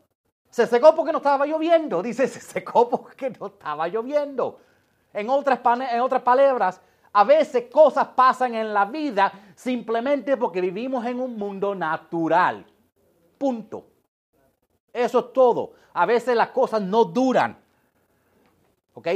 Se 0.50 0.66
secó 0.66 0.94
porque 0.94 1.12
no 1.12 1.18
estaba 1.18 1.46
lloviendo. 1.46 2.02
Dice, 2.02 2.26
se 2.28 2.40
secó 2.40 2.88
porque 2.88 3.30
no 3.30 3.46
estaba 3.46 3.88
lloviendo. 3.88 4.58
En 5.12 5.30
otras, 5.30 5.60
en 5.90 6.00
otras 6.00 6.22
palabras, 6.22 6.80
a 7.12 7.24
veces 7.24 7.70
cosas 7.72 8.08
pasan 8.08 8.54
en 8.54 8.74
la 8.74 8.84
vida 8.84 9.32
simplemente 9.54 10.36
porque 10.36 10.60
vivimos 10.60 11.06
en 11.06 11.20
un 11.20 11.36
mundo 11.36 11.74
natural. 11.74 12.66
Punto. 13.38 13.86
Eso 14.92 15.18
es 15.20 15.32
todo. 15.32 15.72
A 15.94 16.04
veces 16.04 16.36
las 16.36 16.48
cosas 16.48 16.82
no 16.82 17.04
duran. 17.04 17.58
¿Ok? 18.96 19.08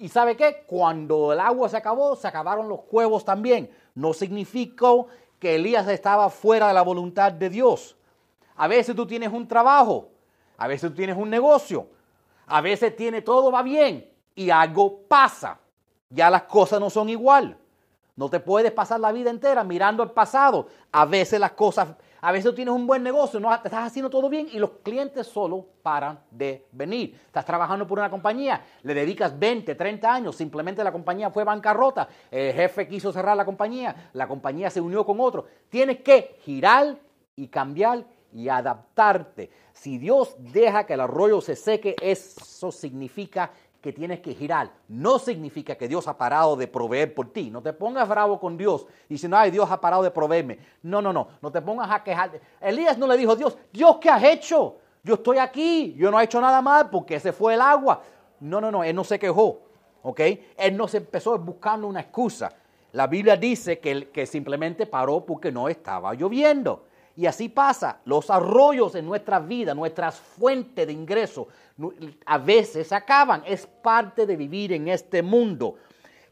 Y, 0.00 0.08
sabe 0.08 0.36
qué? 0.36 0.64
Cuando 0.66 1.32
el 1.32 1.38
agua 1.38 1.68
se 1.68 1.76
acabó, 1.76 2.16
se 2.16 2.26
acabaron 2.26 2.68
los 2.68 2.80
huevos 2.90 3.24
también. 3.24 3.70
No 3.94 4.12
significó 4.12 5.06
que 5.38 5.54
Elías 5.54 5.86
estaba 5.86 6.28
fuera 6.28 6.66
de 6.66 6.74
la 6.74 6.82
voluntad 6.82 7.30
de 7.30 7.48
Dios. 7.48 7.96
A 8.56 8.66
veces 8.66 8.96
tú 8.96 9.06
tienes 9.06 9.32
un 9.32 9.46
trabajo, 9.46 10.10
a 10.56 10.66
veces 10.66 10.90
tú 10.90 10.96
tienes 10.96 11.16
un 11.16 11.30
negocio, 11.30 11.86
a 12.48 12.60
veces 12.60 12.96
tiene 12.96 13.22
todo 13.22 13.52
va 13.52 13.62
bien 13.62 14.10
y 14.34 14.50
algo 14.50 15.02
pasa. 15.02 15.60
Ya 16.10 16.30
las 16.30 16.42
cosas 16.42 16.80
no 16.80 16.90
son 16.90 17.08
igual. 17.08 17.56
No 18.16 18.28
te 18.28 18.40
puedes 18.40 18.72
pasar 18.72 18.98
la 18.98 19.12
vida 19.12 19.30
entera 19.30 19.62
mirando 19.62 20.02
el 20.02 20.10
pasado. 20.10 20.66
A 20.90 21.04
veces 21.04 21.38
las 21.38 21.52
cosas 21.52 21.90
a 22.20 22.32
veces 22.32 22.50
tú 22.50 22.54
tienes 22.54 22.74
un 22.74 22.86
buen 22.86 23.02
negocio, 23.02 23.40
te 23.40 23.68
estás 23.68 23.86
haciendo 23.86 24.10
todo 24.10 24.28
bien 24.28 24.48
y 24.52 24.58
los 24.58 24.70
clientes 24.82 25.26
solo 25.26 25.66
paran 25.82 26.20
de 26.30 26.66
venir. 26.72 27.20
Estás 27.26 27.44
trabajando 27.44 27.86
por 27.86 27.98
una 27.98 28.10
compañía, 28.10 28.64
le 28.82 28.94
dedicas 28.94 29.38
20, 29.38 29.74
30 29.74 30.12
años, 30.12 30.36
simplemente 30.36 30.82
la 30.82 30.92
compañía 30.92 31.30
fue 31.30 31.44
bancarrota, 31.44 32.08
el 32.30 32.52
jefe 32.52 32.88
quiso 32.88 33.12
cerrar 33.12 33.36
la 33.36 33.44
compañía, 33.44 34.10
la 34.12 34.26
compañía 34.26 34.70
se 34.70 34.80
unió 34.80 35.04
con 35.04 35.20
otro. 35.20 35.46
Tienes 35.68 36.00
que 36.00 36.38
girar 36.42 36.98
y 37.36 37.48
cambiar 37.48 38.04
y 38.32 38.48
adaptarte. 38.48 39.50
Si 39.72 39.98
Dios 39.98 40.34
deja 40.38 40.84
que 40.84 40.94
el 40.94 41.00
arroyo 41.00 41.40
se 41.40 41.56
seque, 41.56 41.94
eso 42.00 42.72
significa 42.72 43.52
que 43.80 43.92
tienes 43.92 44.20
que 44.20 44.34
girar. 44.34 44.70
No 44.88 45.18
significa 45.18 45.76
que 45.76 45.88
Dios 45.88 46.08
ha 46.08 46.18
parado 46.18 46.56
de 46.56 46.66
proveer 46.66 47.14
por 47.14 47.32
ti. 47.32 47.50
No 47.50 47.62
te 47.62 47.72
pongas 47.72 48.08
bravo 48.08 48.40
con 48.40 48.56
Dios 48.56 48.86
y 49.08 49.14
no, 49.28 49.36
ay, 49.36 49.50
Dios 49.50 49.70
ha 49.70 49.80
parado 49.80 50.02
de 50.02 50.10
proveerme. 50.10 50.58
No, 50.82 51.00
no, 51.00 51.12
no. 51.12 51.28
No 51.40 51.52
te 51.52 51.62
pongas 51.62 51.90
a 51.90 52.02
quejar. 52.02 52.40
Elías 52.60 52.98
no 52.98 53.06
le 53.06 53.16
dijo 53.16 53.32
a 53.32 53.36
Dios, 53.36 53.56
Dios, 53.72 53.98
¿qué 54.00 54.10
has 54.10 54.22
hecho? 54.24 54.78
Yo 55.04 55.14
estoy 55.14 55.38
aquí. 55.38 55.94
Yo 55.96 56.10
no 56.10 56.20
he 56.20 56.24
hecho 56.24 56.40
nada 56.40 56.60
mal 56.60 56.90
porque 56.90 57.20
se 57.20 57.32
fue 57.32 57.54
el 57.54 57.60
agua. 57.60 58.02
No, 58.40 58.60
no, 58.60 58.70
no. 58.70 58.82
Él 58.82 58.96
no 58.96 59.04
se 59.04 59.18
quejó. 59.18 59.62
¿Ok? 60.02 60.20
Él 60.56 60.76
no 60.76 60.88
se 60.88 60.98
empezó 60.98 61.38
buscando 61.38 61.86
una 61.86 62.00
excusa. 62.00 62.52
La 62.92 63.06
Biblia 63.06 63.36
dice 63.36 63.78
que, 63.78 64.08
que 64.08 64.26
simplemente 64.26 64.86
paró 64.86 65.24
porque 65.24 65.52
no 65.52 65.68
estaba 65.68 66.14
lloviendo. 66.14 66.84
Y 67.18 67.26
así 67.26 67.48
pasa. 67.48 67.98
Los 68.04 68.30
arroyos 68.30 68.94
en 68.94 69.04
nuestra 69.04 69.40
vida, 69.40 69.74
nuestras 69.74 70.20
fuentes 70.20 70.86
de 70.86 70.92
ingreso, 70.92 71.48
a 72.24 72.38
veces 72.38 72.92
acaban. 72.92 73.42
Es 73.44 73.66
parte 73.66 74.24
de 74.24 74.36
vivir 74.36 74.72
en 74.72 74.86
este 74.86 75.20
mundo. 75.20 75.74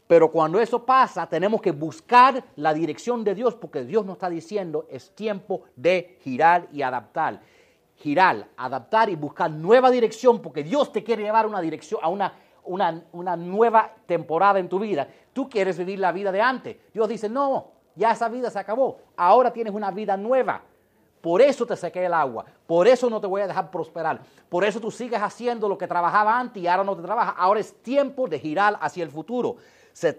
Pero 0.07 0.31
cuando 0.31 0.61
eso 0.61 0.85
pasa, 0.85 1.27
tenemos 1.27 1.61
que 1.61 1.71
buscar 1.71 2.41
la 2.55 2.73
dirección 2.73 3.25
de 3.25 3.35
Dios, 3.35 3.53
porque 3.55 3.83
Dios 3.83 4.05
nos 4.05 4.13
está 4.13 4.29
diciendo 4.29 4.87
es 4.89 5.13
tiempo 5.13 5.63
de 5.75 6.19
girar 6.21 6.69
y 6.71 6.83
adaptar. 6.83 7.41
Girar, 7.97 8.47
adaptar 8.55 9.09
y 9.09 9.17
buscar 9.17 9.51
nueva 9.51 9.91
dirección, 9.91 10.41
porque 10.41 10.63
Dios 10.63 10.93
te 10.93 11.03
quiere 11.03 11.23
llevar 11.23 11.47
una 11.47 11.59
dirección, 11.59 11.99
a 12.01 12.07
una, 12.07 12.31
una, 12.63 13.03
una 13.11 13.35
nueva 13.35 13.93
temporada 14.05 14.57
en 14.57 14.69
tu 14.69 14.79
vida. 14.79 15.05
Tú 15.33 15.49
quieres 15.49 15.77
vivir 15.77 15.99
la 15.99 16.13
vida 16.13 16.31
de 16.31 16.39
antes. 16.39 16.77
Dios 16.93 17.09
dice, 17.09 17.27
no, 17.27 17.71
ya 17.93 18.13
esa 18.13 18.29
vida 18.29 18.49
se 18.49 18.59
acabó. 18.59 18.99
Ahora 19.17 19.51
tienes 19.51 19.73
una 19.73 19.91
vida 19.91 20.15
nueva. 20.15 20.63
Por 21.21 21.41
eso 21.41 21.65
te 21.65 21.75
sequé 21.75 22.05
el 22.05 22.13
agua. 22.13 22.45
Por 22.65 22.87
eso 22.87 23.09
no 23.09 23.19
te 23.19 23.27
voy 23.27 23.41
a 23.41 23.47
dejar 23.47 23.71
prosperar. 23.71 24.21
Por 24.49 24.63
eso 24.63 24.79
tú 24.79 24.91
sigues 24.91 25.21
haciendo 25.21 25.67
lo 25.67 25.77
que 25.77 25.87
trabajaba 25.87 26.39
antes 26.39 26.61
y 26.61 26.67
ahora 26.67 26.83
no 26.83 26.95
te 26.95 27.01
trabaja. 27.01 27.31
Ahora 27.31 27.59
es 27.59 27.73
tiempo 27.81 28.27
de 28.27 28.39
girar 28.39 28.77
hacia 28.79 29.03
el 29.03 29.09
futuro. 29.09 29.57
Se, 29.93 30.17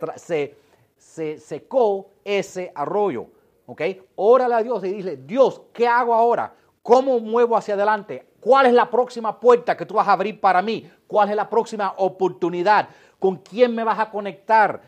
se, 0.97 1.39
secó 1.39 2.11
ese 2.25 2.73
arroyo. 2.75 3.27
¿Ok? 3.67 3.83
Órale 4.17 4.55
a 4.55 4.63
Dios 4.63 4.83
y 4.85 4.93
dile, 4.93 5.17
Dios, 5.17 5.61
¿qué 5.73 5.87
hago 5.87 6.15
ahora? 6.15 6.55
¿Cómo 6.83 7.21
muevo 7.21 7.57
hacia 7.57 7.75
adelante? 7.75 8.27
¿Cuál 8.41 8.67
es 8.67 8.73
la 8.73 8.89
próxima 8.89 9.39
puerta 9.39 9.77
que 9.77 9.85
tú 9.85 9.95
vas 9.95 10.09
a 10.09 10.13
abrir 10.13 10.41
para 10.41 10.63
mí? 10.63 10.91
¿Cuál 11.07 11.31
es 11.31 11.37
la 11.37 11.49
próxima 11.49 11.95
oportunidad? 11.99 12.89
¿Con 13.19 13.37
quién 13.37 13.75
me 13.75 13.85
vas 13.85 13.99
a 13.99 14.11
conectar? 14.11 14.81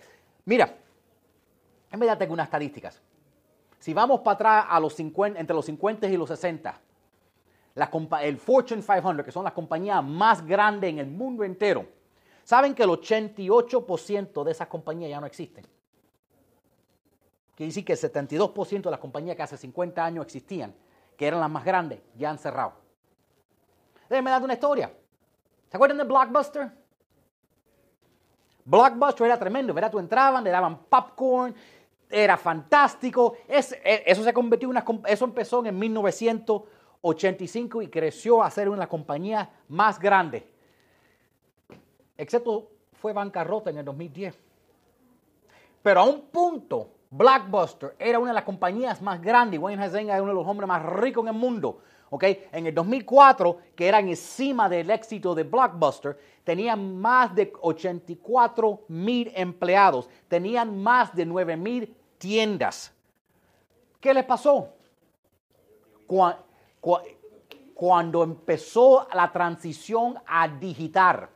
Mira, 0.44 0.74
en 1.90 2.00
verdad 2.00 2.16
tengo 2.16 2.32
unas 2.32 2.46
estadísticas. 2.46 3.00
Si 3.80 3.94
vamos 3.94 4.20
para 4.20 4.34
atrás 4.34 4.66
a 4.68 4.78
los 4.78 4.94
50, 4.94 5.40
entre 5.40 5.56
los 5.56 5.64
50 5.64 6.06
y 6.06 6.16
los 6.16 6.28
60, 6.28 6.80
el 8.20 8.36
Fortune 8.38 8.82
500, 8.82 9.24
que 9.24 9.32
son 9.32 9.42
las 9.42 9.54
compañías 9.54 10.04
más 10.04 10.46
grandes 10.46 10.90
en 10.90 10.98
el 10.98 11.06
mundo 11.06 11.44
entero, 11.44 11.86
saben 12.44 12.74
que 12.74 12.82
el 12.82 12.90
88% 12.90 14.44
de 14.44 14.50
esas 14.50 14.68
compañías 14.68 15.08
ya 15.10 15.18
no 15.18 15.26
existen. 15.26 15.66
Quiere 17.54 17.68
decir 17.68 17.84
que 17.84 17.94
el 17.94 17.98
72% 17.98 18.82
de 18.82 18.90
las 18.90 19.00
compañías 19.00 19.34
que 19.34 19.42
hace 19.42 19.56
50 19.56 20.04
años 20.04 20.26
existían, 20.26 20.74
que 21.16 21.26
eran 21.26 21.40
las 21.40 21.50
más 21.50 21.64
grandes, 21.64 22.00
ya 22.16 22.28
han 22.28 22.38
cerrado. 22.38 22.74
Déjenme 24.10 24.30
dar 24.30 24.42
una 24.42 24.54
historia. 24.54 24.92
¿Se 25.70 25.76
acuerdan 25.76 25.98
de 25.98 26.04
Blockbuster? 26.04 26.70
Blockbuster 28.64 29.26
era 29.26 29.38
tremendo, 29.38 29.72
¿verdad? 29.72 29.90
Tú 29.90 29.98
entraban, 29.98 30.44
le 30.44 30.50
daban 30.50 30.84
popcorn, 30.84 31.54
era 32.10 32.36
fantástico. 32.36 33.36
E, 33.48 34.02
eso 34.06 34.24
se 34.24 34.32
convirtió 34.32 34.66
en 34.66 34.70
una, 34.70 34.84
eso 35.06 35.24
empezó 35.24 35.64
en 35.64 35.78
1900 35.78 36.62
85 37.02 37.82
y 37.82 37.88
creció 37.88 38.42
a 38.42 38.50
ser 38.50 38.68
una 38.68 38.88
compañía 38.88 39.50
más 39.68 39.98
grande. 39.98 40.46
Excepto 42.16 42.70
fue 42.92 43.12
bancarrota 43.12 43.70
en 43.70 43.78
el 43.78 43.84
2010. 43.84 44.38
Pero 45.82 46.00
a 46.00 46.04
un 46.04 46.22
punto, 46.22 46.90
Blockbuster 47.10 47.96
era 47.98 48.18
una 48.18 48.30
de 48.30 48.34
las 48.34 48.44
compañías 48.44 49.00
más 49.00 49.20
grandes. 49.20 49.58
Wayne 49.58 49.82
Huizenga 49.82 50.14
era 50.14 50.22
uno 50.22 50.32
de 50.32 50.36
los 50.38 50.46
hombres 50.46 50.68
más 50.68 50.84
ricos 50.84 51.24
en 51.24 51.28
el 51.28 51.40
mundo. 51.40 51.80
¿okay? 52.10 52.46
En 52.52 52.66
el 52.66 52.74
2004, 52.74 53.58
que 53.74 53.88
era 53.88 54.00
encima 54.00 54.68
del 54.68 54.90
éxito 54.90 55.34
de 55.34 55.44
Blockbuster, 55.44 56.18
tenían 56.44 57.00
más 57.00 57.34
de 57.34 57.50
84 57.62 58.82
mil 58.88 59.32
empleados, 59.34 60.10
tenían 60.28 60.82
más 60.82 61.14
de 61.14 61.24
9 61.24 61.56
mil 61.56 61.96
tiendas. 62.20 62.92
¿Qué 63.98 64.14
les 64.14 64.24
pasó? 64.24 64.68
Cuando 67.74 68.22
empezó 68.22 69.08
la 69.12 69.32
transición 69.32 70.18
a 70.26 70.46
digital, 70.46 71.30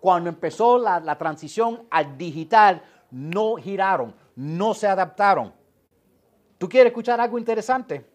cuando 0.00 0.30
empezó 0.30 0.78
la, 0.78 1.18
transición 1.18 1.86
al 1.90 2.16
digital, 2.16 2.82
no 3.10 3.56
giraron, 3.56 4.14
no 4.36 4.72
se 4.72 4.86
adaptaron. 4.86 5.52
¿Tú 6.56 6.68
quieres 6.68 6.90
escuchar 6.90 7.20
algo 7.20 7.38
interesante? 7.38 8.08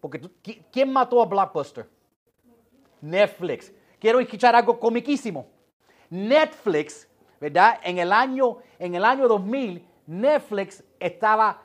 Porque 0.00 0.30
¿quién 0.70 0.92
mató 0.92 1.20
a 1.20 1.26
Blockbuster? 1.26 1.88
Netflix. 3.00 3.72
Quiero 3.98 4.20
escuchar 4.20 4.54
algo 4.54 4.78
comiquísimo. 4.78 5.46
Netflix, 6.08 7.08
¿verdad? 7.40 7.80
En 7.82 7.98
el 7.98 8.12
año, 8.12 8.58
en 8.78 8.94
el 8.94 9.04
año 9.04 9.26
2000, 9.26 9.84
Netflix 10.06 10.84
estaba, 11.00 11.62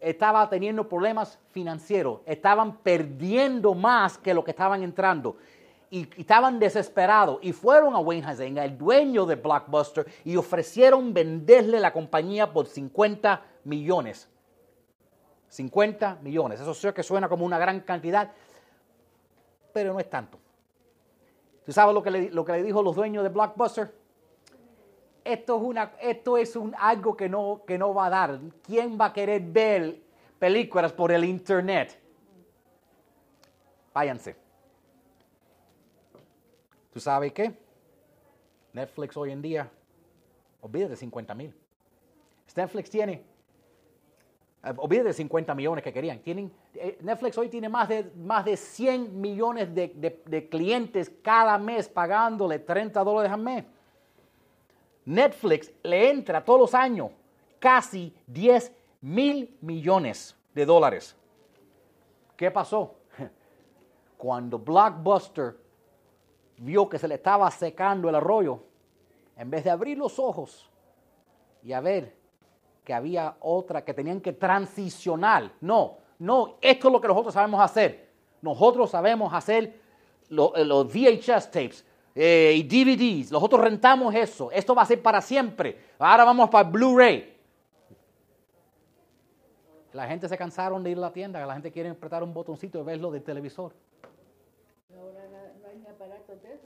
estaba 0.00 0.48
teniendo 0.48 0.88
problemas 0.88 1.38
financieros. 1.50 2.20
Estaban 2.26 2.78
perdiendo 2.78 3.74
más 3.74 4.18
que 4.18 4.34
lo 4.34 4.44
que 4.44 4.50
estaban 4.50 4.82
entrando. 4.82 5.36
Y, 5.90 6.08
estaban 6.20 6.58
desesperados 6.58 7.38
y 7.42 7.52
fueron 7.52 7.94
a 7.94 7.98
Wayne 7.98 8.26
Huizenga, 8.26 8.64
el 8.64 8.78
dueño 8.78 9.26
de 9.26 9.34
Blockbuster, 9.34 10.06
y 10.24 10.36
ofrecieron 10.36 11.12
venderle 11.12 11.80
la 11.80 11.92
compañía 11.92 12.52
por 12.52 12.66
50 12.66 13.42
millones. 13.64 14.28
50 15.48 16.18
millones. 16.22 16.60
Eso 16.60 16.74
sé 16.74 16.94
que 16.94 17.02
suena 17.02 17.28
como 17.28 17.44
una 17.44 17.58
gran 17.58 17.80
cantidad, 17.80 18.30
pero 19.72 19.92
no 19.92 19.98
es 19.98 20.08
tanto. 20.08 20.38
¿Tú 21.66 21.72
sabes 21.72 21.94
lo 21.94 22.02
que 22.02 22.10
le, 22.10 22.30
lo 22.30 22.44
que 22.44 22.52
le 22.52 22.62
dijo 22.62 22.82
los 22.82 22.94
dueños 22.94 23.22
de 23.24 23.28
Blockbuster? 23.28 23.99
Esto 25.32 25.56
es, 25.56 25.62
una, 25.62 25.92
esto 26.00 26.36
es 26.36 26.56
un, 26.56 26.74
algo 26.78 27.16
que 27.16 27.28
no, 27.28 27.62
que 27.66 27.78
no 27.78 27.94
va 27.94 28.06
a 28.06 28.10
dar. 28.10 28.40
¿Quién 28.62 28.98
va 29.00 29.06
a 29.06 29.12
querer 29.12 29.42
ver 29.42 30.00
películas 30.38 30.92
por 30.92 31.12
el 31.12 31.24
Internet? 31.24 31.98
Váyanse. 33.94 34.36
¿Tú 36.92 37.00
sabes 37.00 37.32
qué? 37.32 37.52
Netflix 38.72 39.16
hoy 39.16 39.30
en 39.32 39.42
día, 39.42 39.70
olvídate 40.60 40.90
de 40.90 40.96
50 40.96 41.34
mil. 41.34 41.54
Netflix 42.56 42.90
tiene 42.90 43.22
eh, 44.62 44.74
olvídate 44.76 45.08
de 45.08 45.14
50 45.14 45.54
millones 45.54 45.82
que 45.82 45.92
querían. 45.92 46.18
Tienen, 46.20 46.52
eh, 46.74 46.98
Netflix 47.00 47.38
hoy 47.38 47.48
tiene 47.48 47.68
más 47.68 47.88
de, 47.88 48.12
más 48.16 48.44
de 48.44 48.56
100 48.56 49.18
millones 49.18 49.74
de, 49.74 50.48
clientes 50.50 51.10
cada 51.22 51.56
mes 51.56 51.88
pagándole 51.88 52.58
30 52.58 53.02
dólares 53.02 53.32
al 53.32 53.40
mes. 53.40 53.64
Netflix 55.10 55.72
le 55.82 56.08
entra 56.10 56.44
todos 56.44 56.60
los 56.60 56.74
años 56.74 57.10
casi 57.58 58.14
10 58.28 58.72
mil 59.00 59.56
millones 59.60 60.36
de 60.54 60.64
dólares. 60.64 61.16
¿Qué 62.36 62.50
pasó? 62.50 62.94
Cuando 64.16 64.58
Blockbuster 64.58 65.56
vio 66.58 66.88
que 66.88 66.98
se 66.98 67.08
le 67.08 67.16
estaba 67.16 67.50
secando 67.50 68.08
el 68.08 68.14
arroyo, 68.14 68.62
en 69.36 69.50
vez 69.50 69.64
de 69.64 69.70
abrir 69.70 69.98
los 69.98 70.18
ojos 70.18 70.70
y 71.62 71.72
a 71.72 71.80
ver 71.80 72.14
que 72.84 72.94
había 72.94 73.36
otra, 73.40 73.84
que 73.84 73.92
tenían 73.92 74.20
que 74.20 74.32
transicionar. 74.32 75.52
No, 75.60 75.98
no, 76.20 76.56
esto 76.60 76.88
es 76.88 76.92
lo 76.92 77.00
que 77.00 77.08
nosotros 77.08 77.34
sabemos 77.34 77.60
hacer. 77.60 78.10
Nosotros 78.42 78.90
sabemos 78.90 79.34
hacer 79.34 79.64
eh, 79.64 80.64
los 80.64 80.86
VHS 80.86 81.50
tapes 81.50 81.84
eh, 82.14 82.54
y 82.56 82.62
DVDs. 82.62 83.30
Nosotros 83.30 83.60
rentamos 83.60 84.14
eso. 84.14 84.50
Esto 84.50 84.74
va 84.74 84.82
a 84.82 84.86
ser 84.86 85.02
para 85.02 85.20
siempre. 85.20 85.78
Ahora 85.98 86.24
vamos 86.24 86.50
para 86.50 86.68
Blu-ray. 86.68 87.36
La 89.92 90.06
gente 90.06 90.28
se 90.28 90.38
cansaron 90.38 90.82
de 90.84 90.90
ir 90.90 90.98
a 90.98 91.00
la 91.00 91.12
tienda, 91.12 91.44
la 91.44 91.54
gente 91.54 91.72
quiere 91.72 91.88
apretar 91.88 92.22
un 92.22 92.32
botoncito 92.32 92.78
y 92.78 92.82
verlo 92.82 93.10
del 93.10 93.22
televisor. 93.22 93.72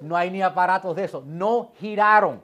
no 0.01 0.17
hay 0.17 0.31
ni 0.31 0.43
aparatos 0.43 0.95
de 0.95 1.05
eso. 1.05 1.23
No 1.25 1.73
giraron 1.79 2.43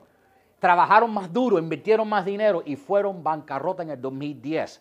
trabajaron 0.61 1.11
más 1.11 1.33
duro, 1.33 1.57
invirtieron 1.57 2.07
más 2.07 2.23
dinero 2.23 2.61
y 2.63 2.75
fueron 2.75 3.23
bancarrota 3.23 3.81
en 3.81 3.89
el 3.89 3.99
2010. 3.99 4.79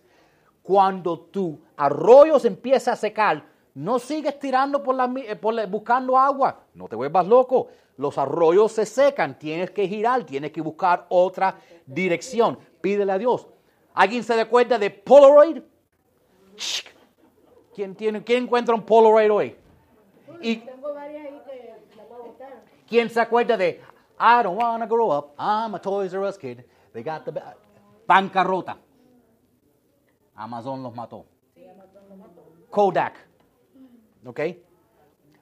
Cuando 0.63 1.19
tu 1.19 1.59
arroyo 1.75 2.39
se 2.39 2.49
empieza 2.49 2.93
a 2.93 2.97
secar, 2.97 3.43
no 3.75 3.99
sigues 3.99 4.39
tirando 4.39 4.83
por 4.83 4.95
la, 4.95 5.13
eh, 5.17 5.37
por 5.37 5.67
buscando 5.69 6.19
agua, 6.19 6.65
no 6.75 6.89
te 6.89 6.97
vuelvas 6.97 7.27
loco. 7.27 7.69
Los 7.97 8.17
arroyos 8.17 8.73
se 8.73 8.87
secan, 8.87 9.39
tienes 9.39 9.71
que 9.71 9.87
girar, 9.87 10.25
tienes 10.25 10.53
que 10.53 10.61
buscar 10.61 11.07
otra 11.11 11.57
dirección. 11.87 12.59
Pídele 12.81 13.13
a 13.13 13.19
Dios. 13.19 13.47
¿Alguien 13.95 14.25
se 14.25 14.35
recuerda 14.35 14.79
de 14.79 14.91
Polaroid? 14.91 15.63
¿Quién, 17.75 17.95
tiene, 17.95 18.25
¿Quién 18.25 18.45
encuentra 18.45 18.75
un 18.75 18.83
Polaroid 18.83 19.31
hoy? 19.31 19.57
Y, 20.41 20.63
¿Quién 22.89 23.11
se 23.11 23.21
acuerda 23.21 23.57
de 23.57 23.81
I 24.19 24.43
don't 24.43 24.57
want 24.57 24.83
to 24.83 24.87
grow 24.87 25.11
up. 25.11 25.35
I'm 25.39 25.75
a 25.75 25.79
Toys 25.79 26.13
R 26.13 26.25
Us 26.25 26.37
kid. 26.37 26.65
They 26.93 27.03
got 27.03 27.25
the 27.25 27.33
bancarrota. 28.07 28.77
Amazon 30.37 30.83
los 30.83 30.95
mató. 30.95 31.25
Kodak. 32.71 33.30
¿Ok? 34.25 34.41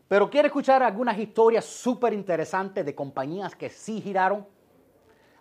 Pero 0.08 0.30
quiere 0.30 0.48
escuchar 0.48 0.82
algunas 0.82 1.18
historias 1.18 1.64
súper 1.64 2.12
interesantes 2.12 2.84
de 2.84 2.94
compañías 2.94 3.54
que 3.54 3.68
sí 3.68 4.00
giraron. 4.00 4.46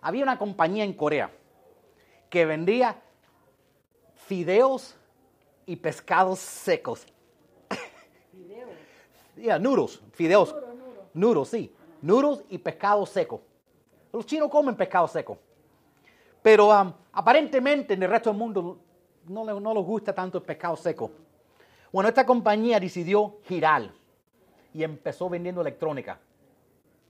Había 0.00 0.22
una 0.22 0.38
compañía 0.38 0.84
en 0.84 0.92
Corea 0.92 1.30
que 2.28 2.44
vendía 2.44 3.00
fideos 4.14 4.96
y 5.64 5.76
pescados 5.76 6.38
secos. 6.38 7.06
Fideos. 8.30 8.70
yeah, 9.36 9.58
noodles, 9.58 10.00
fideos. 10.12 10.54
Noodles, 11.14 11.48
sí 11.48 11.74
noodles 12.02 12.44
y 12.48 12.58
pescado 12.58 13.04
seco. 13.06 13.42
Los 14.12 14.26
chinos 14.26 14.50
comen 14.50 14.74
pescado 14.74 15.08
seco. 15.08 15.38
Pero 16.42 16.68
um, 16.68 16.92
aparentemente 17.12 17.94
en 17.94 18.02
el 18.02 18.10
resto 18.10 18.30
del 18.30 18.38
mundo 18.38 18.78
no, 19.26 19.60
no 19.60 19.74
les 19.74 19.84
gusta 19.84 20.14
tanto 20.14 20.38
el 20.38 20.44
pescado 20.44 20.76
seco. 20.76 21.10
Bueno, 21.92 22.08
esta 22.08 22.26
compañía 22.26 22.78
decidió 22.78 23.38
girar 23.44 23.90
y 24.74 24.82
empezó 24.82 25.28
vendiendo 25.28 25.60
electrónica. 25.60 26.18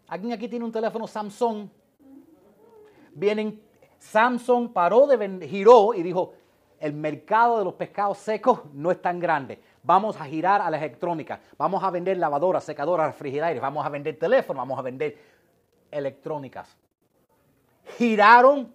¿Alguien 0.07 0.33
aquí 0.33 0.49
tiene 0.49 0.65
un 0.65 0.73
teléfono 0.73 1.07
Samsung? 1.07 1.69
Vienen, 3.13 3.61
Samsung 3.99 4.73
paró 4.73 5.07
de 5.07 5.17
vender, 5.17 5.49
giró 5.49 5.93
y 5.95 6.03
dijo, 6.03 6.35
el 6.81 6.93
mercado 6.93 7.59
de 7.59 7.65
los 7.65 7.75
pescados 7.75 8.19
secos 8.19 8.61
no 8.73 8.91
es 8.91 9.03
tan 9.03 9.19
grande. 9.19 9.61
Vamos 9.83 10.21
a 10.21 10.25
girar 10.25 10.61
a 10.61 10.71
la 10.71 10.79
electrónica. 10.79 11.41
Vamos 11.57 11.83
a 11.83 11.91
vender 11.91 12.17
lavadoras, 12.17 12.63
secadoras, 12.63 13.09
refrigeradores. 13.09 13.61
Vamos 13.61 13.85
a 13.85 13.89
vender 13.89 14.19
teléfonos. 14.19 14.61
Vamos 14.61 14.79
a 14.79 14.83
vender 14.83 15.19
electrónicas. 15.91 16.77
Giraron 17.97 18.73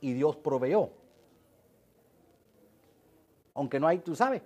y 0.00 0.12
Dios 0.14 0.36
proveyó. 0.36 0.90
Aunque 3.54 3.78
no 3.78 3.86
hay, 3.86 3.98
tú 3.98 4.16
sabes, 4.16 4.42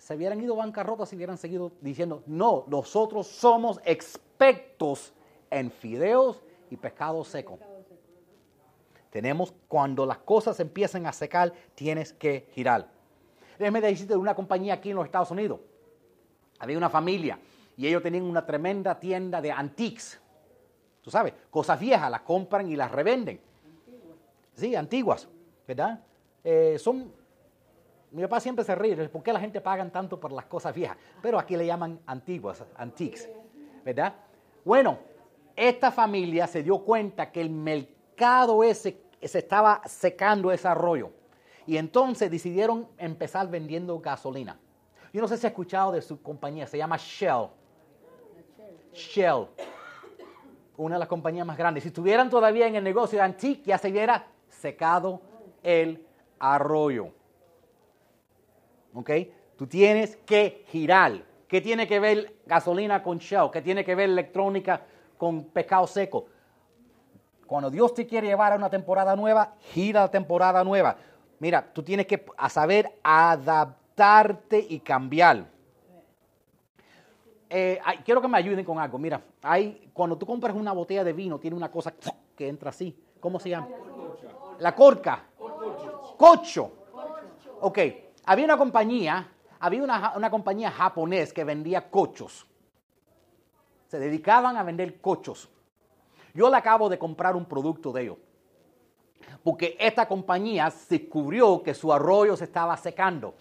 se 0.00 0.16
hubieran 0.16 0.40
ido 0.40 0.56
bancarrotas 0.56 1.10
si 1.10 1.16
hubieran 1.16 1.36
seguido 1.36 1.72
diciendo, 1.82 2.22
no, 2.26 2.64
nosotros 2.68 3.26
somos 3.26 3.78
expertos 3.84 5.12
en 5.50 5.70
fideos 5.70 6.42
y 6.70 6.76
pescado 6.76 7.22
seco. 7.22 7.58
Tenemos, 9.10 9.52
cuando 9.68 10.06
las 10.06 10.16
cosas 10.18 10.58
empiezan 10.58 11.04
a 11.04 11.12
secar, 11.12 11.52
tienes 11.74 12.14
que 12.14 12.48
girar. 12.52 12.88
Déjeme 13.58 13.82
decirte 13.82 14.14
de 14.14 14.18
una 14.18 14.34
compañía 14.34 14.74
aquí 14.74 14.88
en 14.88 14.96
los 14.96 15.04
Estados 15.04 15.30
Unidos. 15.32 15.60
Había 16.58 16.78
una 16.78 16.88
familia 16.88 17.38
y 17.76 17.86
ellos 17.86 18.02
tenían 18.02 18.24
una 18.24 18.46
tremenda 18.46 18.98
tienda 18.98 19.42
de 19.42 19.52
antiques. 19.52 20.18
Tú 21.02 21.10
sabes, 21.10 21.34
cosas 21.50 21.78
viejas, 21.78 22.10
las 22.10 22.22
compran 22.22 22.70
y 22.70 22.76
las 22.76 22.90
revenden. 22.90 23.38
Sí, 24.54 24.74
antiguas, 24.74 25.28
¿verdad? 25.68 26.00
Eh, 26.42 26.78
son, 26.78 27.12
mi 28.12 28.22
papá 28.22 28.40
siempre 28.40 28.64
se 28.64 28.74
ríe, 28.74 29.08
¿por 29.08 29.22
qué 29.22 29.32
la 29.32 29.40
gente 29.40 29.60
paga 29.60 29.88
tanto 29.90 30.18
por 30.18 30.32
las 30.32 30.46
cosas 30.46 30.74
viejas? 30.74 30.96
Pero 31.22 31.38
aquí 31.38 31.56
le 31.56 31.66
llaman 31.66 32.00
antiguas, 32.06 32.64
antiques, 32.76 33.28
¿verdad? 33.84 34.14
Bueno, 34.64 34.98
esta 35.54 35.90
familia 35.90 36.46
se 36.46 36.62
dio 36.62 36.78
cuenta 36.78 37.30
que 37.30 37.40
el 37.40 37.50
mercado 37.50 38.64
ese 38.64 39.02
se 39.22 39.38
estaba 39.38 39.82
secando 39.86 40.50
ese 40.50 40.66
arroyo. 40.66 41.10
Y 41.66 41.76
entonces 41.76 42.30
decidieron 42.30 42.88
empezar 42.98 43.48
vendiendo 43.48 43.98
gasolina. 44.00 44.58
Yo 45.12 45.20
no 45.20 45.28
sé 45.28 45.36
si 45.36 45.46
ha 45.46 45.50
escuchado 45.50 45.92
de 45.92 46.02
su 46.02 46.20
compañía, 46.22 46.66
se 46.66 46.78
llama 46.78 46.96
Shell. 46.96 47.48
Shell. 48.92 49.46
Una 50.76 50.96
de 50.96 50.98
las 51.00 51.08
compañías 51.08 51.46
más 51.46 51.56
grandes. 51.56 51.82
Si 51.82 51.88
estuvieran 51.88 52.30
todavía 52.30 52.66
en 52.66 52.74
el 52.74 52.82
negocio 52.82 53.18
de 53.18 53.24
Antique, 53.24 53.62
ya 53.66 53.78
se 53.78 53.90
hubiera 53.90 54.26
secado 54.48 55.20
el 55.62 56.06
arroyo. 56.38 57.12
¿Ok? 58.94 59.10
Tú 59.56 59.66
tienes 59.66 60.16
que 60.16 60.64
girar. 60.68 61.22
¿Qué 61.46 61.60
tiene 61.60 61.86
que 61.86 61.98
ver 61.98 62.36
gasolina 62.46 63.02
con 63.02 63.18
Shell? 63.18 63.50
¿Qué 63.52 63.60
tiene 63.60 63.84
que 63.84 63.94
ver 63.94 64.08
electrónica 64.08 64.82
con 65.18 65.44
pescado 65.44 65.86
seco? 65.86 66.26
Cuando 67.46 67.70
Dios 67.70 67.92
te 67.92 68.06
quiere 68.06 68.28
llevar 68.28 68.52
a 68.52 68.56
una 68.56 68.70
temporada 68.70 69.16
nueva, 69.16 69.54
gira 69.72 70.02
la 70.02 70.10
temporada 70.10 70.62
nueva. 70.62 70.96
Mira, 71.40 71.72
tú 71.72 71.82
tienes 71.82 72.06
que 72.06 72.24
saber 72.48 72.98
adaptarte 73.02 74.64
y 74.68 74.78
cambiar. 74.78 75.46
Eh, 77.48 77.80
quiero 78.04 78.22
que 78.22 78.28
me 78.28 78.38
ayuden 78.38 78.64
con 78.64 78.78
algo. 78.78 78.96
Mira, 78.98 79.20
hay, 79.42 79.90
cuando 79.92 80.16
tú 80.16 80.24
compras 80.24 80.54
una 80.54 80.72
botella 80.72 81.02
de 81.02 81.12
vino, 81.12 81.40
tiene 81.40 81.56
una 81.56 81.70
cosa 81.70 81.92
que 82.36 82.48
entra 82.48 82.70
así. 82.70 82.96
¿Cómo 83.18 83.40
se 83.40 83.50
llama? 83.50 83.68
La 84.60 84.74
corca. 84.74 85.24
Cocho. 86.16 86.70
Ok, 87.62 87.78
había 88.30 88.44
una 88.44 88.56
compañía, 88.56 89.26
había 89.58 89.82
una, 89.82 90.12
una 90.16 90.30
compañía 90.30 90.70
japonés 90.70 91.32
que 91.32 91.42
vendía 91.42 91.90
cochos. 91.90 92.46
Se 93.88 93.98
dedicaban 93.98 94.56
a 94.56 94.62
vender 94.62 95.00
cochos. 95.00 95.48
Yo 96.32 96.48
le 96.48 96.56
acabo 96.56 96.88
de 96.88 96.96
comprar 96.96 97.34
un 97.34 97.44
producto 97.44 97.90
de 97.90 98.02
ellos. 98.02 98.18
Porque 99.42 99.76
esta 99.80 100.06
compañía 100.06 100.72
descubrió 100.88 101.60
que 101.60 101.74
su 101.74 101.92
arroyo 101.92 102.36
se 102.36 102.44
estaba 102.44 102.76
secando. 102.76 103.34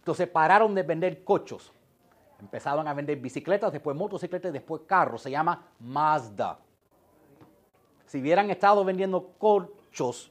Entonces 0.00 0.28
pararon 0.28 0.74
de 0.74 0.82
vender 0.82 1.24
cochos. 1.24 1.72
Empezaron 2.38 2.86
a 2.86 2.92
vender 2.92 3.18
bicicletas, 3.18 3.72
después 3.72 3.96
motocicletas, 3.96 4.52
después 4.52 4.82
carros. 4.86 5.22
Se 5.22 5.30
llama 5.30 5.68
Mazda. 5.80 6.58
Si 8.04 8.20
hubieran 8.20 8.50
estado 8.50 8.84
vendiendo 8.84 9.30
cochos, 9.38 10.30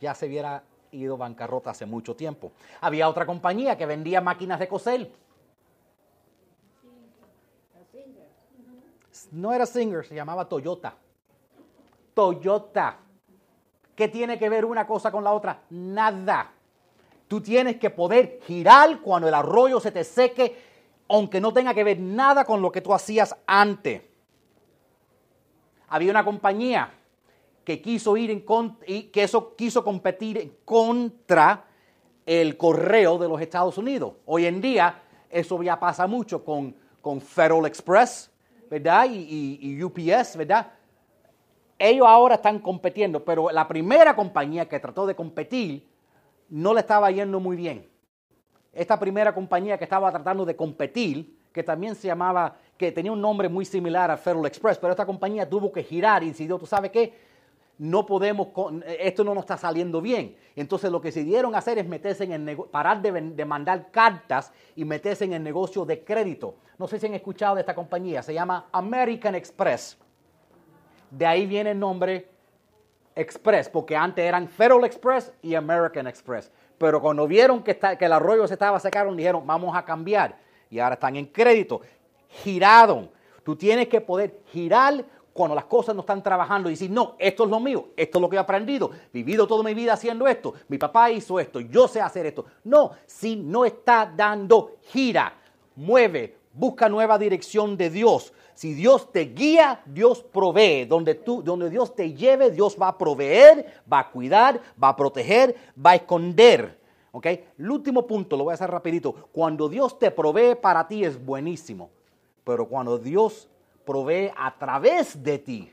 ya 0.00 0.16
se 0.16 0.26
hubiera 0.26 0.64
ido 0.92 1.16
bancarrota 1.16 1.70
hace 1.70 1.86
mucho 1.86 2.16
tiempo. 2.16 2.52
Había 2.80 3.08
otra 3.08 3.26
compañía 3.26 3.76
que 3.76 3.86
vendía 3.86 4.20
máquinas 4.20 4.58
de 4.58 4.68
coser. 4.68 5.10
No 9.32 9.52
era 9.52 9.66
Singer, 9.66 10.04
se 10.04 10.14
llamaba 10.14 10.48
Toyota. 10.48 10.94
Toyota. 12.14 12.96
¿Qué 13.94 14.08
tiene 14.08 14.38
que 14.38 14.48
ver 14.48 14.64
una 14.64 14.86
cosa 14.86 15.12
con 15.12 15.22
la 15.22 15.32
otra? 15.32 15.62
Nada. 15.70 16.52
Tú 17.28 17.40
tienes 17.40 17.76
que 17.76 17.90
poder 17.90 18.40
girar 18.44 19.00
cuando 19.00 19.28
el 19.28 19.34
arroyo 19.34 19.78
se 19.78 19.92
te 19.92 20.02
seque, 20.04 20.56
aunque 21.08 21.40
no 21.40 21.52
tenga 21.52 21.74
que 21.74 21.84
ver 21.84 22.00
nada 22.00 22.44
con 22.44 22.62
lo 22.62 22.72
que 22.72 22.80
tú 22.80 22.92
hacías 22.92 23.36
antes. 23.46 24.02
Había 25.88 26.10
una 26.10 26.24
compañía 26.24 26.92
que 27.70 27.80
quiso 27.80 28.16
ir 28.16 28.32
en 28.32 28.40
contra, 28.40 28.84
y 28.84 29.04
que 29.04 29.22
eso 29.22 29.54
quiso 29.54 29.84
competir 29.84 30.58
contra 30.64 31.66
el 32.26 32.56
correo 32.56 33.16
de 33.16 33.28
los 33.28 33.40
Estados 33.40 33.78
Unidos. 33.78 34.14
Hoy 34.26 34.46
en 34.46 34.60
día 34.60 35.02
eso 35.28 35.62
ya 35.62 35.78
pasa 35.78 36.08
mucho 36.08 36.44
con, 36.44 36.74
con 37.00 37.20
Federal 37.20 37.66
Express, 37.66 38.28
¿verdad? 38.68 39.06
Y, 39.08 39.80
UPS, 39.84 40.36
¿verdad? 40.36 40.72
Ellos 41.78 42.08
ahora 42.08 42.34
están 42.34 42.58
compitiendo, 42.58 43.24
pero 43.24 43.52
la 43.52 43.68
primera 43.68 44.16
compañía 44.16 44.68
que 44.68 44.80
trató 44.80 45.06
de 45.06 45.14
competir 45.14 45.88
no 46.48 46.74
le 46.74 46.80
estaba 46.80 47.08
yendo 47.12 47.38
muy 47.38 47.56
bien. 47.56 47.88
Esta 48.72 48.98
primera 48.98 49.32
compañía 49.32 49.78
que 49.78 49.84
estaba 49.84 50.10
tratando 50.10 50.44
de 50.44 50.56
competir, 50.56 51.38
que 51.52 51.62
también 51.62 51.94
se 51.94 52.08
llamaba, 52.08 52.56
que 52.76 52.90
tenía 52.90 53.12
un 53.12 53.20
nombre 53.20 53.48
muy 53.48 53.64
similar 53.64 54.10
a 54.10 54.16
Federal 54.16 54.46
Express, 54.46 54.76
pero 54.76 54.90
esta 54.90 55.06
compañía 55.06 55.48
tuvo 55.48 55.70
que 55.70 55.84
girar 55.84 56.24
y 56.24 56.32
¿tú 56.32 56.66
sabes 56.66 56.90
qué? 56.90 57.29
No 57.80 58.04
podemos, 58.04 58.48
esto 58.84 59.24
no 59.24 59.34
nos 59.34 59.44
está 59.44 59.56
saliendo 59.56 60.02
bien. 60.02 60.36
Entonces 60.54 60.92
lo 60.92 61.00
que 61.00 61.08
decidieron 61.08 61.54
hacer 61.54 61.78
es 61.78 61.88
meterse 61.88 62.24
en 62.24 62.46
el 62.46 62.58
parar 62.70 63.00
de, 63.00 63.44
mandar 63.46 63.90
cartas 63.90 64.52
y 64.76 64.84
meterse 64.84 65.24
en 65.24 65.32
el 65.32 65.42
negocio 65.42 65.86
de 65.86 66.04
crédito. 66.04 66.56
No 66.76 66.86
sé 66.86 66.98
si 66.98 67.06
han 67.06 67.14
escuchado 67.14 67.54
de 67.54 67.62
esta 67.62 67.74
compañía, 67.74 68.22
se 68.22 68.34
llama 68.34 68.68
American 68.70 69.34
Express. 69.34 69.96
De 71.10 71.24
ahí 71.24 71.46
viene 71.46 71.70
el 71.70 71.78
nombre 71.78 72.28
Express, 73.14 73.70
porque 73.70 73.96
antes 73.96 74.26
eran 74.26 74.46
Federal 74.46 74.84
Express 74.84 75.32
y 75.40 75.54
American 75.54 76.06
Express. 76.06 76.52
Pero 76.76 77.00
cuando 77.00 77.26
vieron 77.26 77.62
que, 77.62 77.78
que 77.78 78.04
el 78.04 78.12
arroyo 78.12 78.46
se 78.46 78.52
estaba 78.52 78.78
secando, 78.78 79.14
dijeron, 79.14 79.46
vamos 79.46 79.74
a 79.74 79.82
cambiar. 79.86 80.36
Y 80.68 80.80
ahora 80.80 80.96
están 80.96 81.16
en 81.16 81.24
crédito. 81.24 81.80
Giraron. 82.28 83.10
Tú 83.42 83.56
tienes 83.56 83.88
que 83.88 84.02
poder 84.02 84.42
girar 84.52 85.02
cuando 85.40 85.54
las 85.54 85.64
cosas 85.64 85.94
no 85.94 86.02
están 86.02 86.22
trabajando 86.22 86.68
y 86.68 86.72
decir, 86.72 86.90
no, 86.90 87.14
esto 87.18 87.44
es 87.44 87.50
lo 87.50 87.60
mío, 87.60 87.86
esto 87.96 88.18
es 88.18 88.20
lo 88.20 88.28
que 88.28 88.36
he 88.36 88.38
aprendido, 88.38 88.90
vivido 89.10 89.46
toda 89.46 89.64
mi 89.64 89.72
vida 89.72 89.94
haciendo 89.94 90.28
esto, 90.28 90.52
mi 90.68 90.76
papá 90.76 91.10
hizo 91.10 91.40
esto, 91.40 91.60
yo 91.60 91.88
sé 91.88 91.98
hacer 91.98 92.26
esto. 92.26 92.44
No, 92.62 92.90
si 93.06 93.36
no 93.36 93.64
está 93.64 94.12
dando 94.14 94.72
gira, 94.82 95.32
mueve, 95.76 96.36
busca 96.52 96.90
nueva 96.90 97.16
dirección 97.16 97.78
de 97.78 97.88
Dios. 97.88 98.34
Si 98.52 98.74
Dios 98.74 99.10
te 99.10 99.20
guía, 99.20 99.80
Dios 99.86 100.22
provee. 100.22 100.84
Donde, 100.84 101.14
tú, 101.14 101.42
donde 101.42 101.70
Dios 101.70 101.94
te 101.94 102.12
lleve, 102.12 102.50
Dios 102.50 102.76
va 102.78 102.88
a 102.88 102.98
proveer, 102.98 103.80
va 103.90 104.00
a 104.00 104.10
cuidar, 104.10 104.60
va 104.82 104.88
a 104.88 104.96
proteger, 104.96 105.56
va 105.82 105.92
a 105.92 105.94
esconder. 105.94 106.78
¿Ok? 107.12 107.24
El 107.24 107.70
último 107.70 108.06
punto, 108.06 108.36
lo 108.36 108.44
voy 108.44 108.50
a 108.50 108.56
hacer 108.56 108.70
rapidito. 108.70 109.14
Cuando 109.32 109.70
Dios 109.70 109.98
te 109.98 110.10
provee 110.10 110.54
para 110.54 110.86
ti 110.86 111.02
es 111.02 111.24
buenísimo. 111.24 111.88
Pero 112.44 112.68
cuando 112.68 112.98
Dios 112.98 113.48
provee 113.90 114.30
a 114.36 114.56
través 114.56 115.20
de 115.20 115.36
ti, 115.40 115.72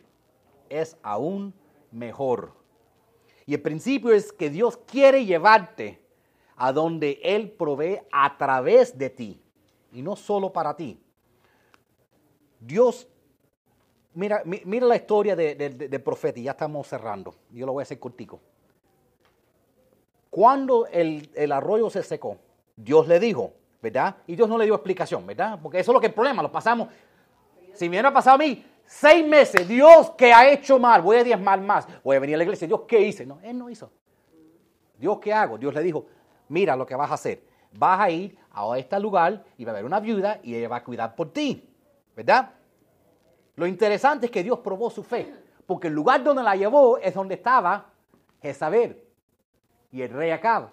es 0.70 0.98
aún 1.04 1.54
mejor. 1.92 2.52
Y 3.46 3.54
el 3.54 3.62
principio 3.62 4.12
es 4.12 4.34
que 4.34 4.50
Dios 4.50 4.76
quiere 4.88 5.24
llevarte 5.24 6.02
a 6.56 6.74
donde 6.74 7.20
Él 7.22 7.52
provee 7.52 8.00
a 8.12 8.36
través 8.36 8.98
de 8.98 9.12
ti 9.12 9.40
y 9.92 10.02
no 10.02 10.16
solo 10.16 10.52
para 10.52 10.76
ti. 10.76 11.00
Dios, 12.60 13.08
mira, 14.16 14.42
mira 14.44 14.88
la 14.88 14.96
historia 14.96 15.36
del 15.36 16.02
profeta 16.02 16.40
y 16.40 16.44
ya 16.44 16.52
estamos 16.52 16.88
cerrando. 16.88 17.36
Yo 17.52 17.68
lo 17.68 17.74
voy 17.74 17.82
a 17.82 17.84
hacer 17.84 18.00
contigo. 18.00 18.40
Cuando 20.32 20.88
el, 20.88 21.30
el, 21.36 21.52
arroyo 21.52 21.92
se 21.92 22.02
secó, 22.02 22.40
Dios 22.76 23.08
le 23.08 23.20
dijo, 23.20 23.54
¿verdad? 23.80 24.18
Y 24.26 24.36
Dios 24.36 24.50
no 24.50 24.58
le 24.58 24.66
dio 24.66 24.74
explicación, 24.74 25.24
¿verdad? 25.28 25.60
Porque 25.62 25.80
eso 25.82 25.92
es 25.92 25.94
lo 25.94 26.00
que 26.00 26.08
es 26.08 26.12
el 26.12 26.16
problema, 26.16 26.42
lo 26.42 26.52
pasamos. 26.52 26.90
Si 27.78 27.86
me 27.86 27.90
hubiera 27.92 28.12
pasado 28.12 28.36
a 28.36 28.40
mí 28.40 28.66
seis 28.86 29.26
meses, 29.26 29.68
Dios 29.68 30.12
que 30.18 30.34
ha 30.34 30.50
hecho 30.50 30.80
mal, 30.80 31.02
voy 31.02 31.18
a 31.18 31.24
diezmar 31.24 31.62
más, 31.62 31.88
voy 32.04 32.16
a 32.16 32.20
venir 32.20 32.36
a 32.36 32.38
la 32.40 32.44
iglesia, 32.44 32.68
Dios 32.68 32.82
qué 32.88 33.00
hice. 33.02 33.26
No, 33.26 33.40
Él 33.44 33.58
no 33.58 33.70
hizo. 33.70 33.92
Dios 34.98 35.20
qué 35.20 35.32
hago. 35.32 35.60
Dios 35.60 35.74
le 35.76 35.84
dijo, 35.84 36.08
mira 36.50 36.76
lo 36.76 36.88
que 36.88 36.96
vas 36.96 37.12
a 37.12 37.14
hacer. 37.14 37.44
Vas 37.74 38.00
a 38.00 38.10
ir 38.10 38.36
a 38.52 38.78
este 38.80 39.00
lugar 39.00 39.44
y 39.58 39.64
va 39.64 39.72
a 39.72 39.74
haber 39.74 39.86
una 39.86 40.00
viuda 40.00 40.40
y 40.42 40.56
ella 40.56 40.70
va 40.70 40.78
a 40.78 40.84
cuidar 40.84 41.16
por 41.16 41.32
ti. 41.32 41.70
¿Verdad? 42.16 42.50
Lo 43.56 43.68
interesante 43.68 44.26
es 44.26 44.32
que 44.32 44.42
Dios 44.42 44.60
probó 44.60 44.90
su 44.90 45.04
fe, 45.04 45.32
porque 45.68 45.88
el 45.88 45.94
lugar 45.94 46.24
donde 46.24 46.42
la 46.42 46.56
llevó 46.56 46.98
es 46.98 47.14
donde 47.14 47.36
estaba 47.36 47.92
Jezabel 48.42 49.04
y 49.92 50.02
el 50.02 50.10
rey 50.10 50.32
Acab. 50.32 50.70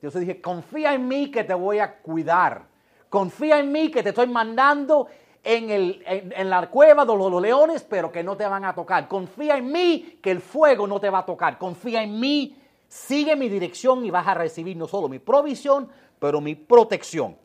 Dios 0.00 0.14
dije, 0.14 0.40
confía 0.40 0.94
en 0.94 1.08
mí 1.08 1.30
que 1.30 1.42
te 1.42 1.54
voy 1.54 1.80
a 1.80 1.98
cuidar. 1.98 2.66
Confía 3.08 3.58
en 3.58 3.72
mí 3.72 3.90
que 3.90 4.02
te 4.02 4.10
estoy 4.10 4.28
mandando 4.28 5.08
en, 5.42 5.70
el, 5.70 6.02
en, 6.06 6.50
la 6.50 6.68
cueva 6.68 7.04
de 7.04 7.16
los, 7.16 7.42
leones, 7.42 7.82
pero 7.82 8.12
que 8.12 8.22
no 8.22 8.36
te 8.36 8.46
van 8.46 8.64
a 8.64 8.74
tocar. 8.74 9.08
Confía 9.08 9.56
en 9.56 9.72
mí 9.72 10.18
que 10.22 10.30
el 10.30 10.40
fuego 10.40 10.86
no 10.86 11.00
te 11.00 11.10
va 11.10 11.20
a 11.20 11.26
tocar. 11.26 11.58
Confía 11.58 12.02
en 12.02 12.18
mí, 12.20 12.56
sigue 12.88 13.36
mi 13.36 13.48
dirección 13.48 14.04
y 14.04 14.10
vas 14.10 14.26
a 14.26 14.34
recibir 14.34 14.76
no 14.76 14.86
solo 14.86 15.08
mi 15.08 15.18
provisión, 15.18 15.88
pero 16.18 16.40
mi 16.40 16.54
protección. 16.54 17.36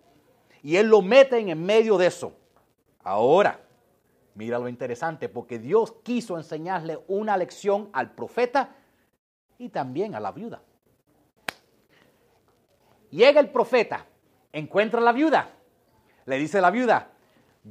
Y 0.61 0.75
Él 0.75 0.87
lo 0.87 1.01
mete 1.01 1.37
en 1.39 1.63
medio 1.63 1.97
de 1.97 2.07
eso. 2.07 2.33
Ahora, 3.03 3.59
mira 4.33 4.59
lo 4.59 4.67
interesante, 4.67 5.29
porque 5.29 5.59
Dios 5.59 5.93
quiso 6.03 6.37
enseñarle 6.37 6.99
una 7.07 7.37
lección 7.37 7.89
al 7.93 8.11
profeta 8.11 8.75
y 9.57 9.69
también 9.69 10.15
a 10.15 10.19
la 10.19 10.31
viuda. 10.31 10.61
Llega 13.11 13.39
el 13.39 13.49
profeta, 13.49 14.05
encuentra 14.51 14.99
a 14.99 15.03
la 15.03 15.13
viuda, 15.13 15.51
le 16.25 16.37
dice 16.37 16.57
a 16.57 16.61
la 16.61 16.71
viuda, 16.71 17.14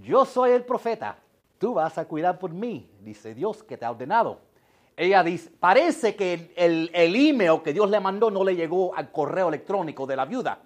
yo 0.00 0.24
soy 0.24 0.52
el 0.52 0.64
profeta, 0.64 1.16
tú 1.58 1.74
vas 1.74 1.96
a 1.98 2.04
cuidar 2.04 2.38
por 2.38 2.52
mí, 2.52 2.90
dice 3.00 3.34
Dios 3.34 3.62
que 3.62 3.76
te 3.76 3.84
ha 3.84 3.90
ordenado. 3.90 4.40
Ella 4.96 5.22
dice, 5.24 5.50
parece 5.58 6.14
que 6.14 6.52
el, 6.56 6.90
el 6.94 7.16
email 7.16 7.62
que 7.62 7.72
Dios 7.72 7.90
le 7.90 7.98
mandó 7.98 8.30
no 8.30 8.44
le 8.44 8.54
llegó 8.54 8.94
al 8.94 9.10
correo 9.10 9.48
electrónico 9.48 10.06
de 10.06 10.16
la 10.16 10.24
viuda. 10.24 10.60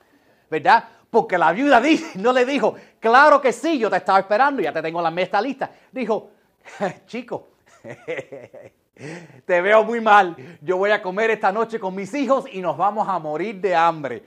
¿verdad? 0.50 0.84
Porque 1.10 1.38
la 1.38 1.52
viuda 1.52 1.80
dice, 1.80 2.18
no 2.18 2.32
le 2.32 2.44
dijo, 2.44 2.74
claro 3.00 3.40
que 3.40 3.52
sí, 3.52 3.78
yo 3.78 3.90
te 3.90 3.96
estaba 3.96 4.20
esperando, 4.20 4.62
ya 4.62 4.72
te 4.72 4.82
tengo 4.82 5.00
la 5.00 5.10
mesa 5.10 5.40
lista. 5.40 5.70
Dijo, 5.92 6.30
chico, 7.06 7.48
te 9.44 9.60
veo 9.60 9.84
muy 9.84 10.00
mal, 10.00 10.36
yo 10.60 10.76
voy 10.76 10.90
a 10.90 11.02
comer 11.02 11.30
esta 11.30 11.52
noche 11.52 11.78
con 11.78 11.94
mis 11.94 12.12
hijos 12.14 12.44
y 12.52 12.60
nos 12.60 12.76
vamos 12.76 13.08
a 13.08 13.18
morir 13.18 13.60
de 13.60 13.74
hambre. 13.74 14.22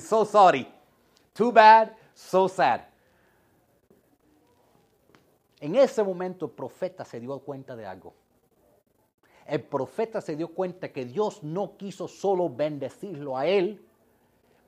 so 0.00 0.24
sorry. 0.24 0.66
Too 1.32 1.52
bad, 1.52 1.90
so 2.12 2.48
sad. 2.48 2.89
En 5.60 5.76
ese 5.76 6.02
momento 6.02 6.46
el 6.46 6.52
profeta 6.52 7.04
se 7.04 7.20
dio 7.20 7.38
cuenta 7.40 7.76
de 7.76 7.86
algo. 7.86 8.14
El 9.46 9.62
profeta 9.62 10.20
se 10.20 10.36
dio 10.36 10.48
cuenta 10.48 10.92
que 10.92 11.04
Dios 11.04 11.42
no 11.42 11.76
quiso 11.76 12.08
solo 12.08 12.48
bendecirlo 12.48 13.36
a 13.36 13.46
él, 13.46 13.84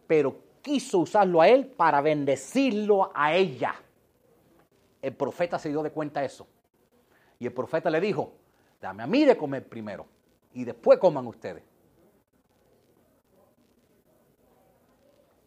pero 0.06 0.36
quiso 0.60 0.98
usarlo 0.98 1.40
a 1.40 1.48
él 1.48 1.66
para 1.66 2.00
bendecirlo 2.00 3.10
a 3.14 3.34
ella. 3.34 3.74
El 5.00 5.14
profeta 5.14 5.58
se 5.58 5.70
dio 5.70 5.82
de 5.82 5.90
cuenta 5.90 6.24
eso. 6.24 6.46
Y 7.38 7.46
el 7.46 7.52
profeta 7.52 7.90
le 7.90 8.00
dijo, 8.00 8.32
dame 8.80 9.02
a 9.02 9.06
mí 9.06 9.24
de 9.24 9.36
comer 9.36 9.68
primero 9.68 10.06
y 10.52 10.64
después 10.64 10.98
coman 10.98 11.26
ustedes. 11.26 11.62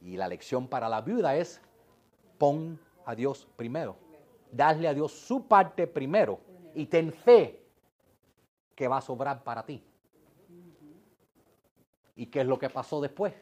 Y 0.01 0.17
la 0.17 0.27
lección 0.27 0.67
para 0.67 0.87
la 0.87 1.01
viuda 1.01 1.35
es, 1.35 1.61
pon 2.37 2.79
a 3.05 3.15
Dios 3.15 3.47
primero. 3.55 4.04
Darle 4.55 4.87
a 4.87 4.93
Dios 4.93 5.11
su 5.11 5.49
parte 5.49 5.85
primero 5.85 6.39
y 6.73 6.85
ten 6.85 7.11
fe 7.11 7.61
que 8.73 8.87
va 8.87 8.97
a 8.97 9.01
sobrar 9.01 9.43
para 9.43 9.65
ti. 9.65 9.83
¿Y 12.15 12.27
qué 12.27 12.39
es 12.39 12.47
lo 12.47 12.57
que 12.57 12.69
pasó 12.69 13.01
después? 13.01 13.33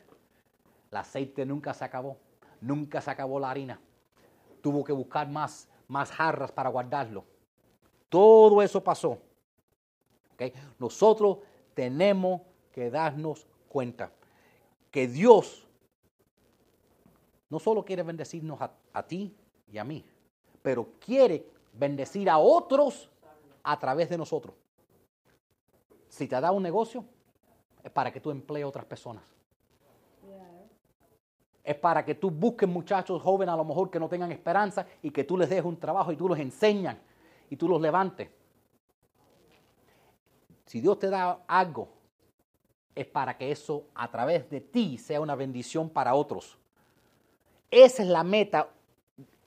El 0.89 0.97
aceite 0.97 1.45
nunca 1.45 1.72
se 1.76 1.86
acabó, 1.86 2.18
nunca 2.61 2.99
se 2.99 3.11
acabó 3.11 3.39
la 3.39 3.51
harina. 3.51 3.80
Tuvo 4.61 4.84
que 4.84 4.91
buscar 4.91 5.30
más, 5.30 5.70
más 5.88 6.11
jarras 6.11 6.51
para 6.51 6.70
guardarlo. 6.70 7.26
Todo 8.09 8.64
eso 8.64 8.84
pasó. 8.84 9.20
Nosotros 10.80 11.38
tenemos 11.76 12.41
que 12.72 12.89
darnos 12.89 13.45
cuenta 13.70 14.11
que 14.89 15.07
Dios 15.07 15.68
no 17.49 17.59
solo 17.59 17.86
quiere 17.86 18.01
bendecirnos 18.01 18.59
a 18.59 19.03
ti 19.03 19.36
y 19.72 19.78
a 19.78 19.84
mí, 19.84 20.03
pero 20.64 20.88
quiere 20.99 21.45
bendecir 21.74 22.28
a 22.30 22.39
otros 22.39 23.09
a 23.61 23.78
través 23.78 24.09
de 24.09 24.18
nosotros. 24.18 24.55
Si 26.09 26.28
te 26.28 26.39
da 26.39 26.51
un 26.51 26.64
negocio, 26.64 27.05
es 27.84 27.91
para 27.91 28.11
que 28.11 28.20
tú 28.20 28.32
emplees 28.32 28.64
a 28.64 28.70
otras 28.70 28.86
personas. 28.86 29.24
Es 31.64 31.76
para 31.76 32.03
que 32.03 32.16
tú 32.16 32.30
busques 32.30 32.68
muchachos 32.68 33.22
jóvenes 33.22 33.53
a 33.53 33.57
lo 33.57 33.64
mejor 33.64 33.89
que 33.89 33.99
no 33.99 34.09
tengan 34.09 34.32
esperanza 34.32 34.86
y 35.01 35.11
que 35.11 35.24
tú 35.24 35.38
les 35.38 35.49
dejes 35.49 35.66
un 35.66 35.80
trabajo 35.80 36.11
y 36.11 36.18
tú 36.18 36.28
los 36.28 36.39
enseñas 36.39 36.97
y 37.49 37.55
tú 37.55 37.68
los 37.68 37.80
levantes. 37.80 38.30
Si 40.66 40.82
Dios 40.82 40.99
te 40.99 41.09
da 41.09 41.43
algo, 41.47 41.89
es 42.95 43.05
para 43.05 43.38
que 43.38 43.51
eso 43.51 43.86
a 43.95 44.09
través 44.09 44.49
de 44.49 44.61
ti 44.61 44.97
sea 44.97 45.22
una 45.22 45.36
bendición 45.36 45.89
para 45.89 46.16
otros. 46.16 46.57
Esa 47.72 48.03
es 48.03 48.09
la 48.09 48.24
meta 48.24 48.70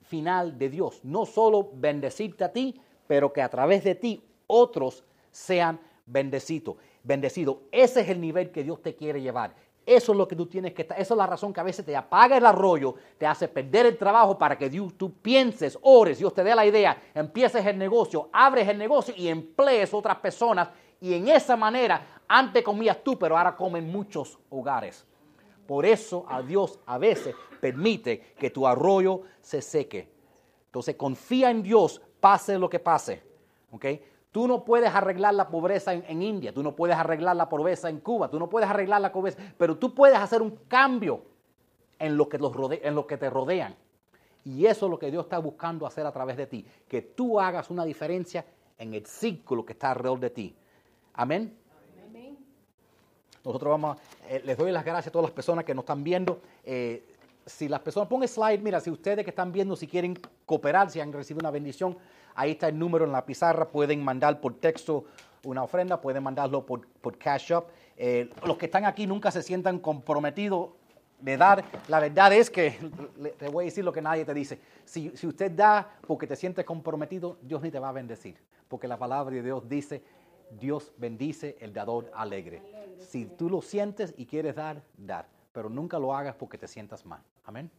final 0.07 0.57
de 0.57 0.69
Dios. 0.69 1.01
No 1.03 1.25
solo 1.25 1.69
bendecirte 1.73 2.43
a 2.43 2.51
ti, 2.51 2.79
pero 3.07 3.31
que 3.31 3.41
a 3.41 3.49
través 3.49 3.83
de 3.83 3.95
ti 3.95 4.23
otros 4.47 5.03
sean 5.31 5.79
bendecidos. 6.05 6.75
Bendecido. 7.03 7.61
Ese 7.71 8.01
es 8.01 8.09
el 8.09 8.19
nivel 8.19 8.51
que 8.51 8.63
Dios 8.63 8.81
te 8.81 8.95
quiere 8.95 9.21
llevar. 9.21 9.53
Eso 9.85 10.11
es 10.11 10.17
lo 10.17 10.27
que 10.27 10.35
tú 10.35 10.47
tienes 10.47 10.73
que 10.73 10.81
estar. 10.81 10.99
Esa 10.99 11.13
es 11.13 11.17
la 11.17 11.25
razón 11.25 11.53
que 11.53 11.61
a 11.61 11.63
veces 11.63 11.85
te 11.85 11.95
apaga 11.95 12.35
el 12.35 12.45
arroyo, 12.45 12.95
te 13.17 13.25
hace 13.25 13.47
perder 13.47 13.85
el 13.85 13.97
trabajo 13.97 14.37
para 14.37 14.57
que 14.57 14.69
Dios, 14.69 14.97
tú 14.97 15.13
pienses, 15.13 15.79
ores, 15.81 16.17
Dios 16.17 16.33
te 16.33 16.43
dé 16.43 16.53
la 16.53 16.65
idea, 16.65 17.01
empieces 17.13 17.65
el 17.65 17.77
negocio, 17.77 18.29
abres 18.33 18.67
el 18.67 18.77
negocio 18.77 19.13
y 19.15 19.29
emplees 19.29 19.93
otras 19.93 20.17
personas. 20.17 20.67
Y 20.99 21.13
en 21.13 21.29
esa 21.29 21.55
manera, 21.55 22.21
antes 22.27 22.63
comías 22.63 23.01
tú, 23.01 23.17
pero 23.17 23.37
ahora 23.37 23.55
comen 23.55 23.89
muchos 23.89 24.37
hogares. 24.49 25.05
Por 25.67 25.85
eso 25.85 26.25
a 26.29 26.41
Dios 26.41 26.79
a 26.85 26.97
veces 26.97 27.35
permite 27.59 28.33
que 28.39 28.49
tu 28.49 28.65
arroyo 28.65 29.21
se 29.41 29.61
seque. 29.61 30.09
Entonces 30.67 30.95
confía 30.95 31.51
en 31.51 31.61
Dios, 31.61 32.01
pase 32.19 32.57
lo 32.57 32.69
que 32.69 32.79
pase. 32.79 33.23
Tú 34.31 34.47
no 34.47 34.63
puedes 34.63 34.93
arreglar 34.93 35.33
la 35.33 35.49
pobreza 35.49 35.93
en, 35.93 36.21
India, 36.21 36.53
tú 36.53 36.61
no 36.61 36.75
puedes 36.75 36.95
arreglar 36.95 37.35
la 37.35 37.49
pobreza 37.49 37.89
en 37.89 37.99
Cuba, 37.99 38.29
tú 38.29 38.39
no 38.39 38.49
puedes 38.49 38.69
arreglar 38.69 39.01
la 39.01 39.11
pobreza, 39.11 39.39
pero 39.57 39.77
tú 39.77 39.93
puedes 39.93 40.17
hacer 40.17 40.41
un 40.41 40.59
cambio 40.67 41.21
en 41.97 42.15
lo 42.15 42.29
que, 42.29 42.37
los 42.37 42.53
en 42.71 42.95
lo 42.95 43.07
que 43.07 43.17
te 43.17 43.29
rodean. 43.29 43.75
Y 44.45 44.65
eso 44.65 44.85
es 44.85 44.91
lo 44.91 44.99
que 44.99 45.11
Dios 45.11 45.25
está 45.25 45.39
buscando 45.39 45.85
hacer 45.85 46.05
a 46.05 46.11
través 46.11 46.37
de 46.37 46.47
ti, 46.47 46.65
que 46.87 47.01
tú 47.01 47.39
hagas 47.39 47.69
una 47.69 47.83
diferencia 47.83 48.45
en 48.77 48.93
el 48.93 49.05
círculo 49.05 49.65
que 49.65 49.73
está 49.73 49.91
alrededor 49.91 50.19
de 50.19 50.29
ti. 50.29 50.55
Amén. 51.13 51.57
Nosotros 53.47 53.71
vamos, 53.71 53.97
eh, 54.27 54.41
les 54.43 54.57
doy 54.57 54.73
las 54.73 54.83
gracias 54.83 55.07
a 55.07 55.11
todas 55.11 55.23
las 55.23 55.31
personas 55.31 55.63
que 55.63 55.73
nos 55.73 55.83
están 55.83 56.03
viendo. 56.03 56.41
Eh, 56.65 57.15
si 57.45 57.69
las 57.69 57.79
personas, 57.79 58.09
pon 58.09 58.27
slide, 58.27 58.59
mira, 58.59 58.81
si 58.81 58.91
ustedes 58.91 59.23
que 59.23 59.29
están 59.29 59.53
viendo, 59.53 59.77
si 59.77 59.87
quieren 59.87 60.19
cooperar, 60.45 60.91
si 60.91 60.99
han 60.99 61.13
recibido 61.13 61.43
una 61.43 61.51
bendición, 61.51 61.97
ahí 62.35 62.51
está 62.51 62.67
el 62.67 62.77
número 62.77 63.05
en 63.05 63.13
la 63.13 63.25
pizarra, 63.25 63.69
pueden 63.69 64.03
mandar 64.03 64.41
por 64.41 64.55
texto 64.55 65.05
una 65.45 65.63
ofrenda, 65.63 66.01
pueden 66.01 66.23
mandarlo 66.23 66.65
por, 66.65 66.85
por 66.99 67.17
Cash 67.17 67.53
Up. 67.53 67.67
Eh, 67.95 68.29
los 68.45 68.57
que 68.57 68.65
están 68.65 68.83
aquí 68.83 69.07
nunca 69.07 69.31
se 69.31 69.41
sientan 69.41 69.79
comprometidos 69.79 70.71
de 71.21 71.37
dar. 71.37 71.63
La 71.87 72.01
verdad 72.01 72.33
es 72.33 72.49
que, 72.49 72.77
te 73.39 73.47
voy 73.47 73.63
a 73.63 73.65
decir 73.67 73.85
lo 73.85 73.93
que 73.93 74.01
nadie 74.01 74.25
te 74.25 74.33
dice, 74.33 74.59
si, 74.83 75.15
si 75.15 75.25
usted 75.25 75.51
da 75.51 75.89
porque 76.05 76.27
te 76.27 76.35
sientes 76.35 76.65
comprometido, 76.65 77.37
Dios 77.41 77.61
ni 77.61 77.71
te 77.71 77.79
va 77.79 77.87
a 77.87 77.93
bendecir, 77.93 78.35
porque 78.67 78.89
la 78.89 78.97
palabra 78.97 79.33
de 79.33 79.41
Dios 79.41 79.69
dice, 79.69 80.03
Dios 80.51 80.93
bendice 80.97 81.57
el 81.59 81.73
dador 81.73 82.11
alegre. 82.13 82.61
Si 82.99 83.25
tú 83.25 83.49
lo 83.49 83.61
sientes 83.61 84.13
y 84.17 84.25
quieres 84.25 84.55
dar, 84.55 84.81
dar. 84.97 85.27
Pero 85.53 85.69
nunca 85.69 85.99
lo 85.99 86.15
hagas 86.15 86.35
porque 86.35 86.57
te 86.57 86.67
sientas 86.67 87.05
mal. 87.05 87.21
Amén. 87.45 87.69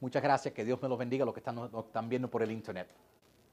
Muchas 0.00 0.22
gracias. 0.22 0.54
Que 0.54 0.64
Dios 0.64 0.80
me 0.82 0.88
los 0.88 0.98
bendiga 0.98 1.24
los 1.24 1.34
que 1.34 1.40
están, 1.40 1.58
están 1.78 2.08
viendo 2.08 2.28
por 2.28 2.42
el 2.42 2.50
internet. 2.50 2.88